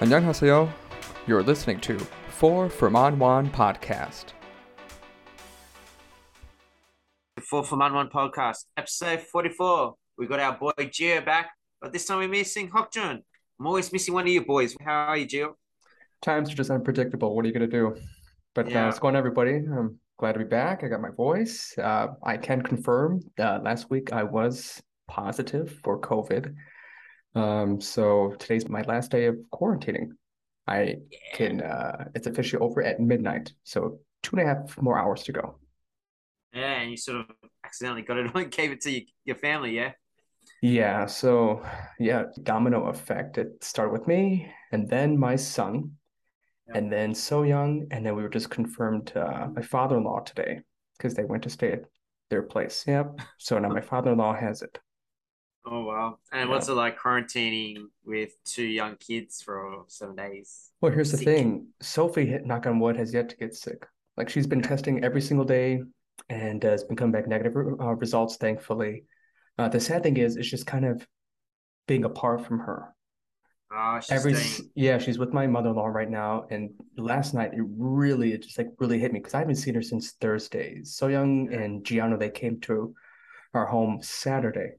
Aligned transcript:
안녕하세요. 0.00 0.68
You're 1.26 1.42
listening 1.42 1.80
to 1.80 1.98
Four 2.30 2.68
from 2.68 2.96
On 2.96 3.18
One 3.18 3.50
podcast. 3.50 4.32
Four 7.42 7.64
from 7.64 7.82
On 7.82 7.92
One 7.94 8.08
podcast, 8.08 8.64
episode 8.76 9.20
44. 9.20 9.94
We 10.18 10.26
got 10.26 10.40
our 10.40 10.56
boy 10.58 10.72
Gio 10.78 11.24
back, 11.24 11.50
but 11.80 11.92
this 11.92 12.06
time 12.06 12.18
we're 12.18 12.28
missing 12.28 12.70
Hokjun. 12.70 13.22
I'm 13.58 13.66
always 13.66 13.92
missing 13.92 14.14
one 14.14 14.24
of 14.24 14.32
you 14.32 14.44
boys. 14.44 14.74
How 14.80 15.08
are 15.08 15.16
you, 15.16 15.26
Gio? 15.26 15.52
Times 16.22 16.50
are 16.52 16.54
just 16.54 16.70
unpredictable. 16.70 17.34
What 17.34 17.44
are 17.44 17.48
you 17.48 17.54
going 17.54 17.68
to 17.68 17.76
do? 17.76 17.96
But 18.54 18.66
uh, 18.66 18.70
Yeah. 18.70 18.86
what's 18.86 18.98
going 18.98 19.14
on, 19.14 19.18
everybody? 19.18 19.56
I'm 19.56 19.98
glad 20.18 20.32
to 20.32 20.38
be 20.38 20.44
back. 20.44 20.84
I 20.84 20.88
got 20.88 21.00
my 21.00 21.10
voice. 21.10 21.74
Uh, 21.78 22.08
I 22.22 22.36
can 22.36 22.62
confirm 22.62 23.20
uh, 23.38 23.60
last 23.62 23.90
week 23.90 24.12
I 24.12 24.22
was 24.24 24.80
positive 25.08 25.78
for 25.82 25.98
COVID. 26.00 26.54
Um, 27.35 27.81
so 27.81 28.33
today's 28.39 28.67
my 28.69 28.81
last 28.83 29.11
day 29.11 29.25
of 29.25 29.35
quarantining. 29.53 30.11
I 30.67 30.95
can, 31.33 31.61
uh, 31.61 32.05
it's 32.15 32.27
officially 32.27 32.61
over 32.61 32.81
at 32.81 32.99
midnight. 32.99 33.53
So 33.63 33.99
two 34.23 34.37
and 34.37 34.49
a 34.49 34.53
half 34.55 34.81
more 34.81 34.97
hours 34.97 35.23
to 35.23 35.31
go. 35.31 35.59
Yeah, 36.53 36.79
and 36.79 36.89
you 36.89 36.97
sort 36.97 37.19
of 37.19 37.25
accidentally 37.63 38.01
got 38.01 38.17
it 38.17 38.31
on, 38.35 38.47
gave 38.49 38.71
it 38.71 38.81
to 38.81 38.91
your, 38.91 39.01
your 39.25 39.35
family, 39.35 39.75
yeah? 39.75 39.91
Yeah, 40.61 41.05
so 41.05 41.63
yeah, 41.99 42.23
domino 42.43 42.85
effect. 42.87 43.37
It 43.37 43.63
started 43.63 43.91
with 43.91 44.07
me 44.07 44.51
and 44.71 44.89
then 44.89 45.17
my 45.17 45.35
son, 45.35 45.91
Yeah. 46.67 46.77
and 46.77 46.91
then 46.91 47.13
So 47.13 47.43
Young, 47.43 47.87
and 47.91 48.05
then 48.05 48.15
we 48.15 48.23
were 48.23 48.29
just 48.29 48.49
confirmed 48.49 49.11
uh, 49.15 49.49
my 49.53 49.61
father-in-law 49.61 50.21
today 50.21 50.61
because 50.97 51.13
they 51.13 51.25
went 51.25 51.43
to 51.43 51.49
stay 51.49 51.73
at 51.73 51.83
their 52.29 52.43
place. 52.43 52.85
Yep. 52.87 53.19
So 53.37 53.59
now 53.59 53.69
my 53.69 53.81
father-in-law 53.81 54.35
has 54.35 54.61
it. 54.61 54.79
Oh, 55.67 55.83
wow. 55.83 56.19
And 56.31 56.49
what's 56.49 56.67
it 56.67 56.73
like 56.73 56.99
quarantining 56.99 57.85
with 58.05 58.31
two 58.43 58.65
young 58.65 58.97
kids 58.97 59.41
for 59.41 59.83
seven 59.87 60.15
days? 60.15 60.71
Well, 60.81 60.91
here's 60.91 61.11
the 61.11 61.17
thing. 61.17 61.67
Sophie, 61.81 62.37
knock 62.45 62.67
on 62.67 62.79
wood, 62.79 62.97
has 62.97 63.13
yet 63.13 63.29
to 63.29 63.37
get 63.37 63.55
sick. 63.55 63.85
Like 64.15 64.29
she's 64.29 64.47
been 64.47 64.61
testing 64.61 65.03
every 65.03 65.21
single 65.21 65.45
day 65.45 65.81
and 66.29 66.63
uh, 66.63 66.69
has 66.69 66.83
been 66.83 66.95
coming 66.95 67.11
back 67.11 67.27
negative 67.27 67.55
uh, 67.55 67.95
results, 67.95 68.37
thankfully. 68.37 69.05
Uh, 69.57 69.67
the 69.67 69.79
sad 69.79 70.03
thing 70.03 70.17
is, 70.17 70.35
it's 70.37 70.49
just 70.49 70.67
kind 70.67 70.85
of 70.85 71.05
being 71.87 72.05
apart 72.05 72.45
from 72.45 72.59
her. 72.59 72.93
Oh, 73.73 73.99
she's 73.99 74.11
Every 74.11 74.31
doing, 74.33 74.43
s- 74.43 74.61
yeah, 74.75 74.97
she's 74.99 75.17
with 75.17 75.33
my 75.33 75.47
mother-in-law 75.47 75.87
right 75.87 76.09
now, 76.09 76.45
and 76.51 76.69
last 76.97 77.33
night 77.33 77.53
it 77.53 77.63
really 77.77 78.33
it 78.33 78.43
just 78.43 78.57
like 78.57 78.67
really 78.79 78.99
hit 78.99 79.11
me 79.11 79.19
because 79.19 79.33
I 79.33 79.39
haven't 79.39 79.55
seen 79.55 79.73
her 79.75 79.81
since 79.81 80.11
Thursday. 80.21 80.81
So 80.83 81.07
Young 81.07 81.51
Yeah. 81.51 81.59
and 81.61 81.83
Gianna 81.83 82.17
they 82.17 82.29
came 82.29 82.59
to 82.61 82.93
our 83.53 83.65
home 83.65 83.99
Saturday, 84.01 84.73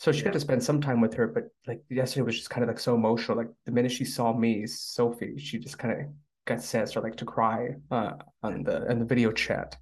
so 0.00 0.12
she 0.12 0.22
got 0.22 0.32
to 0.32 0.40
spend 0.40 0.64
some 0.64 0.80
time 0.80 1.02
with 1.02 1.12
her. 1.12 1.26
But 1.26 1.44
like 1.66 1.82
yesterday 1.90 2.22
was 2.22 2.36
just 2.36 2.48
kind 2.48 2.64
of 2.64 2.68
like 2.68 2.80
so 2.80 2.94
emotional. 2.94 3.36
Like 3.36 3.50
the 3.66 3.72
minute 3.72 3.92
she 3.92 4.06
saw 4.06 4.32
me, 4.32 4.66
Sophie, 4.66 5.36
she 5.38 5.58
just 5.58 5.78
kind 5.78 5.92
of 5.92 6.06
got 6.46 6.62
sad, 6.62 6.90
or 6.96 7.02
like 7.02 7.16
to 7.16 7.26
cry 7.26 7.74
uh, 7.90 8.12
on 8.42 8.62
the 8.62 8.90
on 8.90 8.98
the 8.98 9.04
video 9.04 9.30
chat. 9.30 9.76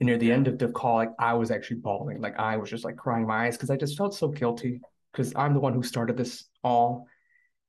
And 0.00 0.06
near 0.06 0.16
the 0.16 0.32
end 0.32 0.48
of 0.48 0.58
the 0.58 0.68
call, 0.68 0.96
like 0.96 1.10
I 1.18 1.34
was 1.34 1.50
actually 1.50 1.80
bawling, 1.80 2.22
like 2.22 2.38
I 2.38 2.56
was 2.56 2.70
just 2.70 2.86
like 2.86 2.96
crying 2.96 3.26
my 3.26 3.44
eyes 3.44 3.56
because 3.58 3.68
I 3.68 3.76
just 3.76 3.98
felt 3.98 4.14
so 4.14 4.28
guilty 4.28 4.80
because 5.12 5.34
I'm 5.36 5.52
the 5.52 5.60
one 5.60 5.74
who 5.74 5.82
started 5.82 6.16
this 6.16 6.46
all 6.64 7.06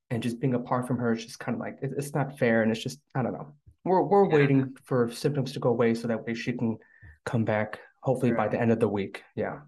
and 0.09 0.23
just 0.23 0.39
being 0.39 0.53
apart 0.53 0.87
from 0.87 0.97
her 0.97 1.11
is 1.11 1.25
just 1.25 1.39
kind 1.39 1.55
of 1.55 1.59
like 1.59 1.77
it, 1.81 1.91
it's 1.97 2.13
not 2.13 2.39
fair 2.39 2.63
and 2.63 2.71
it's 2.71 2.81
just 2.81 2.99
I 3.15 3.21
don't 3.21 3.33
know. 3.33 3.53
We're 3.83 4.03
we're 4.03 4.29
Yeah. 4.29 4.35
waiting 4.37 4.75
for 4.85 5.11
symptoms 5.11 5.51
to 5.53 5.59
go 5.59 5.69
away 5.69 5.93
so 5.93 6.07
that 6.07 6.25
way 6.25 6.35
she 6.35 6.53
can 6.53 6.77
come 7.25 7.43
back 7.43 7.81
hopefully 8.01 8.31
by 8.31 8.47
the 8.47 8.59
end 8.59 8.71
of 8.71 8.79
the 8.79 8.87
week. 8.87 9.23
Yeah. 9.35 9.59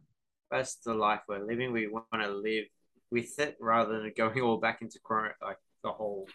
That's 0.53 0.75
the 0.75 0.93
life 0.93 1.21
we're 1.27 1.45
living. 1.45 1.71
We 1.71 1.87
want 1.87 2.05
to 2.13 2.29
live 2.29 2.65
with 3.11 3.37
it 3.39 3.57
rather 3.59 3.99
than 3.99 4.11
going 4.15 4.39
all 4.41 4.57
back 4.57 4.81
into 4.81 4.99
like 5.41 5.57
the 5.83 5.91
whole 5.91 6.27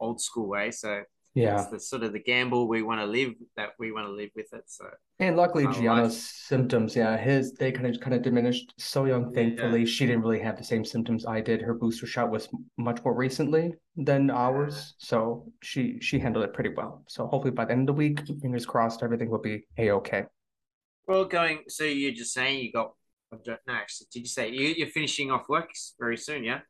old 0.00 0.20
school 0.20 0.48
way. 0.48 0.70
So 0.72 1.02
Yeah. 1.34 1.60
it's 1.60 1.70
the 1.70 1.78
sort 1.80 2.02
of 2.02 2.12
the 2.12 2.18
gamble 2.32 2.66
we 2.66 2.82
want 2.82 3.00
to 3.00 3.06
live 3.06 3.34
that 3.56 3.70
we 3.78 3.92
want 3.92 4.06
to 4.06 4.12
live 4.12 4.30
with 4.34 4.52
it. 4.52 4.64
So 4.66 4.86
And 5.20 5.36
luckily 5.36 5.64
life. 5.64 6.12
symptoms, 6.12 6.96
yeah, 6.96 7.16
his 7.16 7.52
they 7.54 7.70
kind 7.72 7.86
of 7.86 8.00
kind 8.00 8.14
of 8.14 8.22
diminished. 8.22 8.74
So 8.78 9.04
young, 9.04 9.24
Yeah. 9.24 9.34
thankfully, 9.38 9.86
she 9.86 10.06
didn't 10.06 10.22
really 10.22 10.40
have 10.40 10.56
the 10.58 10.64
same 10.64 10.84
symptoms 10.84 11.24
I 11.24 11.40
did. 11.40 11.62
Her 11.62 11.74
booster 11.74 12.06
shot 12.06 12.30
was 12.30 12.48
much 12.76 13.02
more 13.04 13.14
recently 13.14 13.74
than 13.96 14.30
ours, 14.30 14.94
so 14.98 15.52
she 15.62 15.82
she 16.00 16.18
handled 16.18 16.44
it 16.44 16.52
pretty 16.52 16.70
well. 16.78 16.92
So 17.08 17.26
hopefully 17.26 17.52
by 17.52 17.64
the 17.66 17.72
end 17.72 17.88
of 17.88 17.94
the 17.94 17.98
week, 18.04 18.20
fingers 18.42 18.66
crossed, 18.66 19.02
everything 19.02 19.30
will 19.30 19.44
be 19.52 19.66
a-okay. 19.78 20.24
well, 21.08 21.24
going. 21.24 21.58
So 21.68 21.84
you're 21.84 22.12
just 22.22 22.32
saying 22.32 22.64
you 22.64 22.72
got. 22.72 22.92
I 23.32 23.36
don't 23.44 23.58
know. 23.66 23.74
Actually, 23.74 24.06
did 24.12 24.20
you 24.20 24.26
say 24.26 24.50
you, 24.50 24.68
you're 24.76 24.88
finishing 24.88 25.30
off 25.30 25.48
work 25.48 25.70
very 25.98 26.16
soon? 26.16 26.44
Yeah. 26.44 26.60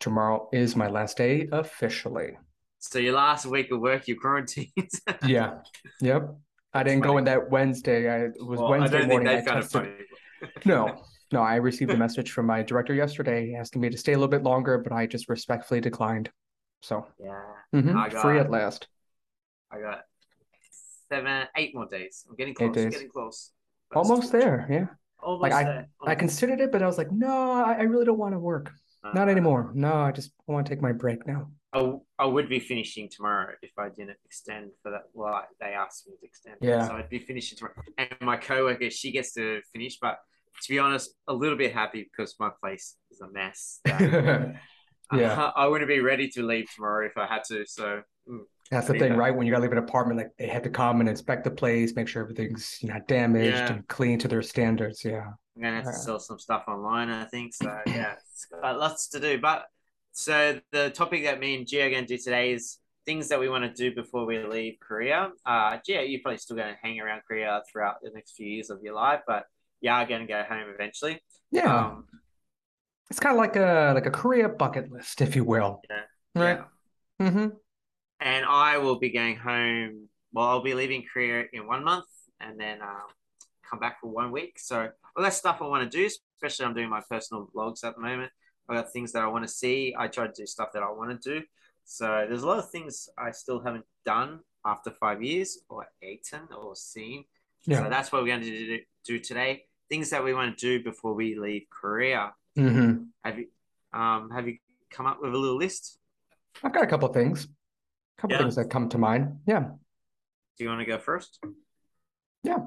Tomorrow 0.00 0.48
is 0.52 0.76
my 0.76 0.88
last 0.88 1.16
day 1.16 1.48
officially. 1.52 2.36
So 2.78 2.98
your 2.98 3.14
last 3.14 3.46
week 3.46 3.70
of 3.70 3.80
work, 3.80 4.06
you're 4.08 4.18
quarantined. 4.18 4.70
Yeah. 5.26 5.60
Yep. 6.00 6.36
I 6.72 6.82
didn't 6.82 7.00
go 7.02 7.16
in 7.18 7.24
that 7.24 7.50
Wednesday. 7.50 8.08
I 8.10 8.24
it 8.26 8.32
was 8.38 8.58
Well, 8.58 8.66
I 8.66 8.70
Wednesday 8.78 8.98
don't 8.98 9.08
think 9.08 9.22
morning. 9.22 9.38
I 9.38 9.42
found 9.44 9.62
tested. 9.62 9.82
it 9.82 10.06
funny. 10.42 10.52
No, 10.66 11.02
no, 11.32 11.40
I 11.40 11.54
received 11.56 11.90
a 11.92 11.96
message 11.96 12.32
from 12.32 12.46
my 12.46 12.62
director 12.62 12.92
yesterday 12.92 13.54
asking 13.58 13.80
me 13.80 13.88
to 13.88 13.96
stay 13.96 14.12
a 14.12 14.16
little 14.16 14.28
bit 14.28 14.42
longer, 14.42 14.76
but 14.78 14.92
I 14.92 15.06
just 15.06 15.28
respectfully 15.28 15.80
declined. 15.80 16.30
So, 16.82 17.06
Yeah. 17.18 17.40
mhm, 17.74 17.96
I 17.96 18.10
free 18.10 18.38
at 18.38 18.50
last. 18.50 18.88
I 19.72 19.80
got 19.80 20.00
seven, 21.08 21.46
eight 21.56 21.74
more 21.74 21.86
days. 21.86 22.26
I'm 22.28 22.36
getting 22.36 22.54
close. 22.54 22.74
Getting 22.74 23.08
close. 23.08 23.52
Almost 23.94 24.32
there. 24.32 24.66
Yeah. 24.70 24.86
Almost 25.24 25.50
Like, 25.50 25.66
there. 25.66 25.88
I 26.06 26.14
considered 26.14 26.60
it, 26.60 26.70
but 26.70 26.82
I 26.82 26.86
was 26.86 26.98
like, 26.98 27.10
no, 27.10 27.52
I, 27.52 27.74
I 27.74 27.82
really 27.82 28.04
don't 28.04 28.18
want 28.18 28.34
to 28.34 28.38
work. 28.38 28.70
Not 29.14 29.28
Uh, 29.28 29.30
anymore. 29.30 29.70
No, 29.74 29.92
I 29.94 30.12
just 30.12 30.32
want 30.46 30.66
to 30.66 30.70
take 30.70 30.80
my 30.82 30.92
break 30.92 31.26
now. 31.26 31.50
I, 31.72 31.92
I 32.18 32.26
would 32.26 32.48
be 32.48 32.60
finishing 32.60 33.08
tomorrow 33.10 33.52
if 33.62 33.72
I 33.78 33.88
didn't 33.88 34.16
extend 34.24 34.70
for 34.82 34.92
that. 34.92 35.02
Well, 35.12 35.42
they 35.60 35.72
asked 35.74 36.06
me 36.06 36.14
to 36.20 36.26
extend. 36.26 36.56
Yeah. 36.60 36.86
So 36.86 36.94
I'd 36.94 37.08
be 37.08 37.18
finishing 37.18 37.58
tomorrow. 37.58 37.74
And 37.98 38.08
my 38.20 38.36
coworker, 38.36 38.90
she 38.90 39.10
gets 39.12 39.32
to 39.34 39.60
finish, 39.72 39.98
but 40.00 40.18
to 40.62 40.68
be 40.72 40.78
honest, 40.78 41.14
a 41.26 41.34
little 41.34 41.58
bit 41.58 41.72
happy 41.74 42.08
because 42.10 42.36
my 42.38 42.50
place 42.62 42.96
is 43.10 43.20
a 43.20 43.28
mess. 43.30 43.80
that- 43.84 44.54
Yeah. 45.12 45.50
I 45.54 45.66
wouldn't 45.66 45.88
be 45.88 46.00
ready 46.00 46.28
to 46.30 46.42
leave 46.42 46.66
tomorrow 46.74 47.06
if 47.06 47.16
I 47.18 47.26
had 47.26 47.44
to. 47.48 47.66
So 47.66 48.02
mm, 48.28 48.40
That's 48.70 48.86
the 48.86 48.94
thing, 48.94 49.12
that- 49.12 49.18
right? 49.18 49.34
When 49.34 49.46
you 49.46 49.52
gotta 49.52 49.62
leave 49.62 49.72
an 49.72 49.78
apartment, 49.78 50.18
like 50.18 50.30
they 50.38 50.46
have 50.48 50.62
to 50.62 50.70
come 50.70 51.00
and 51.00 51.08
inspect 51.08 51.44
the 51.44 51.50
place, 51.50 51.94
make 51.94 52.08
sure 52.08 52.22
everything's 52.22 52.78
you 52.82 52.88
know 52.88 53.00
damaged 53.06 53.56
Yeah. 53.56 53.72
and 53.74 53.88
clean 53.88 54.18
to 54.20 54.28
their 54.28 54.42
standards. 54.42 55.04
Yeah. 55.04 55.26
I'm 55.56 55.62
gonna 55.62 55.76
have 55.76 55.84
to 55.84 55.92
sell 55.92 56.18
some 56.18 56.38
stuff 56.38 56.64
online. 56.66 57.10
I 57.10 57.24
think 57.26 57.54
so. 57.54 57.78
Yeah, 57.86 58.14
it's 58.14 58.46
got 58.46 58.78
lots 58.78 59.08
to 59.10 59.20
do. 59.20 59.38
But 59.38 59.66
so 60.12 60.60
the 60.72 60.90
topic 60.90 61.24
that 61.24 61.38
me 61.40 61.56
and 61.56 61.66
Gio 61.66 61.86
are 61.86 62.00
to 62.00 62.06
do 62.06 62.18
today 62.18 62.52
is 62.52 62.78
things 63.06 63.28
that 63.28 63.38
we 63.38 63.48
want 63.48 63.62
to 63.64 63.70
do 63.70 63.94
before 63.94 64.24
we 64.24 64.42
leave 64.42 64.78
Korea. 64.80 65.30
Uh, 65.44 65.72
Gio, 65.86 66.08
you're 66.10 66.20
probably 66.22 66.38
still 66.38 66.56
going 66.56 66.72
to 66.72 66.78
hang 66.82 66.98
around 67.00 67.20
Korea 67.28 67.60
throughout 67.70 67.96
the 68.02 68.10
next 68.14 68.32
few 68.34 68.46
years 68.46 68.70
of 68.70 68.82
your 68.82 68.94
life, 68.94 69.20
but 69.26 69.44
you 69.82 69.90
are 69.90 70.06
going 70.06 70.22
to 70.22 70.26
go 70.26 70.42
home 70.42 70.70
eventually. 70.72 71.22
Yeah. 71.50 71.88
Um, 71.88 72.06
It's 73.10 73.20
kind 73.20 73.34
of 73.34 73.38
like 73.38 73.56
a 73.56 73.92
like 73.94 74.06
a 74.06 74.10
career 74.10 74.48
bucket 74.48 74.90
list, 74.90 75.20
if 75.20 75.36
you 75.36 75.44
will. 75.44 75.82
Yeah. 75.90 76.42
Right. 76.42 76.58
yeah. 77.20 77.28
Mm-hmm. 77.28 77.48
And 78.20 78.44
I 78.46 78.78
will 78.78 78.98
be 78.98 79.10
going 79.10 79.36
home. 79.36 80.08
Well, 80.32 80.46
I'll 80.46 80.62
be 80.62 80.74
leaving 80.74 81.04
Korea 81.12 81.44
in 81.52 81.66
one 81.66 81.84
month, 81.84 82.06
and 82.40 82.58
then 82.58 82.80
um, 82.82 83.08
come 83.68 83.78
back 83.78 84.00
for 84.00 84.08
one 84.08 84.32
week. 84.32 84.58
So 84.58 84.88
all 85.16 85.22
that 85.22 85.34
stuff 85.34 85.58
I 85.60 85.66
want 85.66 85.90
to 85.90 85.98
do, 85.98 86.06
especially 86.06 86.66
I'm 86.66 86.74
doing 86.74 86.90
my 86.90 87.02
personal 87.08 87.48
vlogs 87.54 87.84
at 87.84 87.94
the 87.94 88.00
moment. 88.00 88.32
I 88.68 88.74
got 88.74 88.92
things 88.92 89.12
that 89.12 89.22
I 89.22 89.26
want 89.26 89.44
to 89.46 89.52
see. 89.52 89.94
I 89.98 90.08
try 90.08 90.26
to 90.26 90.32
do 90.32 90.46
stuff 90.46 90.70
that 90.72 90.82
I 90.82 90.90
want 90.90 91.22
to 91.22 91.40
do. 91.40 91.46
So 91.84 92.24
there's 92.26 92.42
a 92.42 92.46
lot 92.46 92.58
of 92.58 92.70
things 92.70 93.08
I 93.18 93.30
still 93.30 93.60
haven't 93.60 93.84
done 94.06 94.40
after 94.64 94.90
five 94.90 95.22
years, 95.22 95.58
or 95.68 95.86
eaten, 96.02 96.48
or 96.56 96.74
seen. 96.74 97.24
Yeah. 97.66 97.82
So 97.82 97.90
that's 97.90 98.10
what 98.10 98.22
we're 98.22 98.28
going 98.28 98.40
to 98.40 98.50
do, 98.50 98.78
do 99.04 99.18
today. 99.18 99.64
Things 99.90 100.10
that 100.10 100.24
we 100.24 100.32
want 100.32 100.56
to 100.56 100.78
do 100.78 100.82
before 100.82 101.12
we 101.12 101.38
leave 101.38 101.66
Korea. 101.70 102.32
Mm-hmm. 102.56 103.04
Have 103.22 103.38
you, 103.38 103.46
um, 103.92 104.30
have 104.30 104.48
you 104.48 104.56
come 104.90 105.06
up 105.06 105.18
with 105.20 105.34
a 105.34 105.36
little 105.36 105.58
list? 105.58 105.98
I've 106.62 106.72
got 106.72 106.84
a 106.84 106.86
couple 106.86 107.08
of 107.08 107.14
things. 107.14 107.48
A 108.18 108.20
couple 108.20 108.36
Yeah. 108.36 108.42
things 108.42 108.56
that 108.56 108.70
come 108.70 108.88
to 108.90 108.98
mind. 108.98 109.38
Yeah. 109.46 109.60
Do 110.56 110.64
you 110.64 110.68
want 110.68 110.80
to 110.80 110.86
go 110.86 110.98
first? 110.98 111.40
Yeah, 112.42 112.58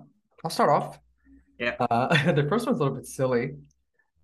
I'll 0.43 0.51
start 0.51 0.69
off. 0.69 0.99
Yeah. 1.59 1.75
Uh, 1.79 2.31
the 2.33 2.43
first 2.49 2.65
one's 2.65 2.79
a 2.79 2.83
little 2.83 2.95
bit 2.95 3.05
silly, 3.05 3.55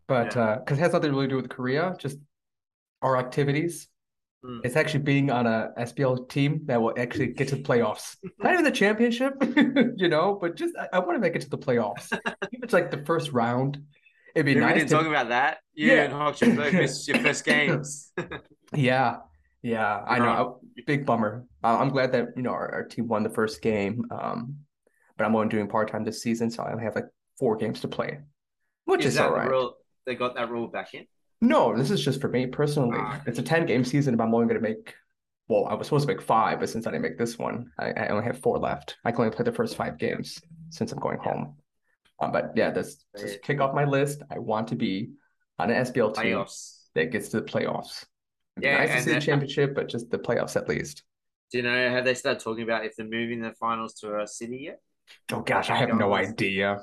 but 0.07 0.35
Yeah. 0.35 0.41
uh, 0.43 0.59
because 0.59 0.77
it 0.77 0.81
has 0.81 0.93
nothing 0.93 1.11
to 1.11 1.15
really 1.15 1.27
do 1.27 1.35
with 1.37 1.49
Korea, 1.49 1.95
just 1.97 2.17
our 3.01 3.17
activities. 3.17 3.87
Mm. 4.45 4.59
It's 4.65 4.75
actually 4.75 5.03
being 5.03 5.31
on 5.31 5.47
a 5.47 5.71
SBL 5.77 6.27
team 6.27 6.61
that 6.65 6.81
will 6.81 6.93
actually 6.97 7.27
get 7.27 7.47
to 7.49 7.55
the 7.55 7.63
playoffs. 7.63 8.17
Not 8.39 8.51
even 8.53 8.65
the 8.65 8.71
championship, 8.71 9.33
you 9.95 10.09
know, 10.09 10.37
but 10.39 10.55
just 10.57 10.75
I, 10.77 10.89
I 10.93 10.99
want 10.99 11.13
to 11.15 11.19
make 11.19 11.35
it 11.35 11.41
to 11.43 11.49
the 11.49 11.57
playoffs. 11.57 12.11
If 12.51 12.61
it's 12.63 12.73
like 12.73 12.91
the 12.91 13.03
first 13.05 13.31
round, 13.31 13.81
it'd 14.35 14.45
be 14.45 14.53
Yeah, 14.53 14.59
nice 14.59 14.73
we 14.73 14.79
didn't 14.79 14.89
to- 14.89 14.95
talk 14.97 15.07
about 15.07 15.29
that. 15.29 15.59
You 15.73 15.87
Yeah. 15.93 16.03
and 16.03 16.57
both 16.57 16.73
missed 16.73 17.07
your 17.07 17.19
first 17.19 17.45
games. 17.45 18.11
Yeah, 18.75 19.17
yeah, 19.61 20.03
I 20.05 20.19
know. 20.19 20.59
Big 20.85 21.05
bummer. 21.05 21.45
Uh, 21.63 21.77
I'm 21.79 21.89
glad 21.89 22.11
that 22.13 22.29
you 22.35 22.41
know 22.43 22.51
our, 22.51 22.71
our 22.73 22.83
team 22.83 23.07
won 23.07 23.23
the 23.23 23.29
first 23.29 23.61
game. 23.61 24.05
Um, 24.11 24.57
but 25.17 25.25
I'm 25.25 25.35
only 25.35 25.49
doing 25.49 25.67
part 25.67 25.91
time 25.91 26.03
this 26.03 26.21
season, 26.21 26.49
so 26.49 26.63
I 26.63 26.71
only 26.71 26.83
have 26.83 26.95
like 26.95 27.05
four 27.39 27.55
games 27.55 27.81
to 27.81 27.87
play, 27.87 28.19
which 28.85 29.01
Is 29.01 29.07
is 29.07 29.15
that 29.15 29.29
all 29.29 29.35
the 29.39 29.49
rule? 29.49 29.77
They 30.05 30.15
got 30.15 30.35
that 30.35 30.49
rule 30.49 30.67
back 30.67 30.93
in. 30.93 31.05
No, 31.41 31.75
this 31.77 31.91
is 31.91 32.03
just 32.03 32.19
for 32.21 32.29
me 32.29 32.47
personally. 32.47 32.97
Ah. 32.99 33.21
It's 33.27 33.37
a 33.39 33.43
10 33.43 33.65
game 33.65 33.83
season, 33.83 34.15
but 34.17 34.23
I'm 34.23 34.33
only 34.33 34.47
going 34.47 34.61
to 34.61 34.67
make 34.67 34.95
well, 35.49 35.65
I 35.65 35.73
was 35.73 35.87
supposed 35.87 36.07
to 36.07 36.13
make 36.13 36.21
five, 36.21 36.59
but 36.61 36.69
since 36.69 36.87
I 36.87 36.91
didn't 36.91 37.03
make 37.03 37.17
this 37.17 37.37
one, 37.37 37.69
I, 37.77 37.91
I 37.91 38.07
only 38.07 38.23
have 38.23 38.39
four 38.39 38.57
left. 38.57 38.95
I 39.03 39.11
can 39.11 39.21
only 39.25 39.35
play 39.35 39.43
the 39.43 39.51
first 39.51 39.75
five 39.75 39.97
games 39.97 40.39
since 40.69 40.91
I'm 40.93 40.99
going 40.99 41.19
Yeah. 41.23 41.31
home. 41.33 41.55
Um, 42.21 42.31
but 42.31 42.53
yeah, 42.55 42.71
this 42.71 43.03
just 43.19 43.41
kick 43.41 43.59
off 43.59 43.75
my 43.75 43.83
list. 43.83 44.21
I 44.31 44.39
want 44.39 44.69
to 44.69 44.75
be 44.75 45.11
on 45.59 45.69
an 45.69 45.83
SBL 45.85 46.15
team 46.15 46.37
Playoffs. 46.37 46.85
that 46.95 47.11
gets 47.11 47.27
to 47.29 47.41
the 47.41 47.45
playoffs. 47.45 48.05
Yeah, 48.59 48.77
nice 48.85 48.91
to 48.91 49.01
see 49.01 49.13
the 49.13 49.21
championship, 49.21 49.75
but 49.75 49.89
just 49.89 50.09
the 50.11 50.19
playoffs 50.19 50.55
at 50.55 50.67
least. 50.69 51.03
Do 51.51 51.57
you 51.59 51.63
know 51.63 51.89
have 51.89 52.05
they 52.05 52.13
started 52.13 52.39
talking 52.43 52.63
about 52.63 52.85
if 52.85 52.95
they're 52.95 53.05
moving 53.07 53.41
the 53.41 53.51
finals 53.53 53.93
to 53.95 54.19
a 54.19 54.27
city 54.27 54.61
yet? 54.65 54.79
Oh 55.31 55.41
gosh, 55.41 55.69
I 55.69 55.75
have 55.75 55.93
no 55.93 56.13
idea. 56.13 56.79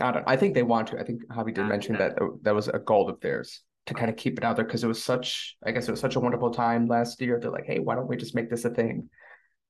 I 0.00 0.12
don't. 0.12 0.24
I 0.26 0.36
think 0.36 0.54
they 0.54 0.62
want 0.62 0.88
to. 0.88 0.98
I 0.98 1.04
think 1.04 1.26
Javi 1.26 1.54
did 1.54 1.64
Ah, 1.64 1.68
mention 1.68 1.94
yeah. 1.94 2.08
that 2.08 2.22
uh, 2.22 2.28
that 2.42 2.54
was 2.54 2.68
a 2.68 2.78
goal 2.78 3.08
of 3.10 3.20
theirs 3.20 3.62
to 3.86 3.94
kind 3.94 4.08
of 4.10 4.16
keep 4.16 4.38
it 4.38 4.44
out 4.44 4.56
there 4.56 4.64
because 4.64 4.82
it 4.84 4.88
was 4.88 5.02
such. 5.02 5.56
I 5.64 5.72
guess 5.72 5.88
it 5.88 5.90
was 5.90 6.00
such 6.00 6.16
a 6.16 6.20
wonderful 6.20 6.50
time 6.50 6.86
last 6.86 7.20
year. 7.20 7.38
They're 7.40 7.50
like, 7.50 7.66
hey, 7.66 7.78
why 7.80 7.94
don't 7.96 8.08
we 8.08 8.16
just 8.16 8.34
make 8.34 8.48
this 8.50 8.64
a 8.64 8.70
thing? 8.70 9.10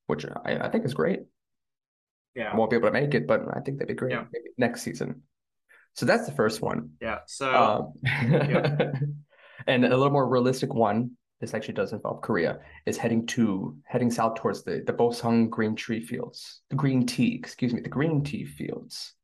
Which 0.06 0.24
I, 0.44 0.58
I 0.60 0.68
think 0.68 0.84
is 0.84 0.94
great. 0.94 1.20
I 1.20 1.24
Yeah. 2.34 2.56
won't 2.56 2.70
be 2.70 2.76
able 2.76 2.88
to 2.88 2.92
make 2.92 3.14
it, 3.14 3.26
but 3.26 3.42
I 3.54 3.60
think 3.60 3.78
that'd 3.78 3.88
be 3.88 3.94
great 3.94 4.12
Yeah. 4.12 4.24
maybe 4.32 4.50
next 4.56 4.82
season. 4.82 5.22
So 5.94 6.06
that's 6.06 6.26
the 6.26 6.32
first 6.32 6.62
one. 6.62 6.90
Yeah. 7.00 7.18
So 7.26 7.52
Um, 7.52 7.92
and 9.66 9.84
a 9.84 9.88
little 9.88 10.10
more 10.10 10.28
realistic 10.28 10.72
one. 10.72 11.12
This 11.40 11.54
actually 11.54 11.74
does 11.74 11.92
involve 11.92 12.20
Korea. 12.22 12.60
Is 12.86 12.96
heading 12.98 13.26
to 13.28 13.76
heading 13.86 14.10
south 14.10 14.34
towards 14.36 14.62
the 14.62 14.82
the 14.86 14.92
Boseong 14.92 15.48
green 15.50 15.74
tree 15.74 16.00
fields, 16.00 16.60
the 16.70 16.76
green 16.76 17.06
tea. 17.06 17.34
Excuse 17.34 17.72
me, 17.72 17.80
the 17.80 17.88
green 17.88 18.22
tea 18.22 18.44
fields. 18.44 19.14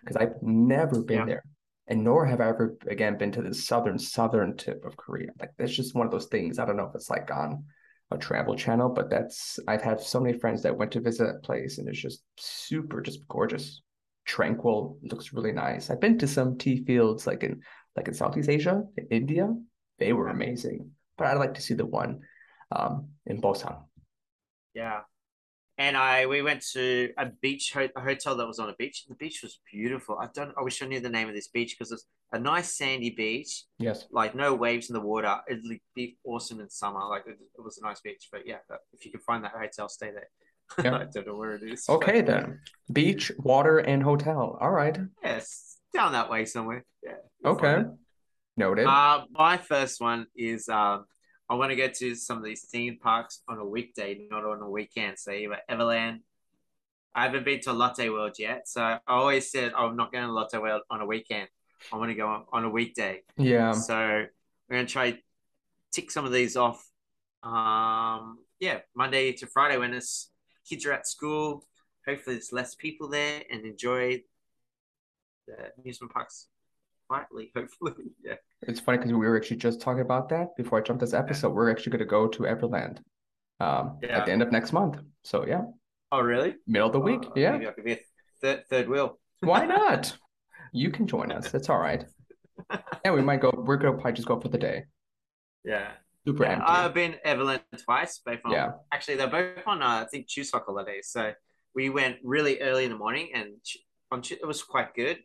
Because 0.00 0.16
I've 0.16 0.40
never 0.42 1.02
been 1.02 1.18
Yeah. 1.18 1.24
there, 1.26 1.44
and 1.88 2.02
nor 2.04 2.24
have 2.26 2.40
I 2.40 2.48
ever 2.48 2.76
again 2.86 3.18
been 3.18 3.32
to 3.32 3.42
the 3.42 3.52
southern 3.54 3.98
southern 3.98 4.56
tip 4.56 4.84
of 4.84 4.96
Korea. 4.96 5.30
Like 5.40 5.52
that's 5.58 5.74
just 5.74 5.94
one 5.94 6.06
of 6.06 6.12
those 6.12 6.26
things. 6.26 6.58
I 6.58 6.64
don't 6.64 6.76
know 6.76 6.86
if 6.86 6.94
it's 6.94 7.10
like 7.10 7.30
on 7.30 7.64
a 8.12 8.16
travel 8.18 8.54
channel, 8.56 8.88
but 8.88 9.10
that's 9.10 9.58
I've 9.68 9.82
had 9.82 10.00
so 10.00 10.20
many 10.20 10.38
friends 10.38 10.62
that 10.62 10.76
went 10.76 10.92
to 10.92 11.00
visit 11.00 11.24
that 11.26 11.42
place, 11.42 11.78
and 11.78 11.88
it's 11.88 11.98
just 12.00 12.22
super, 12.38 13.00
just 13.02 13.26
gorgeous, 13.28 13.82
tranquil. 14.24 14.98
Looks 15.02 15.32
really 15.32 15.52
nice. 15.52 15.90
I've 15.90 16.00
been 16.00 16.18
to 16.18 16.26
some 16.28 16.56
tea 16.56 16.84
fields 16.84 17.26
like 17.26 17.42
in 17.42 17.62
like 17.96 18.08
in 18.08 18.14
Southeast 18.14 18.48
Asia, 18.48 18.84
in 18.96 19.06
India. 19.10 19.52
They 19.98 20.12
were 20.12 20.28
amazing, 20.28 20.90
but 21.16 21.26
I'd 21.26 21.38
like 21.38 21.54
to 21.54 21.62
see 21.62 21.74
the 21.74 21.86
one 21.86 22.20
um, 22.72 23.08
in 23.26 23.40
Busan. 23.40 23.76
yeah. 24.74 25.00
And 25.78 25.94
I 25.94 26.24
we 26.24 26.40
went 26.40 26.62
to 26.72 27.10
a 27.18 27.26
beach 27.26 27.74
ho- 27.74 27.90
a 27.94 28.00
hotel 28.00 28.34
that 28.36 28.46
was 28.46 28.58
on 28.58 28.70
a 28.70 28.74
beach. 28.78 29.04
The 29.06 29.14
beach 29.14 29.42
was 29.42 29.60
beautiful. 29.70 30.16
I 30.18 30.28
don't 30.32 30.54
I 30.58 30.62
wish 30.62 30.82
I 30.82 30.86
knew 30.86 31.00
the 31.00 31.10
name 31.10 31.28
of 31.28 31.34
this 31.34 31.48
beach 31.48 31.76
because 31.76 31.92
it's 31.92 32.06
a 32.32 32.38
nice 32.38 32.72
sandy 32.74 33.10
beach, 33.10 33.64
Yes. 33.78 34.06
like 34.10 34.34
no 34.34 34.54
waves 34.54 34.88
in 34.88 34.94
the 34.94 35.02
water. 35.02 35.36
It'd 35.50 35.62
be 35.94 36.16
awesome 36.24 36.60
in 36.60 36.70
summer. 36.70 37.00
Like 37.06 37.24
it, 37.26 37.36
it 37.58 37.62
was 37.62 37.76
a 37.76 37.82
nice 37.82 38.00
beach. 38.00 38.28
But 38.32 38.46
yeah, 38.46 38.60
but 38.70 38.78
if 38.94 39.04
you 39.04 39.10
can 39.10 39.20
find 39.20 39.44
that 39.44 39.52
hotel, 39.52 39.90
stay 39.90 40.10
there. 40.12 40.30
Yeah. 40.82 40.96
I 41.02 41.04
don't 41.12 41.26
know 41.26 41.36
where 41.36 41.52
it 41.56 41.62
is. 41.62 41.86
Okay 41.90 42.22
but, 42.22 42.26
then. 42.26 42.60
Beach, 42.90 43.30
water, 43.36 43.76
and 43.78 44.02
hotel. 44.02 44.56
All 44.58 44.70
right. 44.70 44.98
Yes, 45.22 45.76
down 45.92 46.12
that 46.12 46.30
way 46.30 46.46
somewhere. 46.46 46.86
Yeah. 47.02 47.16
Okay. 47.44 47.84
Noted. 48.56 48.86
Uh, 48.86 49.24
my 49.32 49.58
first 49.58 50.00
one 50.00 50.26
is 50.34 50.68
um, 50.68 51.04
I 51.48 51.54
want 51.54 51.70
to 51.70 51.76
go 51.76 51.88
to 51.88 52.14
some 52.14 52.38
of 52.38 52.44
these 52.44 52.64
theme 52.64 52.98
parks 52.98 53.42
on 53.48 53.58
a 53.58 53.64
weekday, 53.64 54.26
not 54.30 54.44
on 54.44 54.60
a 54.60 54.70
weekend. 54.70 55.18
So 55.18 55.32
either 55.32 55.58
Everland. 55.70 56.20
I 57.14 57.22
haven't 57.22 57.46
been 57.46 57.60
to 57.60 57.72
Lotte 57.72 58.10
World 58.12 58.36
yet, 58.38 58.68
so 58.68 58.82
I 58.82 58.98
always 59.06 59.50
said 59.50 59.72
I'm 59.74 59.96
not 59.96 60.12
going 60.12 60.24
to 60.24 60.32
Lotte 60.32 60.60
World 60.60 60.82
on 60.90 61.00
a 61.00 61.06
weekend. 61.06 61.48
I 61.90 61.96
want 61.96 62.10
to 62.10 62.14
go 62.14 62.28
on, 62.28 62.44
on 62.52 62.64
a 62.64 62.68
weekday. 62.68 63.22
yeah. 63.38 63.72
so 63.72 64.26
we're 64.68 64.76
gonna 64.76 64.86
try 64.86 65.18
tick 65.92 66.10
some 66.10 66.26
of 66.26 66.32
these 66.32 66.56
off. 66.56 66.86
Um, 67.42 68.38
yeah, 68.60 68.80
Monday 68.94 69.32
to 69.32 69.46
Friday 69.46 69.78
when 69.78 69.94
it's 69.94 70.30
kids 70.68 70.84
are 70.84 70.92
at 70.92 71.06
school. 71.06 71.66
Hopefully, 72.06 72.36
there's 72.36 72.52
less 72.52 72.74
people 72.74 73.08
there 73.08 73.42
and 73.50 73.64
enjoy 73.64 74.22
the 75.46 75.72
amusement 75.78 76.12
parks 76.12 76.48
quietly. 77.08 77.52
Hopefully, 77.56 77.92
yeah. 78.24 78.34
It's 78.62 78.80
funny 78.80 78.98
because 78.98 79.12
we 79.12 79.18
were 79.18 79.36
actually 79.36 79.58
just 79.58 79.80
talking 79.80 80.02
about 80.02 80.28
that 80.30 80.56
before 80.56 80.78
I 80.78 80.82
jumped 80.82 81.00
this 81.00 81.14
episode. 81.14 81.50
We're 81.50 81.70
actually 81.70 81.92
going 81.92 82.00
to 82.00 82.06
go 82.06 82.26
to 82.28 82.42
Everland 82.44 82.98
um, 83.60 83.98
Yeah. 84.02 84.18
at 84.18 84.26
the 84.26 84.32
end 84.32 84.42
of 84.42 84.52
next 84.52 84.72
month. 84.72 84.98
So 85.24 85.46
yeah, 85.46 85.62
Oh, 86.12 86.20
really? 86.20 86.56
middle 86.66 86.88
of 86.88 86.92
the 86.92 87.00
week. 87.00 87.22
Oh, 87.24 87.32
yeah. 87.36 87.52
Maybe 87.52 87.68
I 87.68 87.72
could 87.72 87.84
be 87.84 87.92
a 87.92 88.00
third, 88.40 88.64
third 88.70 88.88
wheel. 88.88 89.18
Why 89.40 89.66
not? 89.76 90.16
You 90.72 90.90
can 90.90 91.06
join 91.06 91.32
us. 91.32 91.50
That's 91.50 91.68
all 91.68 91.78
right. 91.78 92.04
Yeah, 93.04 93.12
we 93.12 93.22
might 93.22 93.40
go. 93.40 93.52
We're 93.56 93.76
gonna 93.76 93.92
probably 93.94 94.12
just 94.12 94.28
go 94.28 94.40
for 94.40 94.48
the 94.48 94.58
day. 94.58 94.84
Yeah. 95.64 95.88
Super 96.26 96.44
Yeah, 96.44 96.52
empty. 96.52 96.64
I've 96.66 96.94
been 96.94 97.16
Everland 97.24 97.60
twice. 97.84 98.18
Both 98.24 98.40
on, 98.44 98.52
Yeah. 98.52 98.72
Actually, 98.92 99.16
they're 99.18 99.28
both 99.28 99.66
on, 99.66 99.82
uh, 99.82 100.02
I 100.02 100.06
think, 100.10 100.26
Chuseok 100.28 100.64
holidays. 100.64 101.08
So 101.10 101.32
we 101.74 101.88
went 101.90 102.16
really 102.24 102.60
early 102.60 102.84
in 102.84 102.90
the 102.90 102.96
morning, 102.96 103.30
and 103.34 103.54
on 104.10 104.22
it 104.30 104.46
was 104.46 104.62
quite 104.62 104.94
good 104.94 105.18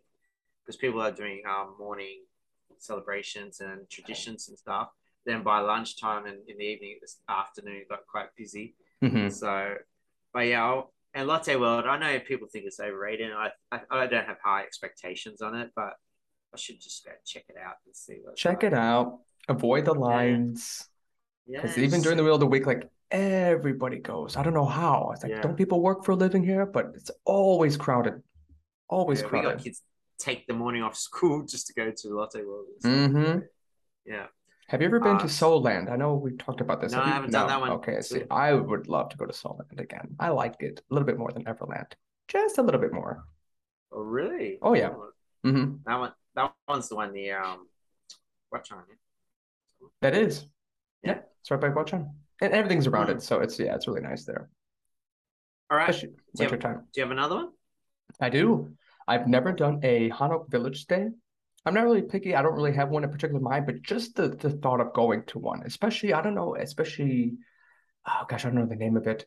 because 0.65 0.77
people 0.77 1.01
are 1.01 1.11
doing 1.11 1.41
um, 1.49 1.75
morning 1.79 2.23
celebrations 2.77 3.59
and 3.59 3.89
traditions 3.89 4.49
and 4.49 4.57
stuff. 4.57 4.89
Then 5.25 5.43
by 5.43 5.59
lunchtime 5.59 6.25
and 6.25 6.37
in 6.47 6.57
the 6.57 6.63
evening, 6.63 6.97
this 7.01 7.17
afternoon, 7.29 7.83
got 7.89 7.99
quite 8.07 8.27
busy. 8.35 8.75
Mhm. 9.03 9.31
So, 9.31 9.75
but 10.33 10.41
yeah, 10.41 10.65
I'll, 10.65 10.93
and 11.13 11.27
Lotte 11.27 11.59
World, 11.59 11.85
I 11.85 11.97
know 11.99 12.19
people 12.19 12.47
think 12.47 12.65
it's 12.65 12.79
overrated. 12.79 13.31
I, 13.31 13.51
I 13.71 13.81
I 13.89 14.07
don't 14.07 14.25
have 14.25 14.37
high 14.43 14.63
expectations 14.63 15.41
on 15.41 15.55
it, 15.55 15.71
but 15.75 15.93
I 16.53 16.57
should 16.57 16.81
just 16.81 17.05
go 17.05 17.11
check 17.25 17.43
it 17.49 17.55
out 17.63 17.75
and 17.85 17.95
see. 17.95 18.19
What 18.23 18.35
Check 18.35 18.63
it 18.63 18.73
out. 18.73 19.19
Avoid 19.47 19.85
the 19.85 19.93
lines. 19.93 20.87
Yeah, 21.47 21.61
Because 21.61 21.77
even 21.77 22.01
during 22.01 22.17
the 22.17 22.23
middle 22.23 22.35
of 22.35 22.39
the 22.39 22.47
week, 22.47 22.65
like 22.65 22.89
everybody 23.11 23.97
goes. 23.99 24.37
I 24.37 24.43
don't 24.43 24.53
know 24.53 24.65
how. 24.65 25.11
It's 25.13 25.23
like, 25.23 25.31
Yeah. 25.33 25.41
don't 25.41 25.57
people 25.57 25.81
work 25.81 26.05
for 26.05 26.13
a 26.13 26.15
living 26.15 26.43
here? 26.43 26.65
But 26.65 26.91
it's 26.95 27.11
always 27.25 27.75
crowded. 27.77 28.21
Always 28.87 29.19
yeah, 29.21 29.25
we 29.27 29.31
got 29.31 29.41
crowded. 29.43 29.63
kids 29.63 29.81
take 30.21 30.47
the 30.47 30.53
morning 30.53 30.83
off 30.83 30.95
school 31.07 31.43
just 31.45 31.67
to 31.67 31.73
go 31.73 31.91
to 31.91 32.07
Lotte 32.09 32.45
World. 32.45 32.65
Mm-hmm. 32.83 33.39
Yeah. 34.05 34.27
Have 34.69 34.81
you 34.81 34.87
ever 34.87 34.99
been 35.01 35.17
to 35.17 35.25
Uh, 35.25 35.27
Seoul 35.27 35.61
Land? 35.61 35.89
I 35.89 35.97
know 35.97 36.15
we've 36.15 36.37
talked 36.37 36.61
about 36.61 36.79
this. 36.79 36.93
No, 36.93 36.99
Have 36.99 37.07
I 37.07 37.11
haven't 37.11 37.31
done 37.31 37.47
that 37.47 37.59
one. 37.59 37.71
Okay, 37.71 37.99
see. 38.01 38.23
I 38.31 38.53
would 38.53 38.87
love 38.87 39.09
to 39.09 39.17
go 39.17 39.25
to 39.25 39.33
Seoul 39.33 39.57
Land 39.59 39.79
again. 39.79 40.15
I 40.19 40.29
liked 40.29 40.63
it 40.63 40.79
a 40.89 40.93
little 40.93 41.05
bit 41.05 41.17
more 41.17 41.31
than 41.31 41.43
Everland. 41.43 41.91
Just 42.29 42.57
a 42.57 42.61
little 42.61 42.79
bit 42.79 42.93
more. 42.93 43.23
Oh, 43.91 43.99
really? 44.01 44.59
Oh, 44.61 44.73
yeah. 44.73 44.91
hmm 45.43 45.75
That 45.85 45.99
one. 45.99 46.13
That 46.35 46.53
one's 46.69 46.87
the 46.87 46.95
one 46.95 47.11
near 47.11 47.41
um, 47.41 47.67
what 48.49 48.65
on 48.71 48.83
That 50.01 50.15
is. 50.15 50.45
Yeah. 51.03 51.11
Yeah, 51.15 51.19
it's 51.41 51.51
right 51.51 51.59
by 51.59 51.69
Gwacheon. 51.69 52.09
And 52.41 52.53
everything's 52.53 52.87
around 52.87 53.07
Mm. 53.07 53.15
it. 53.17 53.21
So 53.23 53.41
it's, 53.41 53.59
yeah, 53.59 53.75
it's 53.75 53.87
really 53.89 54.01
nice 54.01 54.23
there. 54.23 54.49
All 55.69 55.77
right. 55.77 55.89
Especially 55.89 56.15
Do 56.35 56.43
you 56.45 56.49
have-. 56.49 56.61
Do 56.61 56.69
you 56.95 57.03
have 57.03 57.11
another 57.11 57.35
one? 57.35 57.49
I 58.21 58.29
do. 58.29 58.71
I've 59.07 59.27
never 59.27 59.51
done 59.51 59.79
a 59.83 60.09
Hanok 60.09 60.49
Village 60.49 60.81
stay. 60.81 61.07
I'm 61.65 61.73
not 61.73 61.83
really 61.83 62.01
picky. 62.01 62.35
I 62.35 62.41
don't 62.41 62.55
really 62.55 62.73
have 62.73 62.89
one 62.89 63.03
in 63.03 63.11
particular 63.11 63.41
mind, 63.41 63.65
but 63.65 63.81
just 63.81 64.15
the, 64.15 64.29
the 64.29 64.49
thought 64.49 64.81
of 64.81 64.93
going 64.93 65.23
to 65.27 65.39
one, 65.39 65.61
especially, 65.65 66.13
I 66.13 66.21
don't 66.21 66.33
know, 66.33 66.55
especially, 66.55 67.33
oh 68.07 68.25
gosh, 68.27 68.45
I 68.45 68.49
don't 68.49 68.57
know 68.57 68.65
the 68.65 68.75
name 68.75 68.97
of 68.97 69.05
it, 69.05 69.25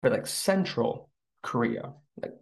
but 0.00 0.12
like 0.12 0.26
central 0.26 1.10
Korea, 1.42 1.92
like 2.22 2.32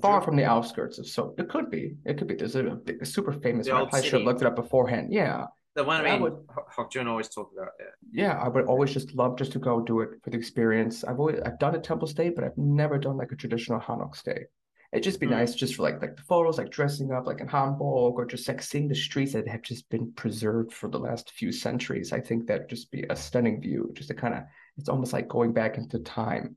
far 0.00 0.20
from 0.20 0.36
the 0.36 0.44
outskirts 0.44 0.98
of 0.98 1.06
Seoul. 1.06 1.34
It 1.38 1.48
could 1.48 1.70
be. 1.70 1.96
It 2.04 2.18
could 2.18 2.28
be. 2.28 2.34
There's 2.34 2.54
a, 2.54 2.62
big, 2.62 3.04
super 3.04 3.32
famous 3.32 3.66
The 3.66 3.72
one. 3.72 3.82
I 3.82 3.88
probably 3.88 4.08
should 4.08 4.20
have 4.20 4.26
looked 4.26 4.42
it 4.42 4.46
up 4.46 4.56
beforehand. 4.56 5.08
Yeah. 5.12 5.46
The 5.74 5.84
one 5.84 6.04
I 6.04 6.08
I 6.08 6.12
mean, 6.12 6.22
would- 6.22 6.46
Hokjun 6.76 7.06
always 7.06 7.28
talked 7.28 7.52
about. 7.56 7.68
Yeah. 7.78 8.26
Yeah, 8.26 8.38
I 8.38 8.48
would 8.48 8.66
always 8.66 8.92
just 8.92 9.14
love 9.14 9.36
just 9.38 9.52
to 9.52 9.58
go 9.58 9.80
do 9.80 10.00
it 10.00 10.10
for 10.22 10.30
the 10.30 10.36
experience. 10.36 11.04
I've 11.04 11.18
always 11.18 11.40
I've 11.44 11.58
done 11.58 11.74
a 11.74 11.80
temple 11.80 12.08
stay, 12.08 12.30
but 12.30 12.44
I've 12.44 12.56
never 12.56 12.98
done 12.98 13.16
like 13.16 13.32
a 13.32 13.36
traditional 13.36 13.80
Hanok 13.80 14.16
stay. 14.16 14.46
It'd 14.92 15.04
just 15.04 15.20
be 15.20 15.26
Mm. 15.26 15.30
nice 15.30 15.54
just 15.54 15.74
for 15.74 15.82
like 15.82 16.00
like 16.00 16.16
the 16.16 16.22
photos, 16.22 16.56
like 16.58 16.70
dressing 16.70 17.12
up 17.12 17.26
like 17.26 17.40
in 17.40 17.48
hanbok, 17.48 17.80
or 18.14 18.24
just 18.24 18.48
like 18.48 18.62
seeing 18.62 18.88
the 18.88 18.94
streets 18.94 19.32
that 19.34 19.46
have 19.48 19.62
just 19.62 19.88
been 19.90 20.12
preserved 20.12 20.72
for 20.72 20.88
the 20.88 20.98
last 20.98 21.30
few 21.32 21.52
centuries. 21.52 22.12
I 22.12 22.20
think 22.20 22.46
that'd 22.46 22.68
just 22.70 22.90
be 22.90 23.04
a 23.10 23.16
stunning 23.16 23.60
view, 23.60 23.90
just 23.94 24.08
to 24.08 24.14
kind 24.14 24.34
of 24.34 24.44
it's 24.78 24.88
almost 24.88 25.12
like 25.12 25.28
going 25.28 25.52
back 25.52 25.76
into 25.76 25.98
time. 25.98 26.56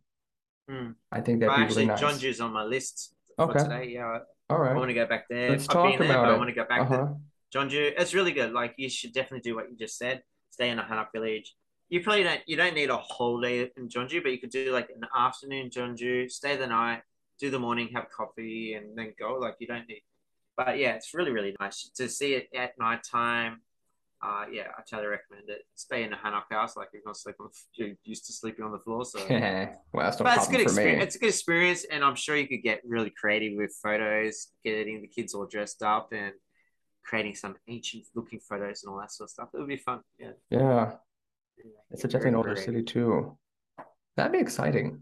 Mm. 0.70 0.96
I 1.12 1.20
think 1.22 1.42
that'd 1.42 1.56
be 1.56 1.62
actually, 1.64 1.88
really 1.88 2.02
nice. 2.02 2.02
Jeonju's 2.02 2.40
on 2.40 2.54
my 2.54 2.64
list 2.64 3.14
for 3.36 3.50
Okay. 3.52 3.64
today. 3.64 3.88
Yeah, 3.90 4.20
All 4.50 4.60
right. 4.60 4.72
I 4.72 4.78
want 4.78 4.90
to 4.90 4.94
go 4.94 5.06
back 5.06 5.26
there. 5.30 5.50
Let's 5.52 5.64
I've 5.68 5.74
talk 5.74 5.98
been 5.98 6.08
there, 6.08 6.18
about 6.18 6.28
but 6.28 6.34
I 6.36 6.38
want 6.38 6.50
to 6.50 6.56
go 6.56 6.66
back 6.66 6.82
Uh-huh. 6.82 6.96
there. 6.98 7.16
Jeonju, 7.54 7.94
it's 7.98 8.14
really 8.14 8.32
good. 8.32 8.54
Like 8.54 8.76
you 8.78 8.90
should 8.90 9.12
definitely 9.14 9.42
do 9.42 9.56
what 9.56 9.70
you 9.70 9.76
just 9.76 9.98
said. 9.98 10.24
Stay 10.52 10.70
in 10.70 10.80
a 10.80 10.84
Hanok 10.84 11.12
village. 11.14 11.54
You 11.90 12.02
probably 12.02 12.24
don't 12.24 12.40
you 12.48 12.56
don't 12.56 12.74
need 12.76 12.90
a 12.90 12.96
whole 12.98 13.42
day 13.42 13.70
in 13.76 13.90
Jeonju, 13.90 14.24
but 14.24 14.32
you 14.32 14.40
could 14.40 14.52
do 14.52 14.72
like 14.72 14.90
an 14.96 15.06
afternoon 15.14 15.70
Jeonju, 15.70 16.32
stay 16.32 16.56
the 16.56 16.68
night, 16.68 17.02
do 17.42 17.50
the 17.50 17.60
morning, 17.60 17.90
have 17.94 18.10
coffee, 18.16 18.76
and 18.76 18.98
then 18.98 19.14
go. 19.20 19.34
Like 19.34 19.56
you 19.60 19.68
don't 19.68 19.88
need. 19.88 20.04
But 20.56 20.78
yeah, 20.78 20.94
it's 20.94 21.14
really 21.14 21.32
really 21.32 21.56
nice 21.60 21.90
to 21.96 22.08
see 22.08 22.36
it 22.36 22.48
at 22.56 22.72
nighttime. 22.80 23.62
Uh, 24.24 24.46
yeah, 24.52 24.68
I 24.78 24.84
totally 24.88 25.08
recommend 25.08 25.50
it. 25.50 25.64
Stay 25.74 26.04
in 26.04 26.14
a 26.14 26.16
Hanok 26.16 26.44
house, 26.52 26.78
like 26.78 26.90
you're 26.94 27.02
not 27.04 27.18
sleep 27.18 27.38
on. 27.40 27.50
You're 27.74 27.96
used 28.04 28.28
to 28.28 28.34
sleeping 28.34 28.64
on 28.64 28.72
the 28.72 28.78
floor, 28.78 29.04
so. 29.04 29.20
well, 29.30 29.76
that's 29.96 30.18
But 30.18 30.38
it's 30.38 30.48
a 30.48 30.52
good 30.52 30.62
experience. 30.62 31.00
me. 31.00 31.04
It's 31.04 31.16
a 31.16 31.20
good 31.20 31.30
experience, 31.30 31.86
and 31.92 32.04
I'm 32.04 32.14
sure 32.16 32.38
you 32.38 32.48
could 32.48 32.62
get 32.62 32.82
really 32.86 33.10
creative 33.10 33.58
with 33.58 33.76
photos, 33.82 34.50
getting 34.64 35.02
the 35.02 35.08
kids 35.08 35.34
all 35.34 35.48
dressed 35.48 35.82
up, 35.82 36.14
and 36.14 36.34
creating 37.04 37.34
some 37.34 37.56
ancient-looking 37.68 38.42
photos 38.48 38.84
and 38.84 38.94
all 38.94 39.00
that 39.00 39.12
sort 39.12 39.26
of 39.26 39.32
stuff. 39.32 39.50
It 39.56 39.58
would 39.58 39.68
be 39.68 39.78
fun. 39.78 40.02
Yeah, 40.20 40.34
Yeah, 40.52 40.92
it's 41.90 42.04
a 42.04 42.08
definitely 42.08 42.30
an 42.30 42.36
older 42.36 42.56
city 42.56 42.84
too. 42.84 43.36
That'd 44.16 44.34
be 44.34 44.38
exciting. 44.38 45.02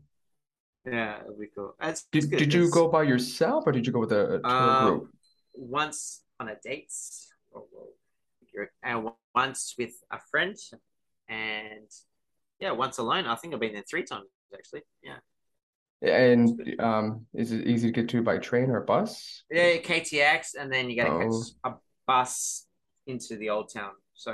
Yeah, 0.85 1.21
it'll 1.21 1.37
be 1.37 1.47
cool. 1.55 1.75
It's, 1.81 2.03
Did 2.11 2.29
good. 2.29 2.39
did 2.39 2.53
you 2.53 2.63
It's, 2.63 2.73
go 2.73 2.87
by 2.87 3.03
yourself 3.03 3.65
or 3.67 3.71
did 3.71 3.85
you 3.85 3.93
go 3.93 3.99
with 3.99 4.11
a, 4.11 4.35
a 4.35 4.39
tour 4.39 4.49
um, 4.49 4.99
group? 4.99 5.11
once 5.55 6.23
on 6.39 6.49
a 6.49 6.55
date, 6.63 6.91
and 8.83 9.09
once 9.35 9.75
with 9.77 9.91
a 10.11 10.19
friend, 10.31 10.55
and 11.27 11.89
yeah, 12.59 12.71
once 12.71 12.97
alone. 12.97 13.25
I 13.25 13.35
think 13.35 13.53
I've 13.53 13.59
been 13.59 13.73
there 13.73 13.83
three 13.89 14.03
times 14.03 14.27
actually. 14.53 14.81
Yeah, 15.03 15.17
And 16.01 16.79
um, 16.79 17.25
is 17.33 17.51
it 17.51 17.67
easy 17.67 17.87
to 17.87 17.93
get 17.93 18.09
to 18.09 18.21
by 18.23 18.37
train 18.37 18.69
or 18.69 18.81
bus? 18.81 19.43
yeah, 19.51 19.77
KTX, 19.77 20.55
and 20.59 20.71
then 20.71 20.89
you 20.89 20.95
got 20.95 21.05
to 21.05 21.11
Oh. 21.11 21.43
catch 21.63 21.73
a 21.73 21.73
bus 22.07 22.65
into 23.05 23.35
the 23.37 23.49
old 23.49 23.71
town. 23.73 23.91
So, 24.13 24.31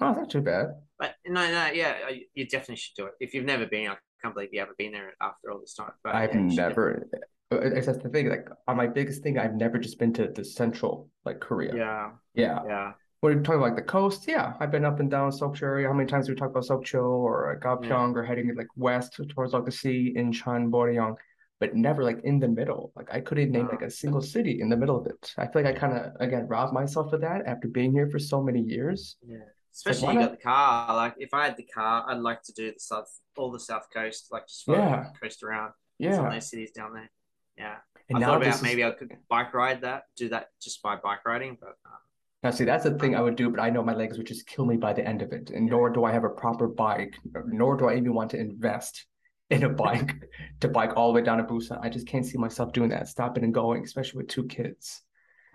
Oh, 0.00 0.06
that's 0.08 0.18
not 0.18 0.30
too 0.30 0.42
bad. 0.42 0.66
but 0.98 1.14
no, 1.26 1.46
no, 1.50 1.66
yeah, 1.72 2.08
you- 2.08 2.26
you 2.34 2.46
definitely 2.46 2.76
should 2.76 2.94
do 2.96 3.06
it 3.06 3.14
if 3.20 3.34
you've 3.34 3.44
never 3.44 3.66
been. 3.66 3.90
I 3.90 3.96
can't 4.26 4.34
believe 4.34 4.50
you 4.52 4.60
haven't 4.60 4.78
been 4.78 4.92
there 4.92 5.12
after 5.20 5.50
all 5.50 5.60
this 5.60 5.74
time. 5.74 5.92
But 6.02 6.14
I've 6.14 6.34
yeah, 6.34 6.40
never. 6.40 7.08
uh, 7.52 7.58
It's 7.60 7.86
that's 7.86 8.02
the 8.02 8.08
thing. 8.08 8.28
Like 8.28 8.48
on 8.68 8.76
my 8.76 8.86
biggest 8.86 9.22
thing, 9.22 9.38
I've 9.38 9.54
never 9.54 9.78
just 9.78 9.98
been 9.98 10.12
to 10.14 10.28
the 10.28 10.44
central, 10.44 11.08
like 11.24 11.40
Korea. 11.40 11.74
Yeah, 11.74 12.10
Yeah. 12.34 12.58
yeah, 12.66 12.92
When 13.20 13.32
you're 13.32 13.42
talking 13.42 13.60
about 13.60 13.70
like 13.70 13.76
the 13.76 13.82
coast, 13.98 14.26
yeah, 14.26 14.54
I've 14.60 14.70
been 14.70 14.84
up 14.84 15.00
and 15.00 15.10
down 15.10 15.30
Sokcho 15.30 15.62
area. 15.62 15.86
How 15.88 15.94
many 15.94 16.08
times 16.08 16.26
do 16.26 16.32
we 16.32 16.38
talk 16.38 16.50
about 16.50 16.64
Sokcho 16.64 17.02
or 17.26 17.34
uh, 17.52 17.60
Gapyeong 17.64 18.14
or 18.16 18.24
heading 18.24 18.54
like 18.56 18.72
west 18.76 19.20
towards 19.30 19.52
like 19.52 19.64
the 19.64 19.72
sea, 19.72 20.12
Incheon, 20.16 20.70
Boryong, 20.70 21.14
but 21.60 21.74
never 21.74 22.02
like 22.02 22.20
in 22.24 22.40
the 22.40 22.48
middle. 22.48 22.92
Like 22.96 23.08
I 23.12 23.20
couldn't 23.20 23.50
name 23.52 23.68
like 23.68 23.82
a 23.82 23.90
single 23.90 24.20
city 24.34 24.60
in 24.60 24.68
the 24.68 24.76
middle 24.76 24.98
of 25.00 25.06
it. 25.06 25.32
I 25.38 25.46
feel 25.46 25.62
like 25.62 25.74
I 25.74 25.78
kind 25.78 25.94
of 25.96 26.02
again 26.20 26.46
robbed 26.48 26.72
myself 26.74 27.12
of 27.12 27.20
that 27.22 27.46
after 27.46 27.68
being 27.68 27.92
here 27.92 28.08
for 28.10 28.18
so 28.18 28.42
many 28.42 28.60
years. 28.60 29.16
yeah. 29.26 29.38
Especially 29.76 30.14
you 30.14 30.20
got 30.20 30.30
the 30.30 30.36
car. 30.38 30.94
Like 30.96 31.14
if 31.18 31.34
I 31.34 31.44
had 31.44 31.56
the 31.56 31.62
car, 31.64 32.04
I'd 32.08 32.18
like 32.18 32.42
to 32.44 32.52
do 32.52 32.72
the 32.72 32.78
south, 32.80 33.08
all 33.36 33.50
the 33.52 33.60
south 33.60 33.88
coast, 33.92 34.28
like 34.30 34.46
just 34.48 34.66
Yeah. 34.66 35.10
coast 35.22 35.42
around. 35.42 35.72
Yeah, 35.98 36.16
some 36.16 36.26
of 36.26 36.32
those 36.32 36.48
cities 36.50 36.72
down 36.72 36.94
there. 36.94 37.10
Yeah, 37.58 37.76
and 38.08 38.18
I 38.18 38.26
thought 38.26 38.42
about 38.42 38.54
is- 38.56 38.62
maybe 38.62 38.84
I 38.84 38.90
could 38.90 39.12
bike 39.28 39.52
ride 39.54 39.82
that, 39.82 40.04
do 40.16 40.28
that 40.30 40.48
just 40.62 40.82
by 40.82 40.96
bike 40.96 41.24
riding, 41.26 41.56
but 41.60 41.76
uh, 41.86 41.96
Now, 42.42 42.50
see, 42.50 42.64
that's 42.64 42.84
the 42.84 42.98
thing 42.98 43.16
I 43.16 43.20
would 43.22 43.36
do, 43.36 43.50
but 43.50 43.60
I 43.60 43.70
know 43.70 43.82
my 43.82 43.94
legs 43.94 44.18
would 44.18 44.26
just 44.26 44.46
kill 44.46 44.66
me 44.66 44.76
by 44.76 44.92
the 44.92 45.06
end 45.06 45.20
of 45.22 45.32
it. 45.32 45.50
And 45.50 45.66
nor 45.66 45.88
do 45.90 46.04
I 46.04 46.12
have 46.12 46.24
a 46.24 46.28
proper 46.28 46.68
bike, 46.68 47.14
nor 47.46 47.76
do 47.76 47.88
I 47.88 47.96
even 47.96 48.12
want 48.14 48.30
to 48.32 48.38
invest 48.38 49.06
in 49.50 49.64
a 49.64 49.68
bike 49.70 50.14
to 50.60 50.68
bike 50.68 50.92
all 50.96 51.08
the 51.08 51.14
way 51.14 51.22
down 51.22 51.38
to 51.38 51.44
Busan. 51.44 51.78
I 51.82 51.88
just 51.88 52.06
can't 52.06 52.24
see 52.26 52.38
myself 52.38 52.72
doing 52.72 52.90
that, 52.90 53.08
stopping 53.08 53.42
and 53.44 53.52
going, 53.54 53.84
especially 53.84 54.18
with 54.18 54.28
two 54.28 54.44
kids. 54.44 55.02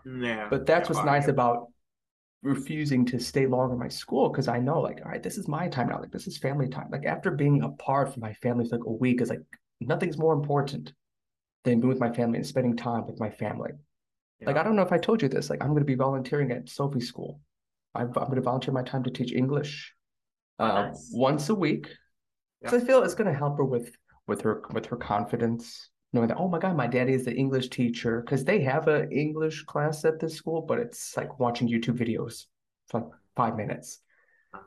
yeah. 0.05 0.47
But 0.49 0.65
that's 0.65 0.89
Yeah, 0.89 0.95
what's 0.95 1.05
nice 1.05 1.27
about 1.27 1.67
refusing 2.43 3.05
to 3.05 3.19
stay 3.19 3.45
longer 3.45 3.73
in 3.73 3.79
my 3.79 3.87
school 3.87 4.29
because 4.29 4.47
I 4.47 4.59
know, 4.59 4.79
like, 4.79 5.01
all 5.03 5.11
right, 5.11 5.21
this 5.21 5.37
is 5.37 5.47
my 5.47 5.67
time 5.67 5.89
now. 5.89 5.99
Like, 5.99 6.11
this 6.11 6.27
is 6.27 6.37
family 6.37 6.67
time. 6.67 6.87
Like, 6.91 7.05
after 7.05 7.31
being 7.31 7.61
apart 7.61 8.13
from 8.13 8.21
my 8.21 8.33
family 8.33 8.67
for 8.67 8.77
like 8.77 8.85
a 8.85 8.91
week, 8.91 9.21
is 9.21 9.29
like 9.29 9.41
nothing's 9.79 10.17
more 10.17 10.33
important 10.33 10.93
than 11.63 11.79
being 11.79 11.89
with 11.89 11.99
my 11.99 12.11
family 12.11 12.37
and 12.37 12.47
spending 12.47 12.75
time 12.75 13.05
with 13.05 13.19
my 13.19 13.29
family. 13.29 13.71
Like. 14.43 14.57
I 14.57 14.63
don't 14.63 14.75
know 14.75 14.81
if 14.81 14.91
I 14.91 14.97
told 14.97 15.21
you 15.21 15.29
this. 15.29 15.51
Like, 15.51 15.61
I'm 15.61 15.69
going 15.69 15.81
to 15.81 15.85
be 15.85 15.95
volunteering 15.95 16.51
at 16.51 16.67
Sophie 16.67 16.99
School. 16.99 17.39
I'm, 17.93 18.07
I'm 18.07 18.25
going 18.25 18.35
to 18.35 18.41
volunteer 18.41 18.73
my 18.73 18.81
time 18.81 19.03
to 19.03 19.11
teach 19.11 19.33
English 19.33 19.93
uh, 20.57 20.87
nice. 20.87 21.11
once 21.13 21.49
a 21.49 21.55
week. 21.55 21.89
Because 22.61 22.81
I 22.81 22.85
feel 22.85 23.03
it's 23.03 23.13
going 23.13 23.31
to 23.31 23.37
help 23.37 23.57
her 23.57 23.65
with 23.65 23.95
with 24.27 24.41
her 24.41 24.63
with 24.71 24.85
her 24.87 24.95
confidence, 24.95 25.89
knowing 26.13 26.27
that 26.27 26.37
oh 26.37 26.47
my 26.47 26.59
God, 26.59 26.75
my 26.75 26.87
daddy 26.87 27.13
is 27.13 27.25
the 27.25 27.33
English 27.33 27.69
teacher. 27.69 28.21
Because 28.21 28.43
they 28.43 28.61
have 28.61 28.87
an 28.87 29.11
English 29.11 29.63
class 29.63 30.05
at 30.05 30.19
this 30.19 30.35
school, 30.35 30.61
but 30.61 30.79
it's 30.79 31.15
like 31.17 31.39
watching 31.39 31.67
YouTube 31.67 31.97
videos 31.97 32.45
for 32.87 33.01
like 33.01 33.09
five 33.35 33.55
minutes. 33.55 33.99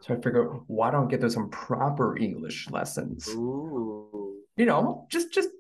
So 0.00 0.14
I 0.14 0.20
figure, 0.20 0.44
why 0.66 0.90
don't 0.90 1.06
I 1.06 1.10
get 1.10 1.20
those 1.20 1.34
some 1.34 1.50
proper 1.50 2.16
English 2.16 2.70
lessons? 2.70 3.28
Ooh. 3.28 4.36
You 4.56 4.66
know, 4.66 5.06
just 5.10 5.32
just 5.32 5.50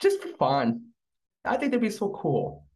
just 0.00 0.20
for 0.20 0.28
fun. 0.36 0.88
I 1.44 1.56
think 1.56 1.72
that'd 1.72 1.80
be 1.80 1.90
so 1.90 2.10
cool. 2.10 2.66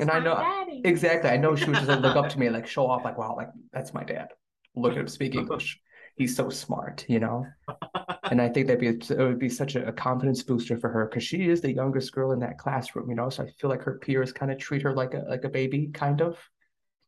And 0.00 0.10
I 0.10 0.18
know 0.18 0.66
exactly. 0.84 1.30
I 1.30 1.36
know 1.36 1.54
she 1.54 1.66
would 1.66 1.76
just 1.76 1.88
like, 1.88 2.00
look 2.00 2.16
up 2.16 2.28
to 2.30 2.38
me 2.38 2.50
like 2.50 2.66
show 2.66 2.86
off, 2.86 3.04
like, 3.04 3.16
wow, 3.16 3.34
like 3.36 3.48
that's 3.72 3.94
my 3.94 4.02
dad. 4.02 4.28
Look 4.74 4.92
at 4.92 4.98
him 4.98 5.08
speak 5.08 5.34
English. 5.36 5.80
He's 6.16 6.36
so 6.36 6.48
smart, 6.50 7.04
you 7.08 7.20
know. 7.20 7.46
And 8.30 8.40
I 8.40 8.48
think 8.48 8.66
that'd 8.66 8.80
be 8.80 8.88
it 8.88 9.18
would 9.18 9.38
be 9.38 9.48
such 9.48 9.76
a, 9.76 9.86
a 9.88 9.92
confidence 9.92 10.42
booster 10.42 10.78
for 10.78 10.88
her 10.90 11.06
because 11.06 11.22
she 11.24 11.48
is 11.48 11.60
the 11.60 11.72
youngest 11.72 12.12
girl 12.12 12.32
in 12.32 12.38
that 12.40 12.58
classroom, 12.58 13.08
you 13.08 13.16
know. 13.16 13.28
So 13.28 13.44
I 13.44 13.50
feel 13.60 13.70
like 13.70 13.82
her 13.82 13.98
peers 13.98 14.32
kind 14.32 14.50
of 14.50 14.58
treat 14.58 14.82
her 14.82 14.94
like 14.94 15.14
a 15.14 15.24
like 15.28 15.44
a 15.44 15.48
baby, 15.48 15.88
kind 15.92 16.20
of. 16.20 16.38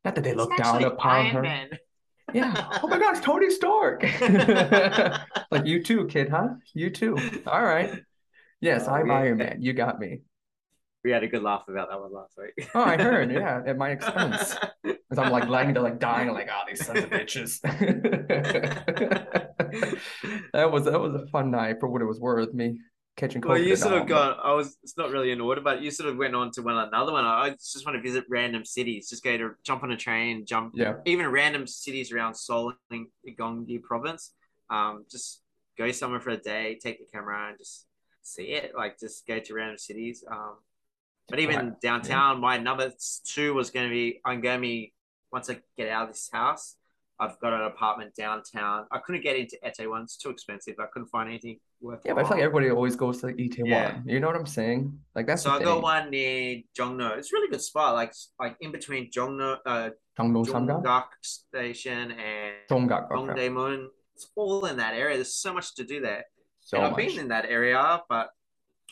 Not 0.04 0.14
that 0.14 0.25
they 0.25 0.35
look 0.35 0.56
down 0.56 0.85
upon 0.85 1.26
her. 1.26 1.68
Yeah. 2.32 2.70
Oh 2.82 2.88
my 2.88 2.99
gosh, 2.99 3.20
Tony 3.20 3.50
Stark. 3.50 4.02
like 5.50 5.64
you 5.64 5.82
too, 5.82 6.06
kid, 6.06 6.28
huh? 6.28 6.49
You 6.75 6.90
too. 6.90 7.16
All 7.46 7.62
right. 7.64 8.02
Yes, 8.61 8.87
Oh, 8.88 8.92
I'm 8.94 9.08
yeah. 9.08 9.14
Iron 9.14 9.38
Man. 9.38 9.58
You 9.61 9.73
got 9.73 9.99
me. 9.99 10.20
We 11.06 11.12
had 11.12 11.22
a 11.22 11.28
good 11.28 11.44
laugh 11.44 11.68
about 11.68 11.88
that 11.88 12.00
one 12.00 12.12
last 12.12 12.36
week. 12.36 12.68
Oh, 12.75 12.82
I 12.82 12.96
heard. 12.96 13.30
Yeah, 13.30 13.62
at 13.66 13.78
my 13.78 13.90
expense. 13.90 14.56
Because 14.82 15.25
I'm 15.25 15.30
like 15.30 15.48
lying 15.48 15.72
to 15.75 15.80
like 15.80 16.00
dying, 16.00 16.32
like, 16.32 16.48
oh, 16.52 16.62
these 16.66 16.84
sons 16.84 17.04
of 17.04 17.10
bitches. 17.10 17.60
that 20.52 20.72
was 20.72 20.86
that 20.86 21.00
was 21.00 21.14
a 21.14 21.28
fun 21.28 21.52
night 21.52 21.76
for 21.78 21.88
what 21.88 22.02
it 22.02 22.06
was 22.06 22.18
worth. 22.18 22.52
Me 22.52 22.80
catching 23.16 23.40
COVID. 23.40 23.48
Well, 23.48 23.58
you 23.58 23.76
sort 23.76 23.94
all, 23.94 24.00
of 24.00 24.08
got. 24.08 24.44
I 24.44 24.52
was. 24.54 24.76
It's 24.82 24.96
not 24.96 25.12
really 25.12 25.30
in 25.30 25.40
order, 25.40 25.60
but 25.60 25.80
you 25.80 25.92
sort 25.92 26.08
of 26.08 26.16
went 26.16 26.34
on 26.34 26.50
to 26.52 26.62
one 26.62 26.76
another 26.76 27.12
one. 27.12 27.25
I 27.25 27.50
just 27.50 27.86
want 27.86 27.94
to 27.94 28.02
visit 28.02 28.25
random 28.28 28.64
cities. 28.64 29.08
Just 29.08 29.22
go 29.22 29.38
to 29.38 29.52
jump 29.62 29.84
on 29.84 29.92
a 29.92 29.96
train, 29.96 30.44
jump. 30.44 30.72
Yeah. 30.75 30.94
Even 31.04 31.28
random 31.28 31.68
cities 31.68 32.10
around 32.10 32.34
Seoul 32.34 32.72
and 32.90 33.06
Gyeonggi 33.25 33.80
province. 33.80 34.32
Um, 34.70 35.04
just 35.08 35.40
go 35.78 35.92
somewhere 35.92 36.20
for 36.20 36.30
a 36.30 36.36
day, 36.36 36.80
take 36.82 36.98
the 36.98 37.06
camera, 37.16 37.50
and 37.50 37.58
just 37.58 37.86
see 38.26 38.46
it. 38.46 38.72
Like 38.76 38.98
just 38.98 39.25
go 39.25 39.38
to 39.38 39.54
random 39.54 39.78
cities. 39.78 40.25
Um, 40.28 40.56
but 41.28 41.38
even 41.40 41.56
Right. 41.56 41.80
downtown, 41.80 42.40
my 42.40 42.59
number 42.59 42.92
two 43.26 43.54
was 43.54 43.71
going 43.71 43.88
to 43.88 43.92
be. 43.92 44.21
I'm 44.25 44.40
going 44.40 44.59
to 44.59 44.62
be 44.62 44.92
once 45.33 45.50
I 45.50 45.61
get 45.76 45.88
out 45.88 46.04
of 46.09 46.14
this 46.14 46.28
house. 46.33 46.76
I've 47.18 47.38
got 47.40 47.54
an 47.54 47.62
apartment 47.62 48.14
downtown. 48.14 48.87
I 48.92 48.99
couldn't 48.99 49.23
get 49.23 49.37
into 49.37 49.56
Itaewon; 49.64 50.02
it's 50.04 50.18
too 50.18 50.28
expensive. 50.28 50.75
I 50.78 50.85
couldn't 50.92 51.09
find 51.09 51.28
anything 51.30 51.59
worth. 51.80 52.02
Yeah, 52.04 52.12
but 52.12 52.26
I 52.26 52.28
feel 52.28 52.37
like 52.37 52.45
everybody 52.45 52.71
always 52.71 52.95
goes 52.95 53.21
to 53.21 53.26
like 53.28 53.37
one. 53.38 53.66
Yeah. 53.66 53.99
You 54.04 54.21
know 54.21 54.26
what 54.26 54.37
I'm 54.37 54.45
saying? 54.45 54.99
Like 55.14 55.26
that's 55.26 55.42
so 55.42 55.50
I 55.52 55.56
thing. 55.56 55.64
got 55.64 55.83
one 55.83 56.11
near 56.11 56.61
Jongno. 56.78 57.16
It's 57.16 57.33
a 57.33 57.37
really 57.37 57.49
good 57.50 57.62
spot, 57.62 57.95
like 57.95 58.12
like 58.38 58.56
in 58.61 58.71
between 58.71 59.11
Jongno, 59.11 59.56
uh, 59.64 59.90
Jongno? 60.18 60.45
Jonggak 60.45 61.04
Station 61.23 62.12
and 62.12 62.54
Jonggak. 62.71 63.09
Dongdaemun. 63.09 63.87
It's 64.14 64.28
all 64.37 64.66
in 64.66 64.76
that 64.76 64.95
area. 64.95 65.16
There's 65.16 65.35
so 65.35 65.54
much 65.54 65.75
to 65.76 65.85
do 65.85 66.00
there. 66.02 66.25
So 66.61 66.76
and 66.76 66.87
I've 66.87 66.92
much. 66.92 67.06
been 67.06 67.18
in 67.18 67.28
that 67.28 67.47
area, 67.47 68.02
but 68.11 68.28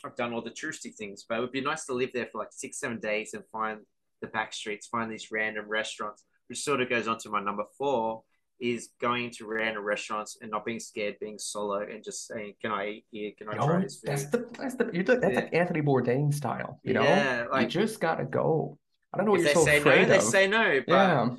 I've 0.05 0.15
done 0.15 0.33
all 0.33 0.41
the 0.41 0.51
touristy 0.51 0.93
things. 0.93 1.25
But 1.27 1.37
it 1.37 1.41
would 1.41 1.51
be 1.51 1.61
nice 1.61 1.85
to 1.85 1.93
live 1.93 2.11
there 2.13 2.27
for 2.31 2.37
like 2.39 2.51
six, 2.51 2.79
seven 2.79 2.99
days 2.99 3.33
and 3.33 3.43
find 3.51 3.79
the 4.21 4.27
back 4.27 4.53
streets, 4.53 4.87
find 4.87 5.11
these 5.11 5.31
random 5.31 5.65
restaurants, 5.67 6.23
which 6.47 6.59
sort 6.59 6.81
of 6.81 6.89
goes 6.89 7.07
on 7.07 7.17
to 7.19 7.29
my 7.29 7.41
number 7.41 7.63
four. 7.77 8.23
Is 8.57 8.91
going 9.01 9.31
to 9.31 9.45
random 9.45 9.83
restaurants 9.83 10.37
and 10.41 10.49
not 10.49 10.63
being 10.63 10.79
scared, 10.79 11.17
being 11.19 11.37
solo, 11.37 11.81
and 11.81 12.01
just 12.01 12.25
saying, 12.25 12.53
"Can 12.61 12.71
I 12.71 12.87
eat 12.87 13.05
here? 13.11 13.31
Can 13.37 13.49
I 13.49 13.55
try 13.55 13.65
Yo, 13.65 13.81
this 13.81 13.99
food?" 13.99 14.07
that's 14.09 14.25
the 14.27 14.47
that's 14.57 14.75
the 14.75 14.89
you 14.93 15.03
that's 15.03 15.21
Yeah. 15.21 15.27
like 15.41 15.53
Anthony 15.53 15.81
Bourdain 15.81 16.33
style. 16.33 16.79
You 16.81 16.93
know, 16.93 17.03
Yeah, 17.03 17.43
you 17.43 17.51
like- 17.51 17.67
just 17.67 17.99
gotta 17.99 18.23
go. 18.23 18.79
I 19.11 19.17
don't 19.17 19.25
know 19.25 19.33
what 19.33 19.41
if 19.41 19.53
you're 19.53 19.65
so 19.65 19.77
afraid 19.77 20.07
no, 20.07 20.13
they 20.13 20.19
say 20.21 20.47
no. 20.47 20.81
But 20.87 20.93
yeah. 20.93 21.29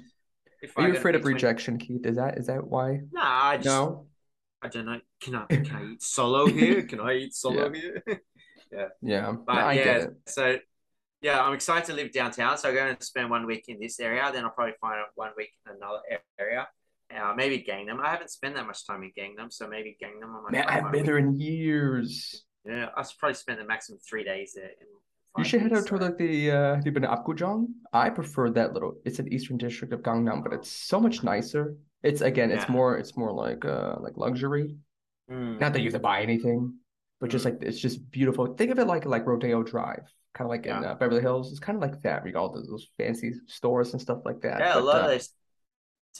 Are 0.76 0.88
you 0.88 0.94
afraid 0.96 1.14
of 1.14 1.24
rejection, 1.24 1.78
Keith? 1.78 2.04
Is 2.04 2.16
that 2.16 2.36
is 2.36 2.48
that 2.48 2.66
why? 2.66 3.00
Nah, 3.10 3.22
I 3.24 3.56
just 3.56 3.66
No. 3.66 4.08
I 4.60 4.68
don't 4.68 4.84
know. 4.84 5.00
Can 5.22 5.36
I 5.36 5.46
can 5.46 5.74
I 5.74 5.84
eat 5.92 6.02
solo 6.02 6.44
here? 6.46 6.82
Can 6.82 7.00
I 7.00 7.14
eat 7.14 7.34
solo 7.42 7.72
here? 7.72 8.02
Yeah. 8.72 8.88
Yeah. 9.02 9.32
But 9.46 9.56
I 9.56 9.72
yeah, 9.72 10.06
so 10.26 10.58
yeah, 11.22 11.42
I'm 11.42 11.54
excited 11.54 11.86
to 11.86 11.94
live 11.94 12.12
downtown. 12.12 12.58
So 12.58 12.68
I'm 12.68 12.74
going 12.74 12.96
to 12.96 13.04
spend 13.04 13.30
one 13.30 13.46
week 13.46 13.64
in 13.68 13.80
this 13.80 13.98
area. 14.00 14.30
Then 14.32 14.44
I'll 14.44 14.50
probably 14.50 14.74
find 14.80 15.00
one 15.14 15.30
week 15.36 15.50
in 15.66 15.76
another 15.76 16.00
area. 16.38 16.68
Uh, 17.14 17.32
maybe 17.36 17.64
Gangnam. 17.68 18.00
I 18.00 18.10
haven't 18.10 18.30
spent 18.30 18.56
that 18.56 18.66
much 18.66 18.86
time 18.86 19.02
in 19.02 19.12
Gangnam, 19.16 19.52
so 19.52 19.68
maybe 19.68 19.96
Gangnam. 20.02 20.34
I 20.46 20.50
Man, 20.50 20.64
I 20.66 20.72
haven't 20.72 20.92
been 20.92 21.06
there 21.06 21.18
in 21.18 21.38
years. 21.38 22.44
Yeah, 22.64 22.88
I 22.96 23.02
should 23.02 23.18
probably 23.18 23.34
spend 23.34 23.60
the 23.60 23.64
maximum 23.64 24.00
three 24.08 24.24
days 24.24 24.54
there. 24.54 24.64
in 24.64 24.86
You 25.38 25.44
should 25.44 25.62
head 25.62 25.72
out 25.72 25.86
to 25.86 25.98
so- 25.98 26.04
like 26.04 26.18
the 26.18 26.50
uh 26.50 26.74
have 26.74 26.84
you 26.84 26.92
been 26.92 27.02
to 27.02 27.08
Apgujeong? 27.08 27.66
I 27.92 28.10
prefer 28.10 28.50
that 28.50 28.72
little 28.74 28.94
it's 29.04 29.20
an 29.20 29.32
eastern 29.32 29.56
district 29.56 29.92
of 29.94 30.00
Gangnam, 30.00 30.42
but 30.42 30.52
it's 30.52 30.70
so 30.70 30.98
much 31.00 31.22
nicer. 31.22 31.76
It's 32.02 32.22
again, 32.22 32.50
it's 32.50 32.68
more 32.68 32.98
it's 32.98 33.16
more 33.16 33.32
like 33.32 33.64
uh 33.64 33.96
like 34.00 34.16
luxury. 34.16 34.76
Mm. 35.30 35.60
Not 35.60 35.72
that 35.72 35.80
you 35.80 35.86
have 35.86 35.94
to 35.94 35.98
buy 36.00 36.22
anything, 36.22 36.74
but 37.20 37.30
just 37.30 37.44
Mm. 37.44 37.52
like 37.52 37.62
it's 37.62 37.78
just 37.80 38.10
beautiful. 38.10 38.46
Think 38.54 38.70
of 38.70 38.78
it 38.78 38.86
like 38.86 39.04
like 39.06 39.26
Rodeo 39.26 39.62
Drive, 39.62 40.04
kind 40.34 40.46
of 40.46 40.50
like 40.50 40.66
in 40.66 40.84
uh, 40.84 40.94
Beverly 40.94 41.20
Hills. 41.22 41.50
It's 41.50 41.60
kind 41.60 41.76
of 41.76 41.82
like 41.82 42.02
that. 42.02 42.24
We 42.24 42.32
got 42.32 42.40
all 42.42 42.52
those, 42.52 42.68
those 42.68 42.88
fancy 42.98 43.32
stores 43.46 43.92
and 43.92 44.00
stuff 44.02 44.20
like 44.24 44.40
that. 44.42 44.60
Yeah, 44.60 44.74
a 44.74 44.74
But, 44.76 44.84
lot 44.84 44.96
uh, 45.02 45.04
of 45.04 45.10
those 45.12 45.30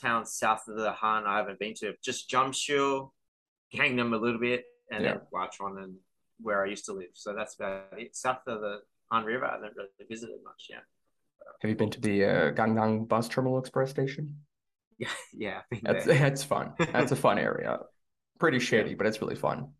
towns 0.01 0.33
south 0.33 0.67
of 0.67 0.77
the 0.77 0.91
Han 0.91 1.25
I 1.25 1.37
haven't 1.37 1.59
been 1.59 1.73
to. 1.75 1.93
Just 2.03 2.29
Jamsil, 2.29 3.11
Gangnam 3.73 4.13
a 4.13 4.17
little 4.17 4.39
bit, 4.39 4.65
and 4.91 5.03
then 5.05 5.19
Huachon 5.33 5.83
and 5.83 5.95
where 6.41 6.63
I 6.63 6.69
used 6.69 6.85
to 6.85 6.93
live. 6.93 7.09
So 7.13 7.33
that's 7.35 7.55
about 7.55 7.85
it. 7.97 8.15
South 8.15 8.39
of 8.47 8.61
the 8.61 8.79
Han 9.11 9.25
River, 9.25 9.45
I 9.45 9.53
haven't 9.53 9.73
really 9.75 9.89
visited 10.09 10.37
much. 10.43 10.67
yet. 10.69 10.83
have 11.61 11.69
you 11.69 11.75
been 11.75 11.89
to 11.91 12.01
the 12.01 12.25
uh, 12.25 12.51
Gangnam 12.51 13.07
Bus 13.07 13.27
Terminal 13.27 13.57
Express 13.59 13.89
Station? 13.89 14.35
yeah, 14.99 15.09
yeah. 15.33 15.61
That's 15.83 16.05
that's 16.23 16.43
fun. 16.43 16.73
That's 16.79 17.11
a 17.11 17.15
fun 17.15 17.37
area. 17.39 17.79
Pretty 18.39 18.59
shady, 18.69 18.93
but 18.95 19.07
it's 19.07 19.21
really 19.21 19.35
fun. 19.35 19.71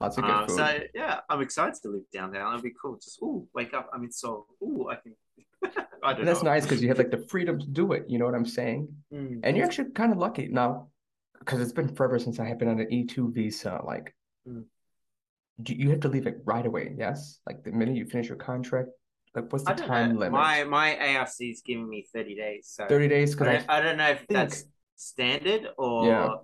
Lots 0.00 0.16
of 0.16 0.24
good 0.24 0.30
Um, 0.32 0.48
so 0.48 0.78
yeah, 0.94 1.20
I'm 1.28 1.42
excited 1.42 1.74
to 1.82 1.88
live 1.90 2.10
downtown. 2.12 2.54
It'll 2.54 2.62
be 2.62 2.72
cool. 2.80 2.96
Just 2.96 3.20
ooh, 3.22 3.46
wake 3.54 3.74
up. 3.74 3.90
I'm 3.92 4.02
in 4.04 4.10
Seoul. 4.12 4.46
Ooh, 4.62 4.88
I 4.90 4.96
can. 4.96 5.14
I 6.02 6.12
don't 6.12 6.20
And 6.20 6.28
that's 6.28 6.42
know. 6.42 6.50
nice 6.50 6.64
because 6.64 6.82
you 6.82 6.88
have 6.88 6.98
like 6.98 7.10
the 7.10 7.26
freedom 7.28 7.60
to 7.60 7.66
do 7.66 7.92
it. 7.92 8.04
You 8.08 8.18
know 8.18 8.24
what 8.24 8.34
I'm 8.34 8.46
saying? 8.46 8.88
Mm. 9.12 9.40
And 9.42 9.56
you're 9.56 9.66
actually 9.66 9.90
kind 9.90 10.10
of 10.12 10.18
lucky 10.18 10.48
now, 10.48 10.88
because 11.38 11.60
it's 11.60 11.72
been 11.72 11.94
forever 11.94 12.18
since 12.18 12.40
I 12.40 12.46
have 12.46 12.58
been 12.58 12.68
on 12.68 12.80
an 12.80 12.88
E2 12.90 13.32
visa. 13.34 13.80
Like, 13.84 14.14
Mm. 14.48 14.64
do 15.62 15.74
you 15.74 15.90
have 15.90 16.00
to 16.00 16.08
leave 16.08 16.26
it 16.26 16.38
right 16.46 16.64
away? 16.64 16.94
Yes, 16.96 17.40
like 17.46 17.62
the 17.62 17.70
minute 17.72 17.94
you 17.96 18.06
finish 18.06 18.28
your 18.28 18.38
contract. 18.38 18.88
Like, 19.34 19.52
what's 19.52 19.64
the 19.64 19.74
time 19.74 20.14
know. 20.14 20.20
limit? 20.20 20.32
My 20.32 20.64
my 20.64 20.96
ARC 21.16 21.28
is 21.40 21.60
giving 21.60 21.88
me 21.88 22.06
30 22.14 22.34
days. 22.36 22.68
So 22.68 22.86
30 22.88 23.08
days? 23.08 23.32
I 23.32 23.34
Because 23.34 23.46
I, 23.48 23.52
don't, 23.52 23.70
I 23.70 23.80
don't 23.82 23.96
know 23.98 24.08
if 24.08 24.26
that's 24.28 24.64
standard 24.96 25.68
or 25.76 26.06
Yeah. 26.06 26.34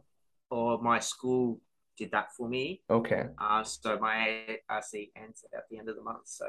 or 0.51 0.83
my 0.83 0.99
school 1.01 1.61
did 1.97 2.11
that 2.13 2.35
for 2.37 2.49
me. 2.49 2.83
okay. 2.91 3.27
Uh, 3.39 3.63
so 3.65 3.99
my 3.99 4.59
ARC 4.69 4.85
ends 5.17 5.45
at 5.55 5.65
the 5.71 5.79
end 5.79 5.89
of 5.89 5.97
the 5.97 6.03
month. 6.03 6.27
So 6.27 6.47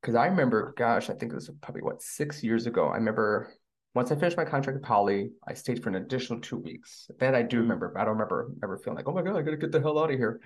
Because 0.00 0.14
I 0.14 0.26
remember, 0.26 0.74
gosh, 0.76 1.10
I 1.10 1.14
think 1.14 1.32
it 1.32 1.34
was 1.34 1.50
probably 1.60 1.82
what 1.82 2.02
six 2.02 2.42
years 2.42 2.66
ago. 2.66 2.88
I 2.88 2.96
remember 2.96 3.52
once 3.94 4.12
I 4.12 4.14
finished 4.14 4.36
my 4.36 4.44
contract 4.44 4.76
at 4.76 4.82
Poly, 4.82 5.30
I 5.46 5.54
stayed 5.54 5.82
for 5.82 5.88
an 5.88 5.96
additional 5.96 6.40
two 6.40 6.58
weeks. 6.58 7.10
That 7.18 7.34
I 7.34 7.42
do 7.42 7.56
Mm. 7.58 7.62
remember, 7.62 7.88
but 7.88 8.00
I 8.00 8.04
don't 8.04 8.14
remember 8.14 8.50
ever 8.62 8.78
feeling 8.78 8.96
like, 8.96 9.08
oh 9.08 9.12
my 9.12 9.22
God, 9.22 9.36
I 9.36 9.42
gotta 9.42 9.56
get 9.56 9.72
the 9.72 9.80
hell 9.80 9.98
out 9.98 10.10
of 10.10 10.16
here. 10.18 10.40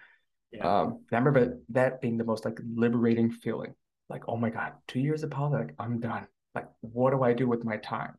Yeah. 0.52 0.80
Um, 0.80 1.04
I 1.12 1.16
remember 1.16 1.58
that 1.70 2.00
being 2.00 2.16
the 2.18 2.24
most 2.24 2.44
like 2.44 2.58
liberating 2.74 3.30
feeling. 3.30 3.74
Like, 4.08 4.24
oh 4.28 4.36
my 4.36 4.50
God, 4.50 4.72
two 4.88 5.00
years 5.00 5.22
of 5.22 5.30
Poly, 5.30 5.58
like 5.58 5.74
I'm 5.78 5.98
done. 6.00 6.26
Like, 6.54 6.68
what 6.80 7.10
do 7.12 7.22
I 7.22 7.32
do 7.32 7.48
with 7.48 7.64
my 7.64 7.78
time? 7.78 8.12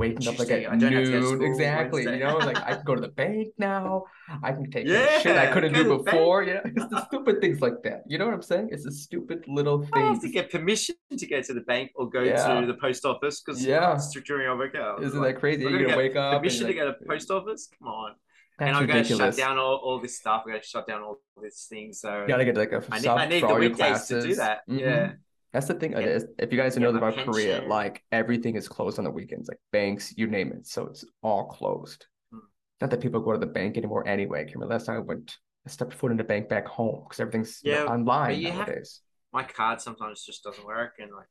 Waking 0.00 0.28
up 0.28 0.38
like 0.38 0.50
at 0.50 0.60
I 0.72 0.76
don't 0.76 0.92
have 0.92 1.04
to 1.04 1.10
go 1.10 1.20
to 1.20 1.36
noon, 1.36 1.42
exactly. 1.42 2.02
You 2.04 2.18
know, 2.24 2.38
like 2.38 2.56
I 2.56 2.74
can 2.76 2.84
go 2.84 2.94
to 2.94 3.02
the 3.02 3.08
bank 3.08 3.48
now. 3.58 4.04
I 4.42 4.52
can 4.52 4.70
take 4.70 4.86
of 4.88 5.22
shit 5.22 5.36
I 5.36 5.52
couldn't 5.52 5.74
do 5.74 5.84
before. 5.98 6.42
Yeah, 6.42 6.60
it's 6.64 6.88
the 6.88 7.04
stupid 7.06 7.40
things 7.42 7.60
like 7.60 7.82
that. 7.84 8.04
You 8.06 8.16
know 8.18 8.24
what 8.24 8.32
I'm 8.34 8.42
saying? 8.42 8.70
It's 8.72 8.84
the 8.84 8.92
stupid 8.92 9.44
little 9.46 9.86
I 9.92 10.00
have 10.00 10.20
to 10.22 10.28
get 10.30 10.50
permission 10.50 10.94
to 11.16 11.26
go 11.26 11.42
to 11.42 11.52
the 11.52 11.60
bank 11.72 11.90
or 11.94 12.08
go 12.08 12.22
Yeah. 12.22 12.60
to 12.60 12.66
the 12.66 12.74
post 12.74 13.04
office 13.04 13.42
because 13.42 13.64
Yeah. 13.64 13.98
during 14.24 14.46
our 14.48 14.56
workout. 14.56 15.02
Isn't 15.02 15.20
Like, 15.20 15.34
that 15.34 15.40
crazy? 15.40 15.62
You're 15.62 15.82
gonna 15.84 15.96
wake 15.96 16.16
up 16.16 16.38
permission 16.38 16.62
you're 16.62 16.72
to 16.74 16.78
go 16.80 16.86
like, 16.86 16.98
to 17.00 17.04
post 17.06 17.30
office. 17.30 17.68
Come 17.78 17.88
on. 17.88 18.14
That's 18.58 18.68
and 18.68 18.76
I'm 18.76 18.86
going 18.86 19.04
to 19.04 19.16
shut 19.16 19.36
down 19.36 19.58
all, 19.58 19.76
all 19.76 20.00
this 20.00 20.18
stuff. 20.18 20.42
I'm 20.44 20.50
going 20.52 20.60
to 20.60 20.66
shut 20.66 20.86
down 20.86 21.00
all 21.02 21.18
these 21.42 21.66
things. 21.70 22.00
So 22.00 22.22
You 22.22 22.28
gotta 22.28 22.44
get 22.44 22.56
like 22.56 22.72
a 22.72 22.82
I 22.90 22.98
need, 23.00 23.08
I 23.08 23.26
need 23.26 23.42
the 23.42 23.54
weekdays 23.54 24.06
to 24.08 24.14
do 24.20 24.34
classes. 24.34 24.36
that. 24.36 24.68
Mhm. 24.68 24.80
Yeah. 24.80 25.12
That's 25.52 25.66
the 25.66 25.74
thing. 25.74 25.94
Is, 25.94 26.26
if 26.38 26.52
you 26.52 26.58
guys 26.58 26.74
get 26.74 26.82
know 26.82 26.90
about 26.96 27.16
Korea, 27.24 27.62
like 27.66 28.02
everything 28.12 28.54
is 28.56 28.68
closed 28.68 28.98
on 28.98 29.04
the 29.04 29.10
weekends, 29.10 29.48
like 29.48 29.58
banks, 29.72 30.14
you 30.16 30.26
name 30.28 30.52
it. 30.52 30.66
So 30.66 30.86
it's 30.86 31.04
all 31.22 31.46
closed. 31.48 32.06
Hmm. 32.32 32.38
Not 32.80 32.90
that 32.90 33.00
people 33.00 33.20
go 33.20 33.32
to 33.32 33.38
the 33.38 33.46
bank 33.46 33.76
anymore 33.76 34.06
anyway. 34.06 34.40
I 34.40 34.52
remember 34.52 34.66
last 34.74 34.86
time 34.86 34.96
I 34.96 35.00
went, 35.00 35.36
I 35.66 35.70
stepped 35.70 35.94
foot 35.94 36.12
in 36.12 36.16
the 36.16 36.24
bank 36.24 36.48
back 36.48 36.66
home 36.68 37.02
because 37.04 37.18
everything's 37.20 37.60
Yeah, 37.64 37.84
online 37.84 38.42
have- 38.42 38.54
nowadays. 38.58 39.00
My 39.32 39.44
card 39.44 39.80
sometimes 39.80 40.24
just 40.24 40.42
doesn't 40.42 40.64
work. 40.66 40.94
And 40.98 41.10
like, 41.12 41.28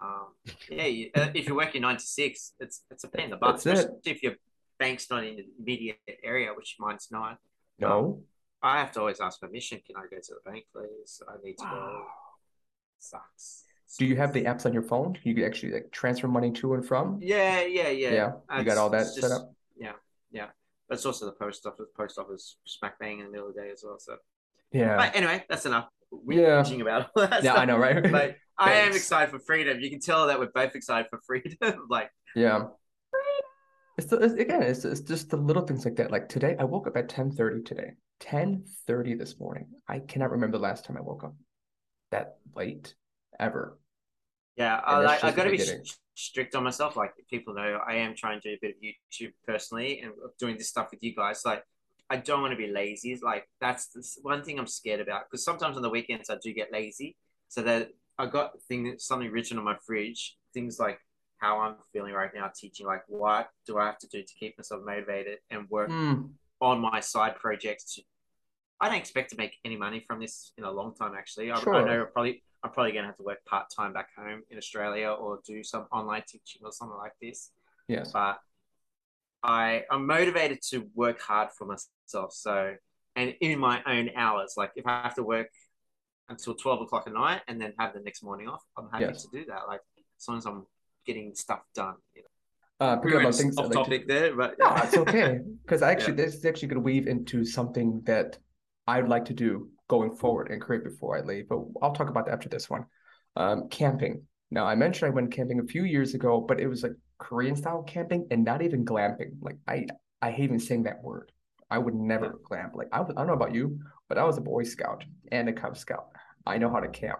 um, 0.00 0.28
yeah, 0.70 0.86
you, 0.86 1.10
uh, 1.14 1.28
if 1.34 1.46
you're 1.46 1.56
working 1.56 1.82
nine 1.82 1.96
to 1.96 2.02
six, 2.02 2.52
it's 2.58 2.82
it's 2.90 3.04
a 3.04 3.08
pain 3.08 3.26
in 3.26 3.30
the 3.30 3.36
butt, 3.36 3.62
That's 3.62 3.66
it. 3.66 3.72
especially 3.78 4.12
if 4.12 4.22
your 4.24 4.34
bank's 4.78 5.08
not 5.10 5.24
in 5.24 5.36
the 5.36 5.46
immediate 5.58 5.98
area, 6.24 6.50
which 6.56 6.76
mine's 6.78 7.08
not. 7.10 7.38
No. 7.78 8.22
I 8.60 8.78
have 8.78 8.90
to 8.92 9.00
always 9.00 9.20
ask 9.20 9.40
permission. 9.40 9.80
Can 9.86 9.96
I 9.96 10.02
go 10.10 10.16
to 10.20 10.34
the 10.34 10.50
bank, 10.50 10.64
please? 10.72 11.22
I 11.28 11.34
need 11.44 11.58
to 11.58 11.64
go. 11.64 12.04
Sucks. 12.98 13.64
Do 13.98 14.04
you 14.06 14.16
have 14.16 14.32
the 14.32 14.44
apps 14.44 14.66
on 14.66 14.72
your 14.72 14.82
phone? 14.82 15.16
You 15.22 15.34
could 15.34 15.44
actually 15.44 15.72
like 15.72 15.90
transfer 15.90 16.28
money 16.28 16.52
to 16.52 16.74
and 16.74 16.86
from. 16.86 17.18
Yeah, 17.22 17.62
yeah, 17.62 17.88
yeah. 17.88 18.12
Yeah, 18.12 18.58
you 18.58 18.64
got 18.64 18.78
all 18.78 18.90
that 18.90 19.06
it's 19.06 19.20
set 19.20 19.30
up. 19.32 19.52
Yeah, 19.76 19.92
yeah. 20.30 20.48
It's 20.90 21.04
also 21.06 21.26
the 21.26 21.32
post 21.32 21.66
office. 21.66 21.86
Post 21.96 22.18
office 22.18 22.56
smack 22.64 22.98
bang 22.98 23.18
in 23.20 23.26
the 23.26 23.32
middle 23.32 23.48
of 23.48 23.54
the 23.54 23.62
day 23.62 23.70
as 23.70 23.82
well. 23.84 23.98
So, 23.98 24.16
Yeah. 24.72 24.96
but 24.96 25.16
anyway, 25.16 25.44
that's 25.48 25.66
enough. 25.66 25.88
Yeah. 26.28 26.62
Whinging 26.62 26.80
about 26.80 27.10
all 27.16 27.26
that 27.26 27.42
Yeah, 27.42 27.52
stuff. 27.52 27.58
I 27.58 27.64
know, 27.64 27.78
right? 27.78 28.10
But 28.10 28.36
I 28.58 28.72
am 28.74 28.92
excited 28.92 29.30
for 29.30 29.38
freedom. 29.38 29.80
You 29.80 29.90
can 29.90 30.00
tell 30.00 30.26
that 30.28 30.38
we're 30.38 30.46
both 30.46 30.74
excited 30.74 31.08
for 31.10 31.20
freedom. 31.26 31.86
like, 31.90 32.10
Yeah. 32.34 32.66
It's, 33.96 34.06
the, 34.06 34.18
it's 34.18 34.34
again, 34.34 34.62
it's, 34.62 34.84
it's 34.84 35.00
just 35.00 35.28
the 35.30 35.36
little 35.36 35.66
things 35.66 35.84
like 35.84 35.96
that. 35.96 36.10
Like 36.12 36.28
today, 36.28 36.54
I 36.58 36.64
woke 36.64 36.86
up 36.86 36.96
at 36.96 37.08
10:30 37.08 37.64
today. 37.64 37.92
10:30 38.20 39.18
this 39.18 39.40
morning. 39.40 39.66
I 39.88 39.98
cannot 39.98 40.30
remember 40.30 40.56
the 40.56 40.62
last 40.62 40.84
time 40.84 40.96
I 40.96 41.00
woke 41.00 41.24
up 41.24 41.34
that 42.10 42.36
late 42.54 42.94
ever. 43.38 43.78
yeah, 44.56 44.80
I, 44.84 45.02
that's 45.02 45.22
like, 45.22 45.32
I 45.32 45.36
got 45.36 45.44
to 45.44 45.50
be 45.50 45.62
strict 46.14 46.54
on 46.54 46.64
myself. 46.64 46.96
Like, 46.96 47.12
people 47.30 47.54
know 47.54 47.78
I 47.86 47.94
am 47.96 48.14
trying 48.16 48.40
to 48.40 48.48
do 48.48 48.54
a 48.54 48.58
bit 48.60 48.76
of 48.76 48.82
YouTube 48.82 49.32
personally 49.46 50.00
and 50.00 50.12
doing 50.38 50.56
this 50.56 50.68
stuff 50.68 50.88
with 50.90 51.02
you 51.02 51.14
guys. 51.14 51.42
Like, 51.44 51.62
I 52.10 52.16
don't 52.16 52.40
want 52.40 52.52
to 52.52 52.56
be 52.56 52.72
lazy. 52.72 53.18
Like 53.22 53.46
that's 53.60 53.88
the 53.88 54.02
one 54.22 54.42
thing 54.42 54.58
I'm 54.58 54.66
scared 54.66 55.00
about 55.00 55.24
because 55.30 55.44
sometimes 55.44 55.76
on 55.76 55.82
the 55.82 55.90
weekends 55.90 56.30
I 56.30 56.36
do 56.42 56.52
get 56.54 56.72
lazy. 56.72 57.16
So 57.48 57.60
that 57.62 57.90
I 58.18 58.24
got 58.26 58.52
thing 58.66 58.94
something 58.98 59.30
written 59.30 59.58
on 59.58 59.64
my 59.64 59.76
fridge, 59.86 60.36
things 60.54 60.78
like 60.80 60.98
how 61.36 61.60
I'm 61.60 61.76
feeling 61.92 62.14
right 62.14 62.30
now 62.34 62.50
teaching, 62.54 62.86
like 62.86 63.02
what 63.08 63.50
do 63.66 63.78
I 63.78 63.84
have 63.86 63.98
to 63.98 64.08
do 64.08 64.22
to 64.22 64.34
keep 64.40 64.56
myself 64.58 64.80
motivated 64.86 65.38
and 65.50 65.68
work 65.68 65.90
Hmm. 65.90 66.22
on 66.62 66.80
my 66.80 67.00
side 67.00 67.36
projects. 67.36 67.94
To, 67.96 68.02
I 68.80 68.88
don't 68.88 68.98
expect 68.98 69.30
to 69.30 69.36
make 69.36 69.54
any 69.64 69.76
money 69.76 70.00
from 70.06 70.20
this 70.20 70.52
in 70.56 70.64
a 70.64 70.70
long 70.70 70.94
time. 70.94 71.12
Actually, 71.16 71.50
I, 71.50 71.56
I 71.56 71.60
Sure. 71.60 71.84
know 71.86 72.06
probably 72.12 72.42
I'm 72.62 72.70
probably 72.70 72.92
going 72.92 73.02
to 73.04 73.08
have 73.08 73.16
to 73.16 73.22
work 73.22 73.44
part 73.44 73.66
time 73.74 73.92
back 73.92 74.08
home 74.16 74.42
in 74.50 74.58
Australia 74.58 75.10
or 75.10 75.40
do 75.46 75.62
some 75.62 75.86
online 75.92 76.22
teaching 76.28 76.62
or 76.64 76.72
something 76.72 76.96
like 76.98 77.12
this 77.22 77.50
Yes. 77.88 78.10
but 78.12 78.38
I 79.42 79.84
I'm 79.90 80.06
motivated 80.06 80.60
to 80.70 80.86
work 80.94 81.20
hard 81.20 81.50
for 81.56 81.64
myself. 81.66 82.32
So 82.32 82.74
and 83.16 83.34
in 83.40 83.58
my 83.58 83.82
own 83.86 84.10
hours, 84.16 84.54
like 84.56 84.72
if 84.76 84.86
I 84.86 85.02
have 85.02 85.14
to 85.16 85.22
work 85.22 85.48
until 86.28 86.54
twelve 86.54 86.80
o'clock 86.82 87.04
at 87.06 87.12
night 87.14 87.42
and 87.48 87.60
then 87.60 87.72
have 87.78 87.94
the 87.94 88.00
next 88.00 88.22
morning 88.22 88.48
off, 88.48 88.62
I'm 88.76 88.88
happy 88.90 89.04
Yes. 89.04 89.22
to 89.24 89.28
do 89.32 89.44
that. 89.46 89.68
Like 89.68 89.80
as 90.20 90.28
long 90.28 90.38
as 90.38 90.46
I'm 90.46 90.66
getting 91.06 91.34
stuff 91.34 91.60
done. 91.74 91.94
You 92.14 92.22
know? 92.22 92.86
Uh, 92.86 93.00
We 93.02 93.12
up 93.12 93.18
on 93.18 93.24
went 93.24 93.36
things 93.36 93.56
off 93.56 93.64
like 93.66 93.72
to- 93.72 93.78
topic 93.78 94.08
there, 94.08 94.34
but 94.36 94.58
No, 94.58 94.66
it's 94.76 94.96
okay. 94.96 95.40
Because 95.62 95.82
actually, 95.92 96.14
this 96.14 96.34
is 96.34 96.44
actually 96.44 96.68
going 96.68 96.82
to 96.82 96.84
weave 96.84 97.06
into 97.06 97.44
something 97.44 98.02
that 98.04 98.38
I'd 98.88 99.08
like 99.08 99.26
to 99.26 99.34
do 99.34 99.68
going 99.88 100.16
forward 100.16 100.50
and 100.50 100.60
create 100.60 100.82
before 100.82 101.16
I 101.16 101.20
leave. 101.20 101.48
But 101.48 101.60
I'll 101.82 101.92
talk 101.92 102.08
about 102.08 102.24
that 102.26 102.32
after 102.32 102.48
this 102.48 102.70
one. 102.70 102.86
Um, 103.36 103.68
camping. 103.68 104.22
Now, 104.50 104.64
I 104.64 104.74
mentioned 104.74 105.12
I 105.12 105.14
went 105.14 105.30
camping 105.30 105.60
a 105.60 105.64
few 105.64 105.84
years 105.84 106.14
ago, 106.14 106.40
but 106.40 106.58
it 106.58 106.66
was 106.66 106.82
like 106.82 106.94
Korean 107.18 107.54
style 107.54 107.82
camping 107.82 108.26
and 108.30 108.44
not 108.44 108.62
even 108.62 108.86
glamping. 108.86 109.32
Like 109.42 109.58
I, 109.68 109.86
I 110.22 110.30
hate 110.30 110.44
even 110.44 110.58
saying 110.58 110.84
that 110.84 111.02
word. 111.02 111.30
I 111.70 111.76
would 111.76 111.94
never 111.94 112.40
glamp. 112.44 112.72
Like 112.74 112.88
I, 112.90 113.00
was, 113.02 113.12
I 113.14 113.20
don't 113.20 113.26
know 113.26 113.34
about 113.34 113.54
you, 113.54 113.78
but 114.08 114.16
I 114.16 114.24
was 114.24 114.38
a 114.38 114.40
Boy 114.40 114.62
Scout 114.62 115.04
and 115.30 115.50
a 115.50 115.52
Cub 115.52 115.76
Scout. 115.76 116.06
I 116.46 116.56
know 116.56 116.70
how 116.70 116.80
to 116.80 116.88
camp. 116.88 117.18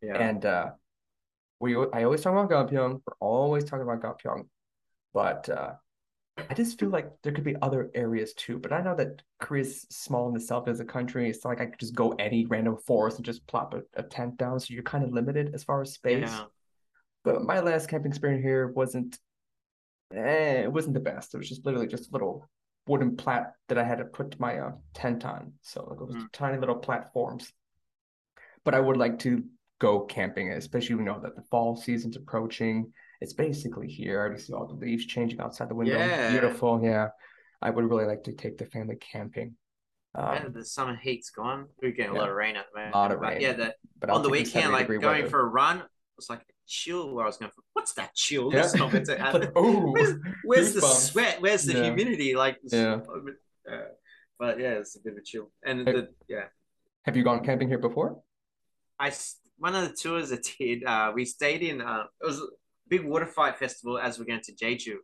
yeah. 0.00 0.16
And 0.16 0.46
uh, 0.46 0.70
we 1.58 1.74
I 1.74 2.04
always 2.04 2.20
talk 2.20 2.32
about 2.32 2.70
Gapyeong. 2.70 3.00
We're 3.04 3.14
always 3.18 3.64
talking 3.64 3.82
about 3.82 4.02
Gapyeong, 4.02 4.46
but 5.12 5.48
uh, 5.48 5.72
I 6.38 6.54
just 6.54 6.78
feel 6.78 6.90
like 6.90 7.10
there 7.22 7.32
could 7.32 7.44
be 7.44 7.56
other 7.62 7.90
areas 7.94 8.34
too. 8.34 8.58
But 8.58 8.72
I 8.72 8.80
know 8.82 8.94
that 8.96 9.22
Korea's 9.40 9.86
small 9.90 10.28
in 10.28 10.36
itself 10.36 10.68
as 10.68 10.80
a 10.80 10.84
country. 10.84 11.28
It's 11.30 11.42
not 11.44 11.50
like 11.50 11.60
I 11.60 11.66
could 11.66 11.80
just 11.80 11.94
go 11.94 12.10
any 12.18 12.44
random 12.46 12.76
forest 12.76 13.16
and 13.16 13.24
just 13.24 13.46
plop 13.46 13.74
a, 13.74 13.82
a 13.94 14.02
tent 14.02 14.36
down. 14.36 14.60
So 14.60 14.74
you're 14.74 14.82
kind 14.82 15.02
of 15.04 15.12
limited 15.12 15.54
as 15.54 15.64
far 15.64 15.80
as 15.82 15.94
space. 15.94 16.28
yeah. 16.30 16.44
But 17.24 17.42
my 17.42 17.60
last 17.60 17.88
camping 17.88 18.10
experience 18.12 18.44
here 18.44 18.68
wasn't, 18.68 19.18
eh, 20.14 20.62
it 20.62 20.72
wasn't 20.72 20.94
the 20.94 21.00
best. 21.00 21.34
It 21.34 21.38
was 21.38 21.48
just 21.48 21.64
literally 21.64 21.88
just 21.88 22.10
a 22.10 22.12
little 22.12 22.46
wooden 22.86 23.16
plat 23.16 23.54
that 23.68 23.78
I 23.78 23.84
had 23.84 23.98
to 23.98 24.04
put 24.04 24.38
my 24.38 24.58
uh, 24.58 24.72
tent 24.94 25.24
on. 25.24 25.54
So 25.62 25.84
like, 25.84 26.00
it 26.00 26.06
was 26.06 26.16
Mm. 26.16 26.28
tiny 26.32 26.58
little 26.58 26.76
platforms. 26.76 27.52
But 28.64 28.74
I 28.74 28.80
would 28.80 28.96
like 28.96 29.18
to 29.20 29.44
go 29.78 30.00
camping, 30.00 30.52
especially 30.52 30.96
you 30.96 31.02
know 31.02 31.20
that 31.20 31.34
the 31.34 31.42
fall 31.50 31.76
season's 31.76 32.16
approaching. 32.16 32.92
It's 33.20 33.32
basically 33.32 33.88
here. 33.88 34.18
I 34.20 34.24
already 34.24 34.40
see 34.40 34.52
all 34.52 34.66
the 34.66 34.74
leaves 34.74 35.06
changing 35.06 35.40
outside 35.40 35.68
the 35.70 35.74
window. 35.74 35.96
Yeah. 35.96 36.30
Beautiful. 36.30 36.80
Yeah. 36.82 37.08
I 37.62 37.70
would 37.70 37.88
really 37.88 38.04
like 38.04 38.24
to 38.24 38.32
take 38.32 38.58
the 38.58 38.66
family 38.66 38.96
camping. 38.96 39.56
Yeah, 40.14 40.44
Um, 40.46 40.52
the 40.52 40.64
summer 40.64 40.96
heat's 40.96 41.30
gone. 41.30 41.66
We're 41.82 41.92
getting 41.92 42.12
yeah. 42.14 42.18
a 42.18 42.22
lot 42.22 42.28
of 42.30 42.36
rain 42.36 42.56
at 42.56 42.66
the 42.72 42.78
moment. 42.78 42.94
A 42.94 42.98
Lot 42.98 43.12
of 43.12 43.20
but 43.20 43.28
rain. 43.32 43.40
yeah, 43.40 43.52
the, 43.52 43.74
but 43.98 44.10
on 44.10 44.22
the 44.22 44.28
weekend, 44.28 44.72
like 44.72 44.88
going 44.88 45.00
weather. 45.02 45.28
for 45.28 45.40
a 45.40 45.46
run, 45.46 45.78
it 45.78 45.84
was 46.16 46.28
like 46.30 46.42
chill 46.66 47.14
where 47.14 47.24
I 47.24 47.26
was 47.28 47.36
going 47.38 47.52
for. 47.54 47.62
What's 47.74 47.92
that 47.94 48.14
chill? 48.14 48.50
Yeah. 48.52 48.62
That's 48.62 48.74
not 48.82 48.92
meant 48.92 49.06
to 49.06 49.18
happen. 49.18 49.50
ooh. 49.58 49.92
Where's, 49.92 50.14
where's 50.44 50.74
the 50.74 50.80
Goosebumps. 50.80 51.10
sweat? 51.10 51.40
Where's 51.42 51.64
the 51.64 51.74
Yeah. 51.74 51.84
humidity? 51.84 52.34
Like, 52.34 52.58
Yeah. 52.64 53.00
uh, 53.70 53.76
but 54.38 54.58
yeah, 54.60 54.72
it's 54.72 54.96
a 54.96 55.00
bit 55.00 55.12
of 55.14 55.18
a 55.18 55.22
chill. 55.22 55.50
And 55.64 55.86
Hey. 55.86 55.92
the, 55.92 56.08
yeah, 56.28 56.44
Have 57.04 57.16
you 57.16 57.24
gone 57.24 57.42
camping 57.44 57.68
here 57.68 57.78
before? 57.78 58.22
I 58.98 59.12
one 59.58 59.74
of 59.74 59.88
the 59.88 59.94
tours 59.94 60.32
I 60.32 60.38
did, 60.58 60.84
uh, 60.84 61.12
we 61.14 61.24
stayed 61.24 61.62
in. 61.62 61.80
Uh, 61.80 62.04
it 62.22 62.26
was 62.26 62.42
big 62.88 63.04
water 63.04 63.26
fight 63.26 63.58
festival 63.58 63.98
as 63.98 64.18
we're 64.18 64.24
going 64.24 64.40
to 64.42 64.52
Jeju, 64.52 64.96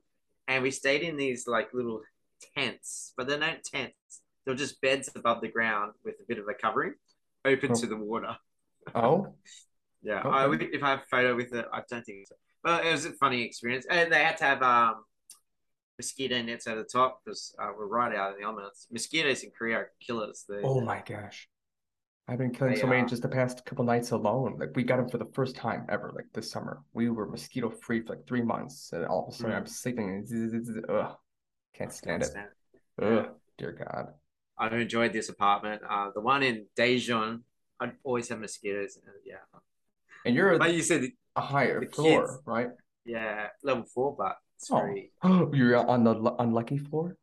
and 0.49 0.63
we 0.63 0.71
stayed 0.71 1.03
in 1.03 1.17
these 1.17 1.47
like 1.47 1.73
little 1.75 2.01
tents, 2.57 3.13
but 3.17 3.27
they're 3.27 3.39
not 3.39 3.63
tents. 3.65 4.21
They're 4.45 4.55
just 4.55 4.81
beds 4.81 5.09
above 5.15 5.41
the 5.41 5.49
ground 5.49 5.93
with 6.05 6.17
a 6.21 6.25
bit 6.27 6.39
of 6.39 6.49
a 6.49 6.55
covering, 6.55 6.95
open 7.45 7.71
Oh. 7.73 7.81
to 7.81 7.87
the 7.87 7.97
water. 7.97 8.37
Oh, 8.95 9.35
Yeah, 10.05 10.19
Okay. 10.21 10.29
I 10.31 10.47
would 10.49 10.63
if 10.63 10.83
I 10.83 10.91
have 10.91 11.01
a 11.01 11.07
photo 11.09 11.37
with 11.37 11.53
it, 11.55 11.65
I 11.73 11.83
don't 11.89 12.05
think 12.05 12.27
so. 12.27 12.35
But 12.65 12.85
it 12.85 12.91
was 12.91 13.05
a 13.07 13.13
funny 13.13 13.43
experience, 13.43 13.87
and 13.89 14.13
they 14.13 14.25
had 14.25 14.37
to 14.39 14.45
have 14.45 14.63
um 14.63 15.05
mosquito 15.99 16.43
nets 16.43 16.67
at 16.67 16.77
the 16.77 16.83
top 16.85 17.21
because 17.25 17.55
uh, 17.61 17.69
we're 17.79 17.87
right 17.87 18.15
out 18.17 18.33
in 18.35 18.41
the 18.41 18.45
elements. 18.45 18.89
Mosquitoes 18.91 19.45
in 19.45 19.51
Korea 19.57 19.77
are 19.77 19.91
killers. 20.05 20.45
They, 20.49 20.57
oh 20.65 20.81
my 20.81 21.03
gosh. 21.07 21.49
I've 22.29 22.39
been 22.39 22.53
killing 22.53 22.75
They 22.75 22.81
so 22.81 22.87
many 22.87 23.03
are. 23.03 23.07
just 23.07 23.23
the 23.23 23.29
past 23.29 23.65
couple 23.67 23.85
nights 23.85 24.13
alone. 24.13 24.57
Like 24.59 24.71
we 24.77 24.85
got 24.85 24.99
them 24.99 25.09
for 25.09 25.19
the 25.19 25.29
first 25.35 25.57
time 25.57 25.85
ever, 25.89 26.13
like 26.15 26.27
this 26.33 26.51
summer. 26.51 26.83
We 26.95 27.11
were 27.11 27.27
mosquito 27.27 27.69
free 27.71 28.01
for 28.01 28.15
like 28.15 28.27
three 28.27 28.43
months, 28.43 28.91
and 28.93 29.05
all 29.07 29.27
of 29.27 29.35
a 29.35 29.37
sudden 29.37 29.55
I'm 29.57 29.67
sleeping 29.67 30.09
and 30.31 30.85
ugh, 30.89 31.17
can't 31.75 31.93
stand 31.93 32.23
it. 32.23 32.27
Stand. 32.27 32.49
Ugh, 33.03 33.27
dear 33.59 33.73
God. 33.73 34.09
I've 34.59 34.73
enjoyed 34.75 35.13
this 35.13 35.29
apartment. 35.31 35.83
Uh, 35.89 36.11
the 36.15 36.21
one 36.21 36.43
in 36.45 36.67
Daejeon, 36.79 37.41
I 37.81 37.93
always 38.05 38.29
have 38.29 38.39
mosquitoes. 38.39 38.97
And 38.97 39.15
yeah, 39.27 39.37
And 40.25 40.37
you're 40.37 40.57
but 40.59 40.73
you 40.75 40.83
said 40.83 41.03
a 41.35 41.41
higher 41.41 41.81
the 41.81 41.91
floor, 41.91 42.27
kids- 42.29 42.39
right? 42.47 42.69
yeah, 43.05 43.49
level 43.65 43.85
four, 43.93 44.15
but 44.17 44.37
it's 44.57 44.71
Oh. 44.71 44.77
very 44.77 45.11
You're 45.59 45.77
on 45.77 46.05
the 46.05 46.15
lu- 46.15 46.37
unlucky 46.39 46.79
floor. 46.79 47.17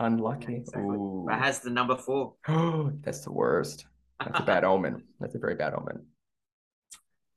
Unlucky. 0.00 0.52
Yeah, 0.52 0.58
exactly. 0.58 0.96
Ooh. 0.96 1.24
But 1.26 1.38
it 1.38 1.42
has 1.42 1.60
the 1.60 1.70
number 1.70 1.96
four. 1.96 2.34
That's 3.02 3.20
the 3.20 3.32
worst. 3.32 3.86
That's 4.24 4.40
a 4.40 4.42
bad 4.42 4.64
omen. 4.72 5.02
That's 5.20 5.34
a 5.34 5.38
very 5.38 5.54
bad 5.54 5.74
omen. 5.74 6.06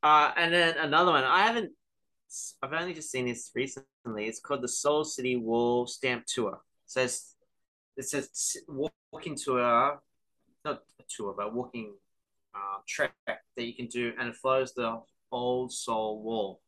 Uh, 0.04 0.32
and 0.38 0.54
then 0.54 0.78
another 0.78 1.12
one. 1.12 1.24
I 1.24 1.41
haven't. 1.41 1.72
I've 2.62 2.74
only 2.74 2.93
just 2.93 3.12
seen 3.12 3.26
this 3.26 3.52
recently. 3.56 4.26
It's 4.26 4.39
called 4.39 4.62
the 4.62 4.67
Seoul 4.67 5.04
City 5.04 5.36
Wall 5.36 5.88
Stamp 5.88 6.26
Tour. 6.28 6.54
It 6.86 6.91
says 6.91 7.36
it 7.98 8.08
says 8.08 8.56
walking 8.67 9.36
tour, 9.36 10.00
not 10.63 10.82
a 11.00 11.04
tour, 11.10 11.34
but 11.38 11.54
walking 11.54 11.93
uh, 12.56 12.80
trek 12.88 13.13
that 13.26 13.43
you 13.58 13.76
can 13.76 13.88
do, 13.88 14.13
and 14.17 14.30
it 14.30 14.36
follows 14.36 14.74
the 14.74 15.02
old 15.32 15.74
Seoul 15.74 16.22
Wall, 16.24 16.62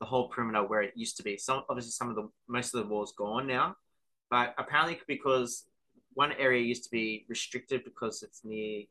the 0.00 0.06
whole 0.06 0.28
perimeter 0.28 0.66
where 0.66 0.82
it 0.82 0.92
used 0.96 1.16
to 1.18 1.22
be. 1.22 1.36
Some 1.36 1.64
obviously 1.68 1.90
some 1.90 2.08
of 2.08 2.16
the 2.16 2.28
most 2.48 2.74
of 2.74 2.82
the 2.82 2.88
wall's 2.88 3.12
gone 3.12 3.46
now, 3.46 3.76
but 4.30 4.54
apparently 4.58 5.00
because 5.06 5.66
one 6.14 6.32
area 6.32 6.62
used 6.62 6.84
to 6.84 6.90
be 6.90 7.24
restricted 7.28 7.84
because 7.84 8.22
it's 8.22 8.42
near 8.44 8.82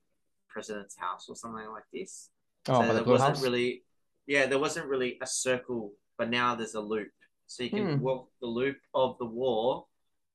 president's 0.47 0.97
house 0.97 1.27
or 1.29 1.35
something 1.35 1.69
like 1.69 1.83
this. 1.93 2.29
Oh, 2.67 2.81
so 2.81 2.87
the 2.87 2.93
there 2.93 3.03
blue 3.03 3.13
wasn't 3.13 3.29
house. 3.29 3.43
really, 3.43 3.83
yeah, 4.27 4.45
there 4.45 4.59
wasn't 4.59 4.87
really 4.87 5.17
a 5.21 5.27
circle, 5.27 5.93
but 6.17 6.29
now 6.29 6.55
there's 6.55 6.75
a 6.75 6.81
loop, 6.81 7.11
so 7.47 7.63
you 7.63 7.69
can 7.69 7.85
Hmm. 7.97 8.01
walk 8.03 8.29
the 8.41 8.47
loop 8.47 8.77
of 8.93 9.17
the 9.17 9.25
wall 9.25 9.89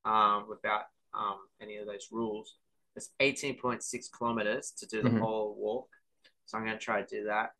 um, 0.05 0.47
without 0.49 0.83
um, 1.13 1.39
any 1.61 1.77
of 1.77 1.85
those 1.87 2.09
rules. 2.11 2.55
It's 2.95 3.11
18.6 3.19 4.09
kilometers 4.17 4.71
to 4.77 4.85
do 4.85 5.01
the 5.03 5.09
Mhm. 5.09 5.19
whole 5.19 5.55
walk, 5.55 5.89
so 6.45 6.57
I'm 6.57 6.65
going 6.65 6.77
to 6.77 6.83
try 6.83 7.01
to 7.01 7.07
do 7.07 7.25
that. 7.25 7.53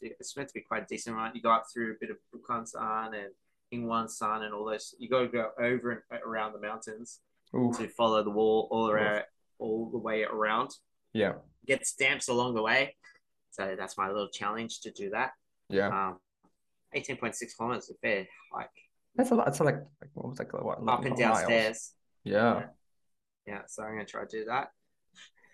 It's 0.00 0.36
meant 0.36 0.48
to 0.48 0.54
be 0.54 0.60
quite 0.60 0.88
decent 0.88 1.16
run. 1.16 1.34
You 1.34 1.40
go 1.40 1.50
up 1.50 1.64
through 1.72 1.92
a 1.92 1.96
bit 1.98 2.10
of 2.10 2.18
Bukhan 2.34 2.68
San 2.68 3.14
and 3.14 3.32
Inwang 3.72 4.08
San 4.08 4.42
and 4.42 4.54
all 4.54 4.64
those. 4.64 4.94
You 4.98 5.08
got 5.08 5.20
to 5.20 5.28
go 5.28 5.50
over 5.58 6.04
and 6.10 6.20
around 6.24 6.52
the 6.52 6.60
mountains 6.60 7.20
to 7.52 7.88
follow 7.96 8.22
the 8.22 8.30
wall 8.30 8.68
all 8.70 8.90
around, 8.90 9.22
all 9.58 9.88
the 9.90 9.98
way 9.98 10.24
around. 10.24 10.70
yeah, 11.12 11.32
Get 11.66 11.86
stamps 11.86 12.28
along 12.28 12.54
the 12.54 12.62
way. 12.62 12.96
So 13.50 13.74
that's 13.78 13.96
my 13.96 14.08
little 14.08 14.28
challenge 14.28 14.80
to 14.80 14.90
do 14.90 15.10
that. 15.10 15.32
yeah. 15.68 15.88
Um, 15.88 16.18
18.6 16.94 17.56
kilometers 17.56 17.84
is 17.84 17.90
a 17.90 17.94
fair 18.00 18.26
hike. 18.54 18.68
That's 19.16 19.30
a 19.30 19.34
lot. 19.34 19.48
It's 19.48 19.58
like, 19.60 19.76
like 19.76 20.10
what 20.14 20.28
was 20.28 20.38
like 20.38 20.52
what? 20.52 20.78
Up 20.78 20.82
11 20.82 21.06
and 21.08 21.16
downstairs. 21.16 21.92
Yeah. 22.24 22.64
Yeah, 23.46 23.62
so 23.66 23.82
I'm 23.82 23.92
gonna 23.92 24.04
try 24.04 24.24
to 24.24 24.28
do 24.28 24.44
that. 24.46 24.70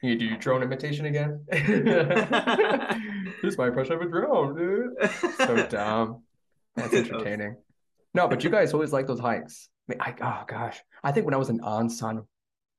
You 0.02 0.18
do 0.18 0.24
your 0.24 0.36
drone 0.38 0.62
imitation 0.62 1.06
again? 1.06 1.44
this 3.42 3.56
my 3.56 3.68
impression 3.68 3.94
of 3.94 4.02
a 4.02 4.06
drone, 4.06 4.56
dude. 4.56 5.10
So 5.38 5.66
dumb. 5.70 6.22
That's 6.74 6.92
entertaining. 6.92 7.56
No, 8.14 8.28
but 8.28 8.44
you 8.44 8.50
guys 8.50 8.72
always 8.74 8.92
like 8.92 9.06
those 9.06 9.20
hikes. 9.20 9.68
I, 9.88 9.92
mean, 9.92 10.00
I 10.00 10.14
oh 10.20 10.44
gosh, 10.46 10.80
I 11.02 11.12
think 11.12 11.24
when 11.26 11.34
I 11.34 11.38
was 11.38 11.48
in 11.48 11.60
Ansan, 11.60 12.26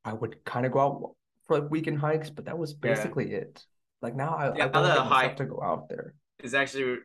I 0.06 0.14
would 0.14 0.44
kind 0.46 0.66
of 0.66 0.72
go 0.72 0.80
out 0.80 1.16
for 1.48 1.60
like 1.60 1.70
weekend 1.72 2.00
hikes, 2.00 2.30
but 2.30 2.46
that 2.46 2.58
was 2.58 2.72
Yeah. 2.72 2.78
basically 2.94 3.34
it. 3.34 3.64
Like 4.02 4.16
now, 4.16 4.36
I, 4.36 4.56
Yeah, 4.58 4.66
I 4.74 4.82
get 4.96 4.98
hike- 4.98 5.38
to 5.38 5.46
go 5.46 5.62
out 5.62 5.90
there. 5.90 6.14
It's 6.40 6.54
actually 6.54 6.98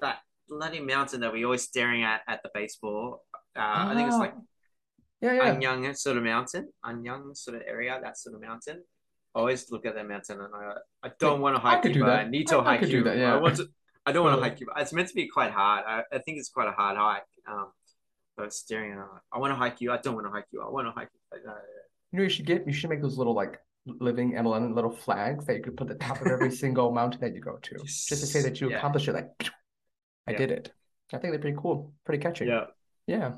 that 0.00 0.18
bloody 0.48 0.80
mountain 0.80 1.20
that 1.20 1.32
we 1.32 1.44
always 1.44 1.62
staring 1.62 2.02
at 2.02 2.20
at 2.28 2.42
the 2.42 2.50
baseball. 2.52 3.24
Uh, 3.56 3.60
I 3.90 3.94
think 3.94 4.08
it's 4.08 4.18
like 4.18 4.34
Ah, 4.36 4.40
yeah, 5.20 5.32
yeah. 5.34 5.54
Anyang 5.54 5.96
sort 5.96 6.16
of 6.16 6.24
mountain, 6.24 6.68
Anyang 6.84 7.36
sort 7.36 7.56
of 7.56 7.62
area, 7.66 7.98
that 8.02 8.18
sort 8.18 8.34
of 8.34 8.40
mountain. 8.42 8.82
I 9.34 9.38
always 9.38 9.70
look 9.70 9.86
at 9.86 9.94
that 9.94 10.06
mountain 10.08 10.40
and 10.40 10.52
I, 10.54 10.74
I 11.06 11.10
don't 11.18 11.40
want 11.40 11.56
to 11.56 11.64
I 11.64 11.70
hike 11.76 11.84
you, 11.94 12.00
but 12.00 12.06
that. 12.06 12.26
I 12.26 12.28
need 12.28 12.48
to 12.48 12.56
I- 12.58 12.60
I 12.60 12.64
hike 12.76 12.80
do 12.82 12.88
you. 12.98 13.04
that, 13.04 13.16
yeah. 13.16 13.34
I 13.34 13.36
want 13.40 13.56
to. 13.56 13.68
I 14.04 14.10
don't 14.12 14.24
want 14.24 14.36
to 14.36 14.42
hike 14.46 14.60
you. 14.60 14.66
It's 14.76 14.92
meant 14.92 15.08
to 15.08 15.14
be 15.14 15.28
quite 15.28 15.52
hard. 15.52 15.84
I, 15.86 16.02
I 16.12 16.18
think 16.18 16.38
it's 16.38 16.48
quite 16.50 16.66
a 16.68 16.72
hard 16.72 16.96
hike. 16.98 17.22
Um, 17.46 17.68
but 18.36 18.52
staring 18.52 18.92
at, 18.92 18.98
it, 18.98 19.04
I 19.32 19.38
want 19.38 19.50
to 19.50 19.56
hike 19.56 19.80
you. 19.80 19.92
I 19.92 19.98
don't 19.98 20.14
want 20.14 20.26
to 20.26 20.30
hike 20.32 20.46
you. 20.52 20.62
I 20.62 20.68
want 20.70 20.86
to 20.86 20.92
hike 20.92 21.08
you. 21.12 21.20
Like, 21.38 21.46
uh, 21.46 21.60
You 22.12 22.18
know, 22.18 22.22
you 22.24 22.30
should 22.30 22.46
get. 22.46 22.66
You 22.66 22.72
should 22.72 22.90
make 22.90 23.02
those 23.02 23.18
little 23.18 23.34
like 23.34 23.58
living 23.86 24.32
MLM 24.32 24.74
little 24.74 24.90
flags 24.92 25.46
that 25.46 25.56
you 25.56 25.62
could 25.62 25.76
put 25.76 25.90
at 25.90 25.98
the 25.98 26.04
top 26.04 26.20
of 26.22 26.28
every 26.28 26.50
single 26.62 26.92
mountain 26.92 27.20
that 27.20 27.34
you 27.34 27.40
go 27.40 27.56
to, 27.62 27.76
just 27.76 28.08
to 28.08 28.16
say 28.16 28.40
that 28.42 28.60
you 28.60 28.70
Yeah. 28.70 28.78
accomplished 28.78 29.08
it. 29.08 29.14
Like, 29.14 29.30
I 30.26 30.32
Yeah. 30.32 30.38
did 30.38 30.50
it. 30.50 30.72
I 31.12 31.18
think 31.18 31.32
they're 31.32 31.40
pretty 31.40 31.58
cool, 31.60 31.92
pretty 32.04 32.22
catchy. 32.22 32.46
yeah. 32.46 32.66
Yeah, 33.06 33.32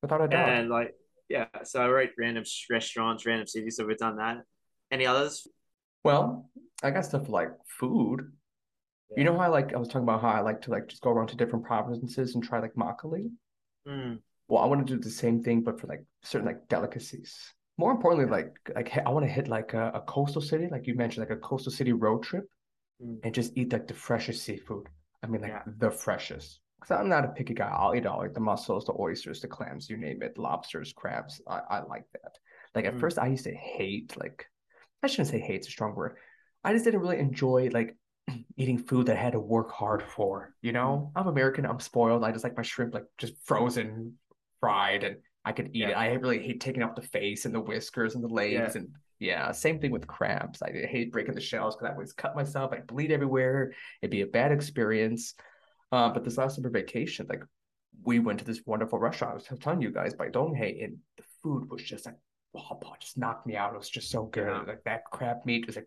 without 0.00 0.22
a 0.22 0.28
doubt. 0.28 0.48
And 0.48 0.68
like, 0.68 0.94
yeah. 1.28 1.46
So 1.64 1.80
I 1.82 1.88
wrote 1.88 2.10
random 2.18 2.44
restaurants, 2.70 3.26
random 3.26 3.46
cities. 3.46 3.76
So 3.76 3.86
we've 3.86 3.98
done 3.98 4.16
that. 4.16 4.42
Any 4.90 5.06
others? 5.06 5.46
Well, 6.02 6.50
I 6.82 6.90
got 6.90 7.04
stuff 7.04 7.28
like 7.28 7.50
food. 7.78 8.32
You 9.16 9.24
know 9.24 9.34
how 9.36 9.44
I 9.44 9.48
like 9.48 9.74
I 9.74 9.78
was 9.78 9.88
talking 9.88 10.02
about 10.04 10.22
how 10.22 10.28
I 10.30 10.40
like 10.40 10.60
to 10.62 10.70
like 10.70 10.88
just 10.88 11.02
go 11.02 11.10
around 11.10 11.28
to 11.28 11.36
different 11.36 11.64
provinces 11.64 12.34
and 12.34 12.42
try 12.42 12.60
like 12.60 12.74
makgeolli. 12.74 13.30
Mm, 13.86 14.20
Well, 14.48 14.62
I 14.62 14.66
want 14.66 14.86
to 14.86 14.94
do 14.94 15.00
the 15.00 15.10
same 15.10 15.42
thing, 15.42 15.62
but 15.62 15.80
for 15.80 15.86
like 15.86 16.04
certain 16.22 16.46
like 16.46 16.68
delicacies. 16.68 17.54
More 17.78 17.90
importantly, 17.90 18.30
like 18.30 18.54
like 18.74 18.96
I 18.96 19.10
want 19.10 19.26
to 19.26 19.32
hit 19.32 19.48
like 19.48 19.74
a, 19.74 19.90
a 19.94 20.00
coastal 20.02 20.42
city, 20.42 20.68
like 20.70 20.86
you 20.86 20.94
mentioned, 20.94 21.26
like 21.26 21.36
a 21.36 21.40
coastal 21.40 21.72
city 21.72 21.92
road 21.92 22.22
trip, 22.22 22.44
Mm. 23.02 23.18
and 23.24 23.34
just 23.34 23.52
eat 23.56 23.72
like 23.72 23.88
the 23.88 23.94
freshest 23.94 24.44
seafood. 24.44 24.88
I 25.22 25.26
mean, 25.26 25.40
like 25.42 25.50
Yeah. 25.50 25.62
the 25.78 25.90
freshest. 25.90 26.60
Because 26.80 26.98
I'm 26.98 27.08
not 27.08 27.24
a 27.24 27.28
picky 27.28 27.54
guy. 27.54 27.68
I'll 27.68 27.94
eat 27.94 28.06
all 28.06 28.18
like 28.18 28.34
the 28.34 28.40
mussels, 28.40 28.84
the 28.86 28.94
oysters, 28.98 29.40
the 29.40 29.48
clams, 29.48 29.88
you 29.88 29.96
name 29.96 30.22
it, 30.22 30.36
lobsters, 30.36 30.92
crabs. 30.92 31.40
I, 31.46 31.60
I 31.70 31.80
like 31.82 32.04
that. 32.12 32.38
Like 32.74 32.84
at 32.86 32.94
Mm. 32.94 33.00
first, 33.00 33.18
I 33.18 33.28
used 33.28 33.44
to 33.44 33.54
hate 33.54 34.16
like 34.18 34.46
I 35.02 35.06
shouldn't 35.08 35.28
say 35.28 35.40
hate's 35.40 35.68
a 35.68 35.70
strong 35.70 35.94
word. 35.94 36.16
I 36.64 36.72
just 36.72 36.84
didn't 36.84 37.00
really 37.00 37.18
enjoy 37.18 37.70
like 37.72 37.96
eating 38.56 38.78
food 38.78 39.06
that 39.06 39.16
I 39.16 39.20
had 39.20 39.32
to 39.32 39.40
work 39.40 39.70
hard 39.70 40.02
for. 40.02 40.54
You 40.62 40.72
know, 40.72 41.10
Mm. 41.14 41.20
I'm 41.20 41.26
American. 41.28 41.66
I'm 41.66 41.80
spoiled. 41.80 42.24
I 42.24 42.32
just 42.32 42.44
like 42.44 42.56
my 42.56 42.62
shrimp 42.62 42.94
like 42.94 43.04
just 43.18 43.34
frozen, 43.44 44.14
fried, 44.60 45.04
and 45.04 45.16
I 45.44 45.52
could 45.52 45.70
eat 45.72 45.84
it. 45.88 45.92
I 45.96 46.12
really 46.14 46.38
hate 46.42 46.60
taking 46.60 46.82
off 46.82 46.94
the 46.94 47.02
face 47.02 47.44
and 47.46 47.54
the 47.54 47.60
whiskers 47.60 48.14
and 48.14 48.22
the 48.22 48.28
legs 48.28 48.74
Yeah. 48.74 48.80
and 48.80 48.88
yeah, 49.18 49.52
same 49.52 49.78
thing 49.78 49.92
with 49.92 50.06
crabs. 50.08 50.62
I 50.62 50.72
hate 50.72 51.12
breaking 51.12 51.34
the 51.36 51.40
shells 51.40 51.76
because 51.76 51.90
I 51.90 51.92
always 51.92 52.12
cut 52.12 52.34
myself. 52.34 52.72
I 52.72 52.80
bleed 52.80 53.12
everywhere. 53.12 53.72
It'd 54.00 54.10
be 54.10 54.22
a 54.22 54.26
bad 54.26 54.50
experience. 54.50 55.34
Uh, 55.92 56.08
but 56.10 56.24
this 56.24 56.38
last 56.38 56.56
summer 56.56 56.70
vacation, 56.70 57.26
like 57.28 57.44
we 58.04 58.18
went 58.18 58.40
to 58.40 58.44
this 58.44 58.62
wonderful 58.66 58.98
restaurant. 58.98 59.32
I 59.32 59.54
was 59.54 59.60
telling 59.60 59.80
you 59.82 59.92
guys 59.92 60.14
by 60.14 60.28
Donghae, 60.28 60.82
and 60.84 60.96
the 61.18 61.22
food 61.42 61.70
was 61.70 61.82
just 61.82 62.04
like 62.06 62.16
wow, 62.54 62.80
just 63.00 63.16
knocked 63.16 63.46
me 63.46 63.56
out. 63.56 63.72
It 63.74 63.78
was 63.78 63.88
just 63.88 64.10
so 64.10 64.24
good. 64.24 64.46
Yeah. 64.48 64.62
Like 64.66 64.82
that 64.84 65.04
crab 65.12 65.38
meat 65.46 65.66
was 65.66 65.76
like 65.76 65.86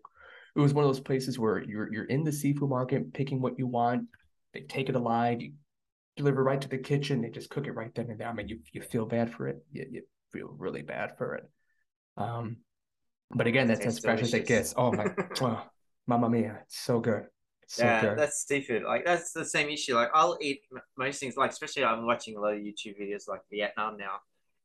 it 0.56 0.60
was 0.60 0.74
one 0.74 0.84
of 0.84 0.88
those 0.88 1.00
places 1.00 1.38
where 1.38 1.62
you're 1.62 1.92
you're 1.92 2.04
in 2.06 2.24
the 2.24 2.32
seafood 2.32 2.70
market 2.70 3.12
picking 3.12 3.40
what 3.40 3.58
you 3.58 3.66
want. 3.66 4.04
They 4.54 4.62
take 4.62 4.88
it 4.88 4.96
alive, 4.96 5.40
you 5.42 5.52
deliver 6.16 6.42
right 6.42 6.60
to 6.60 6.68
the 6.68 6.78
kitchen, 6.78 7.22
they 7.22 7.30
just 7.30 7.50
cook 7.50 7.66
it 7.66 7.72
right 7.72 7.94
then 7.94 8.10
and 8.10 8.20
there. 8.20 8.28
I 8.28 8.32
mean, 8.32 8.48
you 8.48 8.60
you 8.72 8.82
feel 8.82 9.06
bad 9.06 9.32
for 9.32 9.48
it. 9.48 9.64
You, 9.72 9.86
you 9.90 10.02
feel 10.32 10.54
really 10.58 10.82
bad 10.82 11.16
for 11.18 11.34
it. 11.34 11.44
Um, 12.16 12.58
but 13.34 13.46
again, 13.46 13.66
that's 13.68 13.84
as 13.84 13.98
fresh 13.98 14.22
as 14.22 14.34
it 14.34 14.46
gets. 14.46 14.74
Oh 14.76 14.92
my, 14.92 15.06
oh, 15.42 15.62
mamma 16.06 16.30
mia, 16.30 16.58
it's 16.62 16.78
so 16.78 17.00
good. 17.00 17.26
It's 17.62 17.74
so 17.76 17.84
yeah, 17.84 18.00
good. 18.00 18.18
that's 18.18 18.46
seafood. 18.46 18.84
Like 18.84 19.04
that's 19.04 19.32
the 19.32 19.44
same 19.44 19.68
issue. 19.68 19.94
Like 19.94 20.10
I'll 20.14 20.38
eat 20.40 20.62
m- 20.74 20.82
most 20.96 21.20
things. 21.20 21.36
Like 21.36 21.50
especially 21.50 21.84
I'm 21.84 22.06
watching 22.06 22.36
a 22.36 22.40
lot 22.40 22.54
of 22.54 22.60
YouTube 22.60 23.00
videos 23.00 23.28
like 23.28 23.40
Vietnam 23.50 23.96
now. 23.96 24.20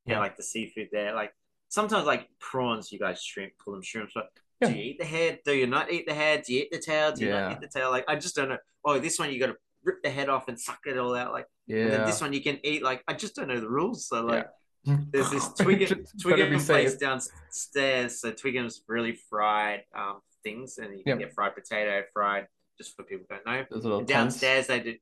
Yeah, 0.05 0.15
Yeah. 0.15 0.19
like 0.19 0.37
the 0.37 0.43
seafood 0.43 0.89
there. 0.91 1.13
Like 1.13 1.33
sometimes 1.69 2.05
like 2.05 2.29
prawns, 2.39 2.91
you 2.91 2.99
guys 2.99 3.21
shrimp, 3.23 3.53
pull 3.63 3.73
them 3.73 3.81
shrimps. 3.81 4.13
But 4.13 4.29
Yeah. 4.61 4.67
do 4.69 4.73
you 4.75 4.83
eat 4.83 4.99
the 4.99 5.05
head? 5.05 5.39
Do 5.45 5.53
you 5.53 5.67
not 5.67 5.91
eat 5.91 6.05
the 6.07 6.13
head? 6.13 6.43
Do 6.43 6.53
you 6.53 6.61
eat 6.61 6.71
the 6.71 6.79
tail? 6.79 7.11
Do 7.11 7.21
you 7.25 7.29
Yeah. 7.31 7.41
not 7.41 7.51
eat 7.53 7.61
the 7.61 7.67
tail? 7.79 7.89
Like 7.91 8.05
I 8.07 8.15
just 8.15 8.35
don't 8.35 8.49
know. 8.49 8.57
Oh, 8.85 8.99
this 8.99 9.17
one 9.19 9.31
you 9.31 9.39
got 9.39 9.47
to 9.47 9.57
rip 9.83 10.01
the 10.03 10.09
head 10.09 10.29
off 10.29 10.47
and 10.47 10.59
suck 10.59 10.79
it 10.85 10.97
all 10.97 11.15
out. 11.15 11.31
Like 11.33 11.47
and 11.67 11.77
then 11.91 11.99
Yeah. 12.01 12.05
this 12.05 12.21
one 12.21 12.33
you 12.33 12.41
can 12.41 12.59
eat. 12.63 12.83
Like 12.83 13.03
I 13.07 13.13
just 13.13 13.35
don't 13.35 13.47
know 13.47 13.59
the 13.59 13.69
rules. 13.69 14.07
So 14.07 14.23
like. 14.23 14.43
Yeah. 14.45 14.47
There's 15.11 15.29
this 15.29 15.47
Twigim, 15.49 15.87
Just 16.05 16.23
better 16.23 16.37
be 16.49 16.55
Twigim 16.55 16.65
place 16.65 16.95
downstairs. 16.95 18.19
So 18.19 18.31
Twigim's 18.31 18.81
really 18.87 19.13
fried 19.29 19.83
um, 19.95 20.21
things, 20.43 20.79
and 20.79 20.97
you 20.97 21.03
can 21.03 21.19
get 21.19 21.33
fried 21.35 21.53
potato, 21.53 22.01
fried 22.13 22.47
just 22.79 22.95
for 22.95 23.03
people 23.03 23.27
who 23.29 23.35
don't 23.35 23.45
know. 23.45 23.63
Those 23.69 23.83
little 23.83 23.99
And 23.99 24.07
tents. 24.07 24.33
downstairs 24.39 24.65
they 24.65 24.79
did 24.79 24.97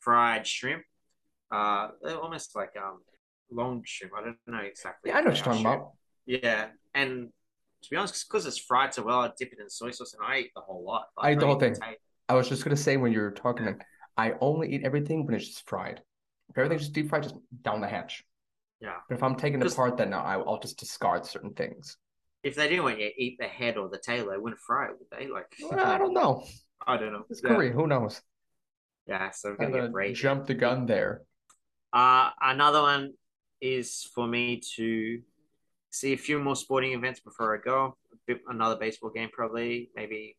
fried 0.00 0.46
shrimp. 0.46 0.82
Uh, 1.50 1.88
they're 2.02 2.18
almost 2.18 2.54
like 2.54 2.72
um 2.76 3.00
long 3.50 3.82
shrimp. 3.86 4.12
I 4.14 4.24
don't 4.24 4.36
know 4.46 4.58
exactly. 4.58 5.10
Yeah, 5.10 5.16
I 5.16 5.20
know 5.22 5.28
what 5.30 5.36
you're 5.36 5.44
talking 5.46 5.60
about. 5.64 5.92
Yeah, 6.26 6.66
and 6.92 7.30
to 7.84 7.90
be 7.90 7.96
honest, 7.96 8.26
because 8.28 8.46
it's 8.46 8.58
fried 8.58 8.94
so 8.94 9.02
well, 9.02 9.20
I 9.20 9.30
dip 9.38 9.52
it 9.52 9.58
in 9.60 9.68
soy 9.70 9.90
sauce 9.90 10.14
and 10.14 10.22
I 10.26 10.40
eat 10.40 10.50
the 10.54 10.60
whole 10.62 10.84
lot. 10.84 11.06
I 11.18 11.32
eat 11.32 11.40
the 11.40 11.46
whole 11.46 11.58
thing. 11.58 11.74
potato. 11.74 11.96
I 12.28 12.34
was 12.34 12.48
just 12.48 12.64
gonna 12.64 12.76
say 12.76 12.96
when 12.96 13.12
you 13.12 13.20
were 13.20 13.30
talking, 13.30 13.66
like, 13.66 13.82
I 14.16 14.34
only 14.40 14.72
eat 14.74 14.82
everything 14.84 15.26
when 15.26 15.34
it's 15.34 15.46
just 15.48 15.68
fried. 15.68 16.00
If 16.50 16.58
everything's 16.58 16.82
just 16.82 16.92
deep 16.92 17.08
fried, 17.08 17.22
just 17.24 17.36
down 17.62 17.80
the 17.80 17.88
hatch. 17.88 18.24
Yeah. 18.80 18.96
But 19.08 19.16
if 19.16 19.22
I'm 19.22 19.34
taking 19.36 19.60
it 19.62 19.72
apart, 19.72 19.96
then 19.96 20.12
I, 20.12 20.34
I'll 20.34 20.60
just 20.60 20.78
discard 20.78 21.26
certain 21.26 21.54
things. 21.54 21.96
if 22.42 22.54
they 22.54 22.68
didn't 22.68 22.84
want 22.84 22.98
you 23.00 23.08
to 23.08 23.22
eat 23.22 23.38
the 23.38 23.46
head 23.46 23.76
or 23.76 23.88
the 23.88 23.98
tail, 23.98 24.28
they 24.30 24.36
wouldn't 24.36 24.60
fry 24.60 24.86
it, 24.88 24.96
would 24.98 25.08
they? 25.18 25.28
Like, 25.28 25.46
Well, 25.60 25.80
I 25.80 25.98
don't 25.98 26.12
know. 26.14 26.44
I 26.86 26.96
don't 26.98 27.12
know. 27.12 27.24
It's 27.30 27.40
Yeah. 27.42 27.54
Korea. 27.54 27.72
Who 27.72 27.86
knows? 27.86 28.20
Yeah, 29.06 29.30
so 29.30 29.56
I'm 29.58 29.70
gonna 29.72 29.90
get 29.90 30.14
jump 30.14 30.46
the 30.46 30.54
gun 30.54 30.86
there. 30.86 31.22
Uh, 31.92 32.30
another 32.40 32.82
one 32.82 33.14
is 33.60 34.08
for 34.14 34.26
me 34.26 34.60
to 34.76 35.20
see 35.94 36.12
a 36.12 36.16
few 36.16 36.38
more 36.38 36.56
sporting 36.56 36.92
events 36.92 37.20
before 37.20 37.54
I 37.56 37.60
go. 37.64 37.96
A 38.12 38.16
bit- 38.26 38.42
Another 38.48 38.76
baseball 38.76 39.10
game, 39.10 39.30
probably. 39.32 39.90
Maybe, 39.94 40.36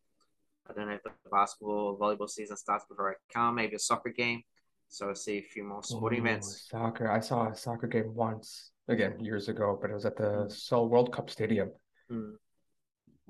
I 0.68 0.72
don't 0.72 0.88
know 0.88 0.94
if 0.94 1.02
the 1.02 1.10
basketball 1.30 1.96
or 1.96 1.98
volleyball 1.98 2.28
season 2.28 2.56
starts 2.56 2.84
before 2.88 3.10
I 3.10 3.14
come. 3.32 3.54
Maybe 3.54 3.76
a 3.76 3.78
soccer 3.78 4.10
game. 4.10 4.42
So 4.88 5.08
I'll 5.08 5.14
see 5.14 5.38
a 5.38 5.42
few 5.42 5.64
more 5.64 5.82
sporting 5.82 6.20
Ooh, 6.20 6.26
events. 6.26 6.68
Soccer. 6.70 7.10
I 7.10 7.20
saw 7.20 7.50
a 7.50 7.56
soccer 7.56 7.88
game 7.88 8.14
once, 8.14 8.70
again, 8.86 9.18
years 9.18 9.48
ago, 9.48 9.78
but 9.80 9.90
it 9.90 9.94
was 9.94 10.04
at 10.06 10.16
the. 10.16 10.46
Seoul 10.48 10.88
World 10.88 11.12
Cup 11.12 11.28
Stadium. 11.30 11.72
Mm. 12.10 12.34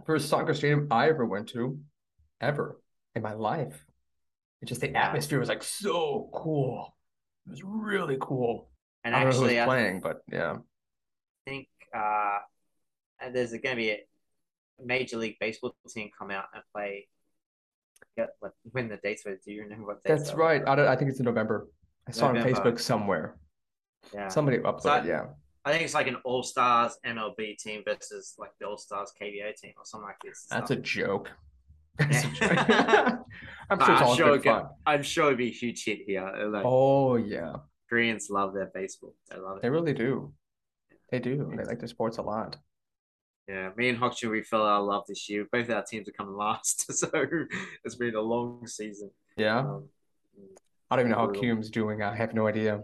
First 0.05 0.29
soccer 0.29 0.53
stadium 0.53 0.89
I 0.91 1.09
ever 1.09 1.25
went 1.25 1.49
to, 1.51 1.79
ever 2.41 2.79
in 3.15 3.23
my 3.23 3.33
life. 3.33 3.85
It 4.61 4.67
just 4.67 4.83
the 4.83 4.95
atmosphere 4.95 5.39
was 5.39 5.49
like 5.49 5.63
so 5.63 6.29
cool. 6.35 6.95
It 7.47 7.51
was 7.51 7.63
really 7.65 8.19
cool. 8.21 8.69
And 9.05 9.15
I 9.15 9.23
don't 9.23 9.31
know 9.31 9.37
who 9.39 9.45
actually, 9.45 9.57
was 9.57 9.63
I 9.63 9.67
playing, 9.67 10.01
but 10.01 10.21
yeah. 10.31 10.57
I 11.47 11.51
think 11.51 11.69
uh, 11.95 12.39
and 13.21 13.35
there's 13.35 13.51
going 13.51 13.63
to 13.63 13.77
be 13.77 13.91
a 13.91 14.01
Major 14.85 15.17
League 15.19 15.37
Baseball 15.41 15.75
team 15.89 16.11
come 16.19 16.31
out 16.31 16.45
and 16.55 16.63
play. 16.75 17.09
When 18.73 18.89
the 18.89 18.97
dates 19.03 19.25
were? 19.25 19.39
Do 19.45 19.53
you 19.53 19.63
remember 19.63 19.87
what 19.87 20.05
dates? 20.05 20.23
That's 20.25 20.35
right. 20.37 20.63
I, 20.67 20.75
don't, 20.75 20.87
I 20.89 20.97
think 20.97 21.11
it's 21.11 21.19
in 21.21 21.25
November. 21.25 21.69
I 22.09 22.13
saw 22.13 22.31
it 22.31 22.39
on 22.39 22.45
Facebook 22.47 22.79
somewhere. 22.81 23.37
Yeah, 24.15 24.29
Somebody 24.29 24.59
uploaded, 24.59 24.83
So 24.83 25.03
yeah. 25.05 25.25
I 25.65 25.73
think 25.73 25.83
it's 25.83 25.95
like 25.95 26.07
an 26.07 26.17
All 26.25 26.43
Stars 26.43 26.97
MLB 27.05 27.59
team 27.59 27.83
versus 27.85 28.35
like 28.39 28.53
the 28.61 28.67
All 28.67 28.79
Stars 28.79 29.13
KBO 29.21 29.55
team 29.57 29.73
or 29.77 29.85
something 29.85 30.07
like 30.07 30.21
this. 30.25 30.47
That's 30.49 30.71
a 30.71 30.75
stuff. 30.75 30.85
joke. 30.85 31.31
That's 31.99 32.25
a 32.25 32.29
joke. 32.31 33.19
I'm 33.71 33.79
sure 33.81 33.91
I'm 33.97 34.17
sure 34.17 34.27
good 34.29 34.35
it 34.35 34.43
get- 34.45 34.55
fun. 34.63 34.67
I'm 34.87 35.03
sure 35.03 35.27
it'd 35.27 35.39
be 35.39 35.49
a 35.49 35.53
huge 35.53 35.85
hit 35.85 36.01
here. 36.07 36.31
Like 36.51 36.63
Oh 36.65 37.17
yeah, 37.17 37.55
Koreans 37.89 38.29
love 38.31 38.55
their 38.55 38.71
baseball. 38.73 39.15
They 39.31 39.39
love 39.39 39.57
it. 39.57 39.63
they 39.63 39.71
really 39.71 39.95
do. 39.95 40.33
They 41.11 41.19
do. 41.21 41.53
They 41.57 41.65
like 41.65 41.79
their 41.79 41.89
sports 41.89 42.19
a 42.19 42.23
lot. 42.23 42.57
Yeah, 43.49 43.71
me 43.77 43.89
and 43.89 43.99
Hokjun, 43.99 44.31
we 44.33 44.43
fell 44.43 44.67
out 44.67 44.81
of 44.81 44.87
love 44.87 45.05
this 45.07 45.29
year. 45.29 45.47
Both 45.53 45.71
our 45.71 45.85
teams 45.85 46.09
are 46.09 46.13
coming 46.13 46.35
last, 46.37 46.93
so 46.99 47.09
it's 47.85 47.95
been 47.95 48.17
a 48.17 48.21
long 48.21 48.67
season. 48.67 49.11
Yeah. 49.37 49.61
Um, 49.61 49.85
I 50.91 50.97
don't 50.97 51.07
even 51.07 51.13
know 51.13 51.27
how. 51.27 51.31
Cume's 51.31 51.71
doing. 51.71 52.03
I 52.03 52.15
have 52.17 52.35
no 52.35 52.47
idea. 52.49 52.83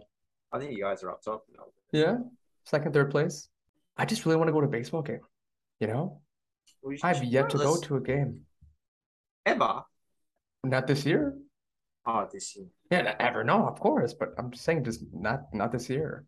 I 0.53 0.59
think 0.59 0.73
you 0.73 0.83
guys 0.83 1.03
are 1.03 1.11
up 1.11 1.23
top. 1.23 1.45
now. 1.57 1.65
Yeah. 1.93 2.17
Second, 2.65 2.93
third 2.95 3.11
place. 3.11 3.49
I 3.97 4.05
just 4.05 4.25
really 4.25 4.37
want 4.39 4.49
to 4.49 4.53
go 4.53 4.61
to 4.61 4.67
a 4.67 4.71
baseball 4.71 5.03
game. 5.03 5.21
You 5.81 5.89
know? 5.89 6.21
We 6.83 6.97
should- 6.97 7.07
I've 7.07 7.25
yet 7.25 7.51
to 7.51 7.59
go 7.59 7.77
to 7.81 7.97
a 7.97 8.01
game. 8.01 8.43
ever. 9.47 9.83
Not 10.65 10.87
this 10.87 11.05
year. 11.05 11.37
Oh, 12.07 12.29
this 12.33 12.55
year. 12.57 12.67
Yeah, 12.91 13.15
ever. 13.19 13.43
No, 13.45 13.67
of 13.67 13.81
course. 13.81 14.15
But 14.15 14.31
I'm 14.39 14.51
just 14.53 14.65
saying 14.65 14.85
just 14.85 15.03
not 15.13 15.53
not 15.53 15.73
this 15.73 15.89
year. 15.91 16.25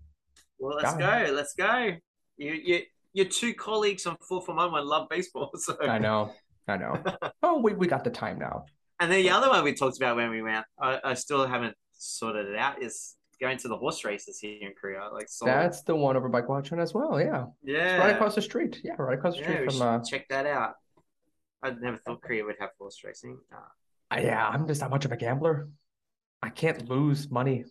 Well, 0.58 0.76
let's 0.76 0.98
Yeah. 0.98 1.26
go. 1.26 1.32
Let's 1.32 1.54
go. 1.54 1.90
You, 2.36 2.52
you, 2.52 2.82
your 3.12 3.26
two 3.26 3.54
colleagues 3.54 4.06
on 4.06 4.16
Four 4.28 4.42
for 4.42 4.54
One 4.54 4.72
love 4.86 5.08
baseball. 5.08 5.50
So. 5.58 5.76
I 5.80 5.98
know. 5.98 6.32
I 6.68 6.76
know. 6.76 7.02
Oh, 7.42 7.60
we, 7.60 7.74
we 7.74 7.86
got 7.86 8.04
the 8.04 8.10
time 8.10 8.38
now. 8.38 8.64
And 9.00 9.10
then 9.10 9.22
the 9.22 9.30
other 9.30 9.48
one 9.48 9.62
we 9.64 9.74
talked 9.74 9.96
about 9.98 10.16
when 10.16 10.30
we 10.30 10.40
went, 10.42 10.64
I, 10.80 10.98
I 11.04 11.14
still 11.14 11.46
haven't 11.46 11.76
sorted 11.92 12.46
it 12.46 12.56
out, 12.56 12.82
is 12.82 13.16
going 13.40 13.58
to 13.58 13.68
the 13.68 13.76
horse 13.76 14.04
races 14.04 14.38
here 14.38 14.58
in 14.62 14.72
Korea. 14.80 15.08
Like, 15.12 15.28
Seoul. 15.28 15.48
That's 15.48 15.82
the 15.82 15.94
one 15.94 16.16
over 16.16 16.28
by 16.28 16.40
Gwacheon 16.42 16.80
as 16.80 16.94
well. 16.94 17.20
Yeah. 17.20 17.46
yeah, 17.62 17.98
Right 17.98 18.14
across 18.14 18.34
the 18.34 18.42
street. 18.42 18.80
Yeah, 18.82 18.94
right 18.98 19.18
across 19.18 19.34
the 19.34 19.42
yeah, 19.42 19.52
street 19.54 19.72
from 19.72 19.82
uh 19.82 20.00
check 20.04 20.26
that 20.28 20.46
out. 20.46 20.74
I 21.62 21.70
never 21.70 21.96
thought 21.98 22.22
Korea 22.22 22.44
would 22.44 22.56
have 22.60 22.70
horse 22.78 23.02
racing, 23.04 23.38
uh, 23.52 24.14
Uh, 24.16 24.20
yeah, 24.20 24.46
I'm 24.48 24.66
just 24.66 24.80
not 24.80 24.90
much 24.90 25.04
of 25.04 25.12
a 25.12 25.16
gambler. 25.16 25.68
I 26.42 26.50
can't 26.50 26.88
lose 26.88 27.30
money. 27.30 27.64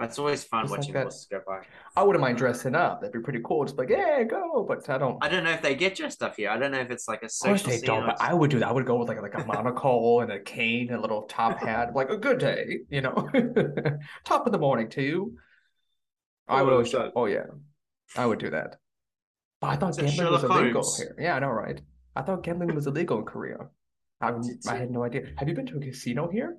It's 0.00 0.18
always 0.18 0.44
fun 0.44 0.66
like 0.66 0.78
watching 0.78 0.94
that. 0.94 1.02
horses 1.04 1.26
go 1.30 1.40
by. 1.46 1.60
I 1.96 2.02
wouldn't 2.02 2.20
mind 2.22 2.38
dressing 2.38 2.74
up. 2.74 3.00
That'd 3.00 3.12
be 3.12 3.20
pretty 3.20 3.40
cool. 3.44 3.64
Just 3.64 3.76
like, 3.78 3.90
yeah, 3.90 4.22
go. 4.22 4.64
But 4.66 4.88
I 4.88 4.98
don't. 4.98 5.18
I 5.22 5.28
don't 5.28 5.44
know 5.44 5.50
if 5.50 5.62
they 5.62 5.74
get 5.74 5.96
dressed 5.96 6.22
up 6.22 6.36
here. 6.36 6.50
I 6.50 6.56
don't 6.58 6.70
know 6.70 6.80
if 6.80 6.90
it's 6.90 7.06
like 7.08 7.22
a 7.22 7.28
social 7.28 7.70
they 7.70 7.76
scene 7.78 7.86
don't, 7.86 8.06
but 8.06 8.20
I 8.20 8.32
would 8.32 8.50
do 8.50 8.58
that. 8.60 8.68
I 8.68 8.72
would 8.72 8.86
go 8.86 8.96
with 8.96 9.08
like 9.08 9.20
like 9.20 9.34
a 9.34 9.44
monocle 9.46 10.20
and 10.20 10.32
a 10.32 10.40
cane 10.40 10.88
and 10.88 10.98
a 10.98 11.00
little 11.00 11.22
top 11.22 11.58
hat, 11.58 11.94
like 11.94 12.10
a 12.10 12.16
good 12.16 12.38
day, 12.38 12.80
you 12.88 13.00
know. 13.02 13.28
Top 14.24 14.46
of 14.46 14.52
the 14.52 14.58
morning 14.58 14.88
to 14.90 15.02
you. 15.02 15.36
I 16.48 16.62
would 16.62 16.70
Oh, 16.72 16.76
always. 16.76 16.94
Oh 17.14 17.26
yeah, 17.26 17.46
I 18.16 18.26
would 18.26 18.38
do 18.38 18.50
that. 18.50 18.76
But 19.60 19.68
I 19.68 19.76
thought 19.76 19.96
gambling 19.98 20.32
was 20.32 20.44
illegal 20.44 20.82
Holmes? 20.82 20.96
here. 20.98 21.16
Yeah, 21.18 21.36
I 21.36 21.38
know, 21.40 21.48
right? 21.50 21.80
I 22.16 22.22
thought 22.22 22.42
gambling 22.42 22.74
was 22.74 22.86
illegal 22.86 23.18
in 23.18 23.24
Korea. 23.24 23.58
I, 24.20 24.32
I 24.68 24.76
had 24.76 24.90
no 24.90 25.04
idea. 25.04 25.26
Have 25.36 25.48
you 25.48 25.54
been 25.54 25.66
to 25.66 25.76
a 25.76 25.80
casino 25.80 26.28
here? 26.28 26.56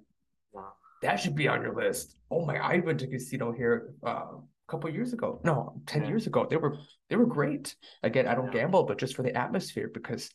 That 1.02 1.20
should 1.20 1.36
be 1.36 1.48
on 1.48 1.62
your 1.62 1.76
list. 1.76 2.16
Oh 2.30 2.46
my! 2.46 2.58
I 2.58 2.78
went 2.80 3.00
to 3.00 3.08
casino 3.08 3.52
here 3.52 3.94
uh, 4.06 4.10
a 4.10 4.42
couple 4.68 4.90
years 4.90 5.14
ago. 5.14 5.42
No, 5.44 5.82
ten 5.86 6.04
Yeah. 6.04 6.10
years 6.10 6.28
ago. 6.28 6.46
They 6.50 6.58
were 6.58 6.78
they 7.10 7.16
were 7.16 7.26
great. 7.26 7.76
Again, 8.04 8.28
I 8.28 8.36
don't 8.36 8.48
Yeah. 8.54 8.62
gamble, 8.62 8.84
but 8.84 8.98
just 8.98 9.16
for 9.16 9.24
the 9.24 9.36
atmosphere 9.36 9.90
because 9.94 10.30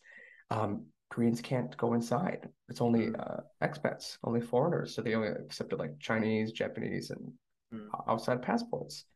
um, 0.50 0.86
Koreans 1.10 1.40
can't 1.40 1.76
go 1.76 1.94
inside. 1.94 2.48
It's 2.68 2.80
only 2.80 3.06
Mm. 3.06 3.18
uh, 3.18 3.40
expats, 3.62 4.18
only 4.22 4.40
foreigners. 4.40 4.94
So 4.94 5.02
they 5.02 5.14
only 5.14 5.28
accepted 5.28 5.78
like 5.78 5.98
Chinese, 5.98 6.52
Japanese, 6.52 7.10
and 7.10 7.32
Mm. 7.72 7.88
outside 8.08 8.42
passports. 8.42 9.06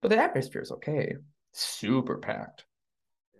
But 0.00 0.08
the 0.08 0.18
atmosphere 0.18 0.62
is 0.62 0.72
okay. 0.72 1.16
Super 1.52 2.16
packed. 2.18 2.64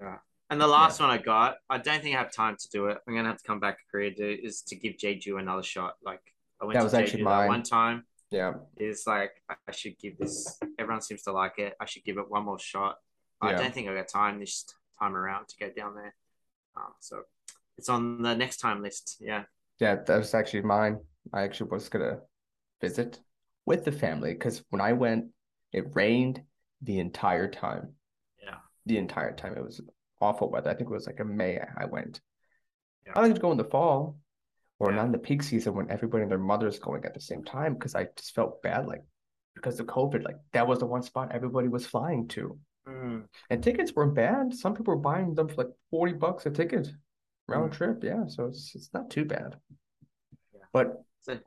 Yeah. 0.00 0.18
And 0.50 0.61
the 0.61 0.66
last 0.66 1.00
one 1.00 1.09
I 1.11 1.16
got, 1.18 1.57
I 1.70 1.78
don't 1.78 2.02
think 2.02 2.14
I 2.14 2.18
have 2.18 2.33
time 2.33 2.57
to 2.59 2.68
do 2.70 2.87
it. 2.87 2.98
I'm 3.07 3.14
gonna 3.14 3.28
have 3.28 3.38
to 3.38 3.46
come 3.46 3.59
back 3.61 3.78
to 3.78 3.85
Korea 3.90 4.14
to 4.14 4.44
is 4.46 4.61
to 4.62 4.76
give 4.76 4.96
Jeju 4.96 5.38
another 5.40 5.62
shot. 5.62 5.94
Like 6.02 6.20
I 6.64 6.66
went 6.66 6.79
That 6.79 6.85
was 6.85 6.94
actually 6.94 7.22
mine. 7.22 7.48
one 7.48 7.62
time. 7.62 8.05
Yeah. 8.31 8.55
It's 8.77 9.07
like 9.07 9.33
I 9.48 9.72
should 9.72 9.98
give 9.98 10.18
this. 10.18 10.59
Everyone 10.79 11.03
seems 11.03 11.22
to 11.22 11.33
like 11.33 11.59
it. 11.59 11.74
I 11.81 11.85
should 11.85 12.05
give 12.05 12.16
it 12.18 12.24
one 12.29 12.44
more 12.44 12.59
shot. 12.59 12.96
I 13.40 13.53
don't 13.53 13.74
think 13.74 13.88
I 13.88 13.94
got 13.94 14.09
time 14.09 14.40
this 14.40 14.64
time 14.98 15.14
around 15.14 15.48
to 15.48 15.57
go 15.61 15.70
down 15.77 15.94
there. 15.94 16.14
Um, 16.77 16.92
so 17.00 17.22
it's 17.77 17.90
on 17.90 18.22
the 18.22 18.35
next 18.35 18.57
time 18.59 18.83
list. 18.83 19.18
Yeah. 19.20 19.44
Yeah, 19.79 19.96
that 20.07 20.16
was 20.16 20.33
actually 20.33 20.62
mine. 20.62 21.00
I 21.33 21.42
actually 21.42 21.68
was 21.70 21.88
gonna 21.90 22.20
visit 22.81 23.18
with 23.66 23.85
the 23.85 23.92
family 23.92 24.33
because 24.33 24.64
when 24.70 24.81
I 24.81 24.94
went, 24.94 25.27
it 25.72 25.94
rained 25.94 26.42
the 26.81 27.00
entire 27.00 27.50
time. 27.50 27.92
Yeah. 28.42 28.57
The 28.87 28.96
entire 28.96 29.35
time. 29.35 29.55
It 29.57 29.64
was 29.64 29.83
awful 30.20 30.50
weather. 30.50 30.70
I 30.70 30.74
think 30.74 30.88
it 30.88 30.94
was 30.94 31.07
like 31.07 31.20
a 31.20 31.24
May 31.24 31.61
I 31.77 31.85
went. 31.85 32.20
Yeah. 33.07 33.12
I 33.16 33.20
like 33.20 33.35
to 33.35 33.40
go 33.40 33.53
in 33.53 33.59
the 33.59 33.64
fall 33.64 34.16
or 34.78 34.90
Yeah. 34.90 34.96
not 34.96 35.06
in 35.06 35.12
the 35.12 35.18
peak 35.18 35.42
season 35.42 35.74
when 35.74 35.90
everybody 35.90 36.22
and 36.22 36.30
their 36.30 36.38
mother's 36.38 36.78
going 36.78 37.04
at 37.04 37.14
the 37.14 37.20
same 37.20 37.44
time 37.44 37.74
because 37.74 37.94
I 37.94 38.04
just 38.16 38.34
felt 38.34 38.62
bad 38.62 38.87
like 38.87 39.02
because 39.54 39.78
of 39.80 39.87
COVID, 39.87 40.24
like 40.24 40.37
that 40.52 40.66
was 40.66 40.80
the 40.80 40.87
one 40.87 41.02
spot 41.02 41.30
everybody 41.32 41.68
was 41.68 41.87
flying 41.87 42.26
to. 42.28 42.58
Mm. 42.88 43.28
And 43.50 43.62
tickets 43.62 43.94
weren't 43.94 44.14
bad. 44.14 44.52
Some 44.54 44.74
people 44.74 44.94
were 44.94 45.00
buying 45.00 45.34
them 45.34 45.48
for 45.48 45.54
like 45.64 45.72
40 45.90 46.14
bucks 46.14 46.44
a 46.46 46.50
ticket 46.50 46.92
round 47.48 47.70
Mm. 47.72 47.74
trip. 47.76 48.04
Yeah, 48.04 48.26
so 48.26 48.46
it's 48.46 48.74
it's 48.74 48.92
not 48.92 49.10
too 49.10 49.24
bad. 49.24 49.56
Yeah. 50.52 50.60
But 50.72 51.04
So- 51.22 51.38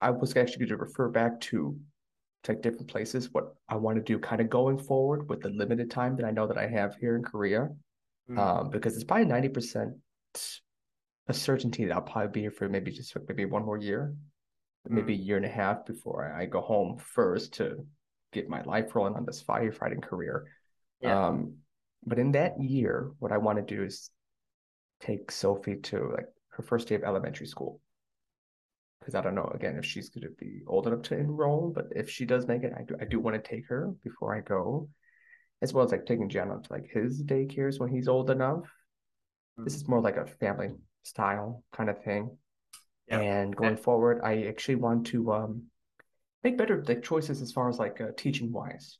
I 0.00 0.10
was 0.10 0.36
actually 0.36 0.66
going 0.66 0.78
to 0.78 0.84
refer 0.84 1.08
back 1.08 1.40
to 1.42 1.78
to 2.44 2.52
like 2.52 2.62
different 2.62 2.88
places, 2.88 3.32
what 3.34 3.54
I 3.68 3.74
want 3.76 3.96
to 3.96 4.02
do 4.02 4.16
kind 4.18 4.40
of 4.40 4.48
going 4.48 4.78
forward 4.78 5.28
with 5.28 5.40
the 5.40 5.48
limited 5.48 5.90
time 5.90 6.14
that 6.16 6.24
I 6.24 6.30
know 6.30 6.46
that 6.46 6.56
I 6.56 6.68
have 6.68 6.94
here 6.96 7.16
in 7.16 7.22
Korea. 7.24 7.68
Mm. 8.30 8.38
Um, 8.38 8.70
because 8.70 8.94
it's 8.94 9.02
probably 9.04 9.24
90% 9.26 9.98
a 11.28 11.34
certainty 11.34 11.84
that 11.84 11.94
I'll 11.94 12.00
probably 12.00 12.30
be 12.30 12.40
here 12.40 12.50
for 12.50 12.68
maybe 12.68 12.90
just 12.90 13.14
maybe 13.28 13.44
one 13.44 13.64
more 13.64 13.76
year, 13.76 14.14
maybe 14.88 15.12
a 15.12 15.16
year 15.16 15.36
and 15.36 15.44
a 15.44 15.50
half 15.50 15.84
before 15.84 16.34
I, 16.34 16.46
go 16.46 16.62
home 16.62 16.96
first 16.96 17.54
to 17.54 17.86
get 18.32 18.48
my 18.48 18.62
life 18.62 18.94
rolling 18.94 19.14
on 19.14 19.26
this 19.26 19.42
firefighting 19.42 20.02
career. 20.02 20.46
Yeah. 21.00 21.28
Um, 21.28 21.56
but 22.06 22.18
in 22.18 22.32
that 22.32 22.60
year, 22.60 23.10
what 23.18 23.32
I 23.32 23.38
want 23.38 23.58
to 23.58 23.76
do 23.76 23.82
is 23.82 24.10
take 25.00 25.30
Sophie 25.30 25.76
to 25.76 26.12
like 26.14 26.26
her 26.50 26.62
first 26.62 26.88
day 26.88 26.94
of 26.94 27.04
elementary 27.04 27.46
school. 27.46 27.80
Because 29.00 29.14
I 29.14 29.20
don't 29.20 29.34
know 29.34 29.50
again 29.54 29.76
if 29.76 29.84
she's 29.84 30.08
going 30.08 30.26
to 30.28 30.34
be 30.38 30.62
old 30.66 30.86
enough 30.86 31.02
to 31.02 31.18
enroll, 31.18 31.72
but 31.74 31.86
if 31.94 32.10
she 32.10 32.24
does 32.24 32.46
make 32.46 32.62
it, 32.62 32.72
I 32.76 32.82
do 32.82 32.96
I 33.00 33.04
do 33.04 33.20
want 33.20 33.42
to 33.42 33.50
take 33.50 33.68
her 33.68 33.92
before 34.02 34.34
I 34.34 34.40
go, 34.40 34.88
as 35.62 35.72
well 35.72 35.84
as 35.84 35.92
like 35.92 36.04
taking 36.04 36.28
Jenna 36.28 36.60
to 36.60 36.72
like 36.72 36.90
his 36.90 37.22
daycares 37.22 37.78
when 37.78 37.90
he's 37.90 38.08
old 38.08 38.30
enough. 38.30 38.64
This 39.56 39.74
is 39.74 39.88
more 39.88 40.00
like 40.00 40.16
a 40.16 40.26
family 40.26 40.70
style 41.02 41.62
kind 41.72 41.90
of 41.90 42.02
thing. 42.02 42.36
Yeah. 43.08 43.20
And 43.20 43.56
going 43.56 43.76
forward, 43.76 44.20
I 44.22 44.44
actually 44.44 44.76
want 44.76 45.06
to 45.08 45.32
um 45.32 45.62
make 46.44 46.58
better 46.58 46.84
like 46.86 47.02
choices 47.02 47.40
as 47.42 47.52
far 47.52 47.68
as 47.68 47.78
like 47.78 48.00
uh, 48.00 48.08
teaching 48.16 48.52
wise, 48.52 48.98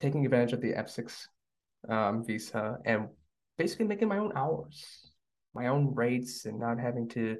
taking 0.00 0.24
advantage 0.24 0.52
of 0.52 0.60
the 0.60 0.74
F6 0.74 1.28
um, 1.88 2.24
visa 2.24 2.78
and 2.84 3.08
basically 3.56 3.86
making 3.86 4.08
my 4.08 4.18
own 4.18 4.32
hours, 4.34 5.10
my 5.54 5.68
own 5.68 5.94
rates, 5.94 6.44
and 6.46 6.58
not 6.58 6.78
having 6.78 7.08
to 7.10 7.38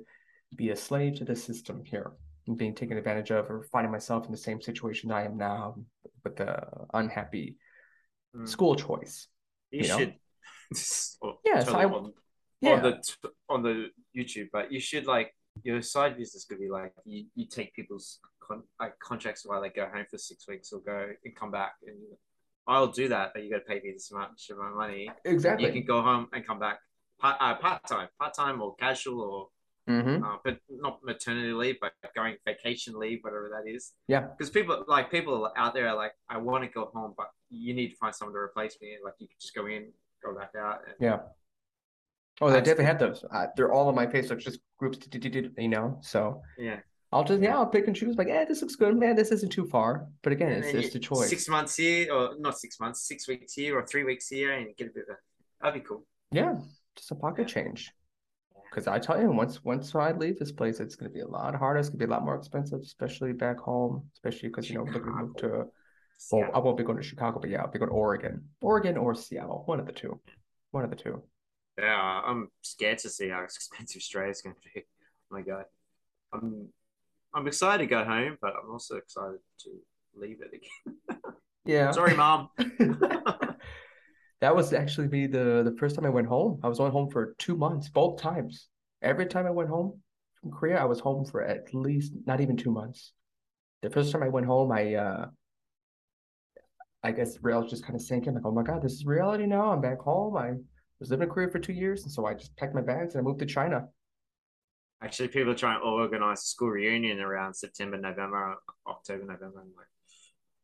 be 0.54 0.70
a 0.70 0.76
slave 0.76 1.16
to 1.16 1.24
the 1.24 1.36
system 1.36 1.82
here 1.84 2.12
and 2.46 2.56
being 2.56 2.74
taken 2.74 2.96
advantage 2.96 3.30
of 3.30 3.50
or 3.50 3.64
finding 3.70 3.92
myself 3.92 4.24
in 4.24 4.32
the 4.32 4.38
same 4.38 4.60
situation 4.60 5.10
I 5.10 5.24
am 5.24 5.36
now 5.36 5.76
with 6.24 6.36
the 6.36 6.62
unhappy 6.94 7.56
Mm. 8.36 8.46
school 8.46 8.76
choice. 8.76 9.26
You 9.70 9.82
you 9.82 9.88
know? 9.88 9.98
should 9.98 10.14
totally 11.64 11.84
I- 11.84 11.88
on, 11.88 12.12
Yeah. 12.60 12.70
on 12.72 12.82
the 12.82 13.30
on 13.48 13.62
the 13.62 13.90
YouTube, 14.16 14.48
but 14.52 14.72
you 14.72 14.80
should 14.80 15.06
like 15.06 15.34
your 15.62 15.82
side 15.82 16.16
business 16.16 16.44
could 16.44 16.58
be 16.58 16.68
like 16.68 16.92
you, 17.04 17.26
you 17.34 17.46
take 17.46 17.72
people's 17.74 18.20
con- 18.40 18.62
like 18.80 18.98
contracts 18.98 19.44
while 19.46 19.60
they 19.62 19.68
go 19.70 19.86
home 19.92 20.06
for 20.10 20.18
six 20.18 20.46
weeks 20.48 20.72
or 20.72 20.80
go 20.80 21.08
and 21.24 21.36
come 21.36 21.50
back 21.50 21.74
and 21.86 21.96
I'll 22.66 22.88
do 22.88 23.08
that, 23.08 23.30
but 23.32 23.42
you 23.42 23.50
got 23.50 23.58
to 23.58 23.64
pay 23.64 23.80
me 23.82 23.92
this 23.92 24.12
much 24.12 24.50
of 24.50 24.58
my 24.58 24.68
money. 24.70 25.10
exactly. 25.24 25.66
You 25.66 25.72
can 25.72 25.84
go 25.84 26.02
home 26.02 26.28
and 26.32 26.46
come 26.46 26.58
back 26.58 26.80
part 27.18 27.36
uh, 27.40 27.54
part 27.54 27.86
time, 27.88 28.08
part 28.20 28.34
time 28.34 28.60
or 28.60 28.74
casual 28.76 29.20
or 29.20 29.48
hmm 29.88 30.22
uh, 30.22 30.36
but 30.44 30.58
not 30.68 30.98
maternity 31.02 31.52
leave, 31.52 31.76
but 31.80 31.92
going 32.14 32.36
vacation 32.44 32.98
leave, 32.98 33.20
whatever 33.22 33.48
that 33.48 33.70
is. 33.70 33.94
Yeah. 34.06 34.26
Because 34.36 34.50
people 34.50 34.84
like 34.86 35.10
people 35.10 35.50
out 35.56 35.72
there 35.72 35.88
are 35.88 35.96
like, 35.96 36.12
I 36.28 36.36
want 36.36 36.62
to 36.64 36.68
go 36.70 36.90
home, 36.92 37.14
but 37.16 37.28
you 37.48 37.72
need 37.72 37.88
to 37.90 37.96
find 37.96 38.14
someone 38.14 38.34
to 38.34 38.38
replace 38.38 38.76
me. 38.82 38.98
Like 39.02 39.14
you 39.18 39.28
can 39.28 39.36
just 39.40 39.54
go 39.54 39.66
in, 39.66 39.90
go 40.22 40.34
back 40.38 40.50
out. 40.60 40.80
And, 40.86 40.94
Yeah. 41.00 41.18
Oh, 42.40 42.50
they 42.50 42.58
definitely 42.58 42.84
had 42.84 42.98
those. 42.98 43.24
Uh, 43.30 43.46
they're 43.56 43.72
all 43.72 43.88
on 43.88 43.94
my 43.94 44.06
Facebook, 44.06 44.38
just 44.38 44.60
groups, 44.78 44.98
you 45.12 45.68
know. 45.68 45.98
So 46.02 46.42
yeah. 46.56 46.80
I'll 47.10 47.24
just 47.24 47.42
yeah, 47.42 47.56
I'll 47.56 47.66
pick 47.66 47.86
and 47.86 47.96
choose. 47.96 48.16
Like, 48.16 48.28
yeah, 48.28 48.44
this 48.44 48.60
looks 48.60 48.76
good, 48.76 48.96
man. 48.96 49.16
This 49.16 49.32
isn't 49.32 49.50
too 49.50 49.66
far. 49.66 50.06
But 50.22 50.32
again, 50.32 50.52
And 50.52 50.64
it's 50.64 50.86
it's 50.86 50.94
you- 50.94 51.00
choice. 51.00 51.28
Six 51.28 51.48
months 51.48 51.76
here, 51.76 52.12
or 52.12 52.34
not 52.38 52.58
six 52.58 52.78
months, 52.78 53.08
six 53.08 53.26
weeks 53.26 53.54
here, 53.54 53.76
or 53.78 53.86
three 53.86 54.04
weeks 54.04 54.28
here, 54.28 54.52
and 54.52 54.76
get 54.76 54.88
a 54.88 54.90
bit 54.90 55.04
of 55.08 55.14
a. 55.14 55.18
That'd 55.62 55.82
be 55.82 55.88
cool. 55.88 56.04
Yeah, 56.30 56.56
just 56.94 57.10
a 57.10 57.14
pocket 57.14 57.48
change. 57.48 57.90
Because 58.70 58.86
I 58.86 58.98
tell 58.98 59.20
you, 59.20 59.30
once 59.30 59.64
once 59.64 59.94
I 59.94 60.12
leave 60.12 60.38
this 60.38 60.52
place, 60.52 60.78
it's 60.78 60.94
going 60.94 61.10
to 61.10 61.14
be 61.14 61.20
a 61.20 61.26
lot 61.26 61.54
harder. 61.54 61.80
It's 61.80 61.88
going 61.88 61.98
to 61.98 62.06
be 62.06 62.10
a 62.10 62.14
lot 62.14 62.24
more 62.24 62.36
expensive, 62.36 62.80
especially 62.80 63.32
back 63.32 63.58
home. 63.58 64.04
Especially 64.12 64.50
because 64.50 64.68
you 64.68 64.76
know 64.76 64.84
we're 64.84 64.92
to 64.92 65.00
move 65.00 65.36
to. 65.36 65.64
Well, 66.30 66.50
I 66.52 66.58
won't 66.58 66.76
be 66.76 66.84
going 66.84 66.98
to 66.98 67.02
Chicago, 67.02 67.38
but 67.40 67.48
yeah, 67.48 67.62
I'll 67.62 67.70
be 67.70 67.78
going 67.78 67.90
to 67.90 67.94
Oregon, 67.94 68.44
Oregon 68.60 68.96
or 68.96 69.14
Seattle, 69.14 69.62
one 69.66 69.80
of 69.80 69.86
the 69.86 69.92
two, 69.92 70.20
one 70.72 70.84
of 70.84 70.90
the 70.90 70.96
two. 70.96 71.22
Yeah, 71.78 72.22
I'm 72.26 72.50
scared 72.62 72.98
to 72.98 73.08
see 73.08 73.28
how 73.28 73.42
expensive 73.44 74.00
Australia's 74.00 74.42
going 74.42 74.56
to 74.56 74.60
be. 74.74 74.82
Oh 75.30 75.36
my 75.36 75.42
god, 75.42 75.64
I'm 76.32 76.68
I'm 77.34 77.46
excited 77.46 77.84
to 77.84 77.86
go 77.86 78.04
home, 78.04 78.38
but 78.40 78.54
I'm 78.62 78.70
also 78.70 78.96
excited 78.96 79.38
to 79.64 79.70
leave 80.14 80.38
it 80.40 80.54
again. 80.54 81.18
Yeah. 81.64 81.90
Sorry, 81.90 82.16
mom. 82.16 82.48
That 84.40 84.54
was 84.54 84.72
actually 84.72 85.08
me 85.08 85.26
the 85.26 85.62
the 85.64 85.76
first 85.78 85.96
time 85.96 86.06
I 86.06 86.10
went 86.10 86.28
home. 86.28 86.60
I 86.62 86.68
was 86.68 86.78
only 86.78 86.92
home 86.92 87.10
for 87.10 87.34
two 87.38 87.56
months, 87.56 87.88
both 87.88 88.20
times. 88.20 88.68
Every 89.02 89.26
time 89.26 89.46
I 89.46 89.50
went 89.50 89.68
home 89.68 90.00
from 90.40 90.52
Korea, 90.52 90.80
I 90.80 90.84
was 90.84 91.00
home 91.00 91.24
for 91.24 91.42
at 91.42 91.74
least 91.74 92.12
not 92.24 92.40
even 92.40 92.56
two 92.56 92.70
months. 92.70 93.12
The 93.82 93.90
first 93.90 94.12
time 94.12 94.22
I 94.22 94.28
went 94.28 94.46
home, 94.46 94.70
I 94.70 94.94
uh 94.94 95.26
I 97.02 97.12
guess 97.12 97.38
reality 97.42 97.70
just 97.70 97.84
kind 97.84 97.96
of 97.96 98.02
sank 98.02 98.26
in, 98.26 98.34
like, 98.34 98.44
oh 98.46 98.52
my 98.52 98.62
God, 98.62 98.82
this 98.82 98.92
is 98.92 99.04
reality 99.06 99.46
now. 99.46 99.72
I'm 99.72 99.80
back 99.80 99.98
home. 100.00 100.36
I 100.36 100.54
was 101.00 101.10
living 101.10 101.28
in 101.28 101.34
Korea 101.34 101.48
for 101.48 101.58
two 101.58 101.72
years, 101.72 102.02
and 102.02 102.12
so 102.12 102.26
I 102.26 102.34
just 102.34 102.56
packed 102.56 102.74
my 102.74 102.80
bags 102.80 103.14
and 103.14 103.20
I 103.20 103.24
moved 103.24 103.40
to 103.40 103.46
China. 103.46 103.88
Actually, 105.00 105.28
people 105.28 105.52
are 105.52 105.56
trying 105.56 105.78
to 105.80 105.84
organize 105.86 106.40
a 106.42 106.46
school 106.46 106.70
reunion 106.70 107.20
around 107.20 107.54
September, 107.54 107.96
November, 107.96 108.56
October, 108.86 109.22
November. 109.22 109.60
I'm 109.60 109.72
like, 109.76 109.86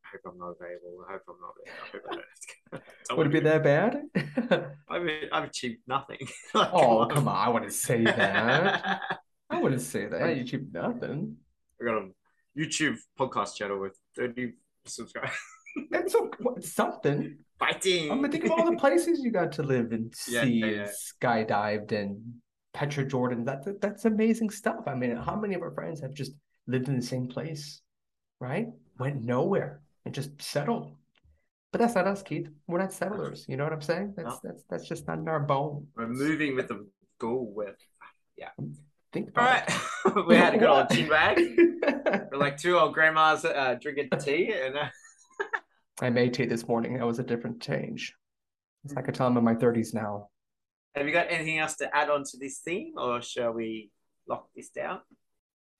I 0.03 0.07
hope 0.11 0.33
I'm 0.33 0.37
not 0.37 0.55
available. 0.59 1.05
I 1.07 1.13
hope 1.13 1.21
I'm 1.29 1.35
not 1.41 1.53
there. 1.63 2.01
I 2.11 2.15
hope 2.75 2.83
I 3.09 3.15
Would 3.15 3.27
it 3.27 3.33
be 3.33 3.39
that 3.41 3.63
bad? 3.63 4.01
I 4.89 4.99
mean, 4.99 5.29
I've 5.31 5.45
achieved 5.45 5.79
nothing. 5.87 6.19
Like, 6.53 6.73
Oh, 6.73 7.05
come 7.05 7.27
on. 7.29 7.35
I 7.35 7.49
wouldn't 7.49 7.73
say 7.73 8.03
that. 8.03 9.01
I 9.49 9.61
wouldn't 9.61 9.81
say 9.81 10.07
that. 10.07 10.35
You 10.35 10.41
achieved 10.41 10.73
nothing. 10.73 11.37
I 11.81 11.85
got 11.85 11.97
a 11.97 12.09
YouTube 12.57 12.97
podcast 13.17 13.55
channel 13.55 13.79
with 13.79 13.97
30 14.17 14.53
subscribers. 14.85 15.31
That's 15.91 16.13
so, 16.13 16.29
something. 16.59 17.37
Fighting. 17.59 18.11
I'm 18.11 18.17
gonna 18.21 18.31
think 18.31 18.45
of 18.45 18.51
all 18.51 18.69
the 18.69 18.77
places 18.85 19.19
you 19.23 19.31
got 19.31 19.51
to 19.53 19.63
live 19.63 19.91
and 19.91 20.13
Yeah, 20.27 20.43
see 20.43 20.49
yeah, 20.59 20.65
yeah. 20.65 20.87
skydived 21.21 21.91
and 21.91 22.21
Petra 22.73 23.05
Jordan. 23.05 23.45
That, 23.45 23.63
that 23.65 23.79
that's 23.81 24.05
amazing 24.05 24.49
stuff. 24.49 24.83
I 24.87 24.95
mean, 24.95 25.15
how 25.15 25.35
many 25.35 25.55
of 25.55 25.61
our 25.61 25.71
friends 25.71 26.01
have 26.01 26.13
just 26.13 26.33
lived 26.67 26.89
in 26.89 26.95
the 26.97 27.05
same 27.05 27.27
place, 27.27 27.81
right? 28.39 28.67
Went 28.99 29.23
nowhere 29.23 29.81
and 30.05 30.13
just 30.13 30.41
settled. 30.41 30.95
But 31.71 31.79
that's 31.79 31.95
not 31.95 32.07
us, 32.07 32.21
Keith. 32.23 32.47
We're 32.67 32.79
not 32.79 32.93
settlers. 32.93 33.45
You 33.47 33.57
know 33.57 33.63
what 33.65 33.73
I'm 33.73 33.81
saying? 33.81 34.13
That's 34.17 34.29
No. 34.29 34.39
that's 34.43 34.63
that's 34.69 34.87
just 34.87 35.07
not 35.07 35.19
in 35.19 35.27
our 35.27 35.39
bone. 35.39 35.87
We're 35.95 36.07
moving 36.07 36.55
with 36.55 36.67
the 36.67 36.85
goal 37.19 37.51
with. 37.55 37.75
Yeah. 38.37 38.49
Think 39.13 39.29
All 39.37 39.43
about 39.43 39.69
right. 40.05 40.25
we 40.27 40.35
had 40.35 40.55
a 40.55 40.57
good 40.57 40.67
old 40.67 40.89
chin 40.89 41.07
bag. 41.07 41.39
We're 42.31 42.37
like 42.37 42.57
two 42.57 42.77
old 42.77 42.93
grandmas 42.93 43.45
uh, 43.45 43.77
drinking 43.79 44.09
tea. 44.19 44.51
And 44.53 44.77
uh, 44.77 44.87
I 46.01 46.09
made 46.09 46.33
tea 46.33 46.45
this 46.45 46.67
morning. 46.67 46.97
That 46.97 47.05
was 47.05 47.19
a 47.19 47.23
different 47.23 47.61
change. 47.61 48.13
I 48.97 49.01
could 49.01 49.15
tell 49.15 49.27
I'm 49.27 49.37
in 49.37 49.43
my 49.43 49.55
30s 49.55 49.93
now. 49.93 50.29
have 50.95 51.07
you 51.07 51.13
got 51.13 51.27
anything 51.29 51.57
else 51.57 51.75
to 51.77 51.95
add 51.95 52.09
on 52.09 52.23
to 52.23 52.37
this 52.37 52.59
theme 52.59 52.93
or 52.97 53.21
shall 53.21 53.51
we 53.51 53.89
lock 54.27 54.47
this 54.55 54.69
down? 54.69 54.99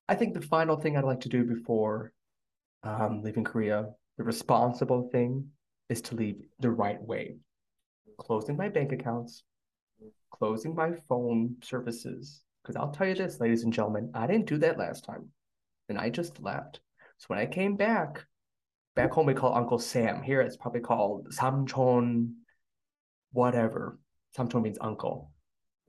I 0.07 0.15
think 0.15 0.33
the 0.33 0.41
final 0.41 0.77
thing 0.77 0.97
I'd 0.97 1.03
like 1.03 1.21
to 1.21 1.29
do 1.29 1.43
before 1.43 2.13
um, 2.83 3.21
leaving 3.23 3.43
Korea, 3.43 3.89
the 4.17 4.23
responsible 4.23 5.09
thing 5.11 5.49
is 5.89 6.01
to 6.03 6.15
leave 6.15 6.41
the 6.59 6.69
right 6.69 7.01
way. 7.01 7.37
Closing 8.17 8.55
my 8.55 8.69
bank 8.69 8.91
accounts, 8.91 9.43
closing 10.31 10.75
my 10.75 10.93
phone 11.09 11.55
services. 11.61 12.43
Because 12.61 12.75
I'll 12.75 12.91
tell 12.91 13.07
you 13.07 13.15
this, 13.15 13.39
ladies 13.39 13.63
and 13.63 13.73
gentlemen, 13.73 14.11
I 14.13 14.27
didn't 14.27 14.47
do 14.47 14.57
that 14.59 14.77
last 14.79 15.03
time. 15.03 15.29
And 15.89 15.97
I 15.97 16.09
just 16.09 16.41
left. 16.41 16.79
So 17.17 17.25
when 17.27 17.39
I 17.39 17.45
came 17.45 17.75
back, 17.75 18.25
back 18.95 19.11
home 19.11 19.25
we 19.25 19.33
call 19.33 19.53
Uncle 19.53 19.79
Sam. 19.79 20.21
Here 20.23 20.41
it's 20.41 20.57
probably 20.57 20.81
called 20.81 21.29
Samchon, 21.29 22.33
whatever. 23.31 23.99
Samchon 24.37 24.61
means 24.63 24.77
uncle. 24.81 25.31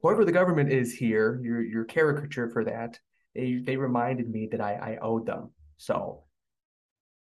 Whoever 0.02 0.24
the 0.24 0.32
government 0.32 0.70
is 0.72 0.92
here, 0.94 1.40
your 1.42 1.62
your 1.62 1.84
caricature 1.84 2.48
for 2.50 2.64
that, 2.64 2.98
they 3.34 3.56
they 3.64 3.76
reminded 3.76 4.28
me 4.30 4.48
that 4.52 4.60
I, 4.60 4.74
I 4.74 4.98
owed 5.00 5.26
them. 5.26 5.50
So 5.78 6.24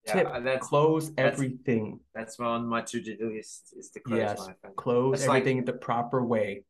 Tip, 0.07 0.27
uh, 0.29 0.39
that's 0.41 0.67
close 0.69 1.11
that's- 1.13 1.35
everything. 1.35 1.99
that's 2.15 2.39
on 2.39 2.67
my 2.67 2.81
to-do 2.83 3.17
list 3.35 3.75
is 3.77 3.91
to 3.91 4.01
close 4.01 4.19
Yes, 4.19 4.39
my 4.47 4.55
phone. 4.63 4.75
Close 4.77 5.19
That's 5.21 5.29
like- 5.29 5.41
everything 5.43 5.65
the 5.65 5.73
proper 5.73 6.25
way. 6.25 6.65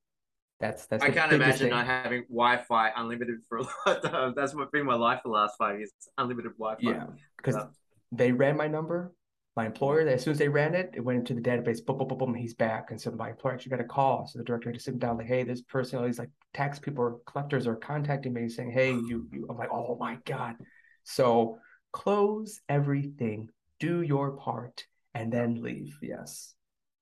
That's 0.58 0.86
that's 0.86 1.04
I 1.04 1.10
can't 1.10 1.30
imagine 1.34 1.58
thing. 1.58 1.68
not 1.70 1.84
having 1.86 2.22
Wi-Fi 2.30 2.90
unlimited 2.96 3.40
for 3.46 3.58
a 3.58 3.62
lot 3.86 4.04
of 4.04 4.10
time. 4.10 4.32
That's 4.34 4.54
what 4.54 4.72
been 4.72 4.86
my 4.86 4.94
life 4.94 5.20
for 5.22 5.28
the 5.28 5.34
last 5.34 5.56
five 5.58 5.76
years. 5.78 5.92
Unlimited 6.16 6.52
Wi-Fi. 6.58 6.80
Yeah, 6.80 7.06
because 7.36 7.56
Yeah. 7.56 7.66
They 8.12 8.32
ran 8.32 8.56
my 8.56 8.68
number. 8.68 9.12
My 9.56 9.64
employer, 9.64 10.06
as 10.06 10.22
soon 10.22 10.32
as 10.32 10.38
they 10.38 10.48
ran 10.48 10.74
it, 10.74 10.90
it 10.94 11.00
went 11.00 11.18
into 11.18 11.34
the 11.34 11.40
database. 11.40 11.84
Boom, 11.84 11.96
boom, 11.96 12.08
boom, 12.08 12.18
boom. 12.18 12.34
He's 12.34 12.52
back, 12.52 12.90
and 12.90 13.00
so 13.00 13.10
my 13.12 13.30
employer 13.30 13.54
actually 13.54 13.70
got 13.70 13.80
a 13.80 13.84
call. 13.84 14.26
So 14.26 14.38
the 14.38 14.44
director 14.44 14.68
had 14.68 14.74
to 14.74 14.82
sit 14.82 14.92
him 14.92 14.98
down, 14.98 15.16
like, 15.16 15.26
"Hey, 15.26 15.44
this 15.44 15.62
person, 15.62 15.98
all 15.98 16.04
these 16.04 16.18
like 16.18 16.28
tax 16.52 16.78
people 16.78 17.02
or 17.02 17.20
collectors 17.26 17.66
are 17.66 17.74
contacting 17.74 18.34
me, 18.34 18.50
saying, 18.50 18.72
hey, 18.72 18.90
you, 18.90 19.26
you." 19.32 19.46
I'm 19.48 19.56
like, 19.56 19.70
"Oh 19.72 19.96
my 19.98 20.18
god!" 20.26 20.56
So 21.04 21.58
close 21.92 22.60
everything, 22.68 23.48
do 23.80 24.02
your 24.02 24.32
part, 24.32 24.84
and 25.14 25.32
then 25.32 25.62
leave. 25.62 25.96
Yes. 26.02 26.54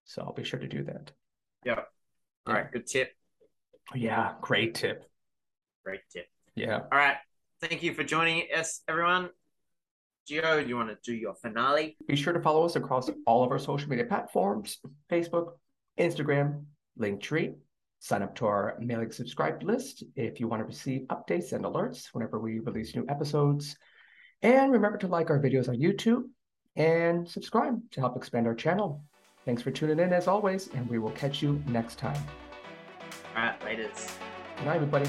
So 0.04 0.22
I'll 0.22 0.32
be 0.32 0.44
sure 0.44 0.60
to 0.60 0.68
do 0.68 0.84
that. 0.84 1.10
Yeah. 1.64 1.80
All 2.46 2.54
right, 2.54 2.70
good 2.70 2.86
tip. 2.86 3.12
Yeah, 3.94 4.34
great 4.40 4.76
tip. 4.76 5.04
Great 5.84 6.00
tip. 6.12 6.26
Yeah. 6.54 6.80
All 6.92 6.98
right. 6.98 7.16
Thank 7.60 7.82
you 7.82 7.94
for 7.94 8.04
joining 8.04 8.44
us, 8.56 8.82
everyone. 8.86 9.30
Gio, 10.28 10.62
do 10.62 10.68
you 10.68 10.76
want 10.76 10.88
to 10.88 10.96
do 11.04 11.14
your 11.14 11.34
finale? 11.34 11.96
Be 12.08 12.16
sure 12.16 12.32
to 12.32 12.40
follow 12.40 12.64
us 12.64 12.76
across 12.76 13.10
all 13.26 13.44
of 13.44 13.50
our 13.50 13.58
social 13.58 13.90
media 13.90 14.06
platforms 14.06 14.78
Facebook, 15.10 15.52
Instagram, 15.98 16.64
Linktree. 16.98 17.54
Sign 17.98 18.22
up 18.22 18.34
to 18.36 18.46
our 18.46 18.76
mailing 18.80 19.12
subscribe 19.12 19.62
list 19.62 20.02
if 20.16 20.40
you 20.40 20.48
want 20.48 20.60
to 20.60 20.66
receive 20.66 21.02
updates 21.08 21.52
and 21.52 21.64
alerts 21.64 22.06
whenever 22.12 22.38
we 22.38 22.58
release 22.60 22.94
new 22.94 23.04
episodes. 23.08 23.76
And 24.42 24.72
remember 24.72 24.98
to 24.98 25.08
like 25.08 25.30
our 25.30 25.40
videos 25.40 25.68
on 25.68 25.76
YouTube 25.76 26.24
and 26.76 27.28
subscribe 27.28 27.78
to 27.92 28.00
help 28.00 28.16
expand 28.16 28.46
our 28.46 28.54
channel. 28.54 29.04
Thanks 29.44 29.62
for 29.62 29.70
tuning 29.70 29.98
in 29.98 30.12
as 30.12 30.26
always, 30.26 30.68
and 30.68 30.88
we 30.88 30.98
will 30.98 31.12
catch 31.12 31.42
you 31.42 31.62
next 31.66 31.98
time. 31.98 32.22
All 33.36 33.42
right, 33.42 33.60
laters. 33.60 34.12
Good 34.56 34.66
night, 34.66 34.76
everybody. 34.76 35.08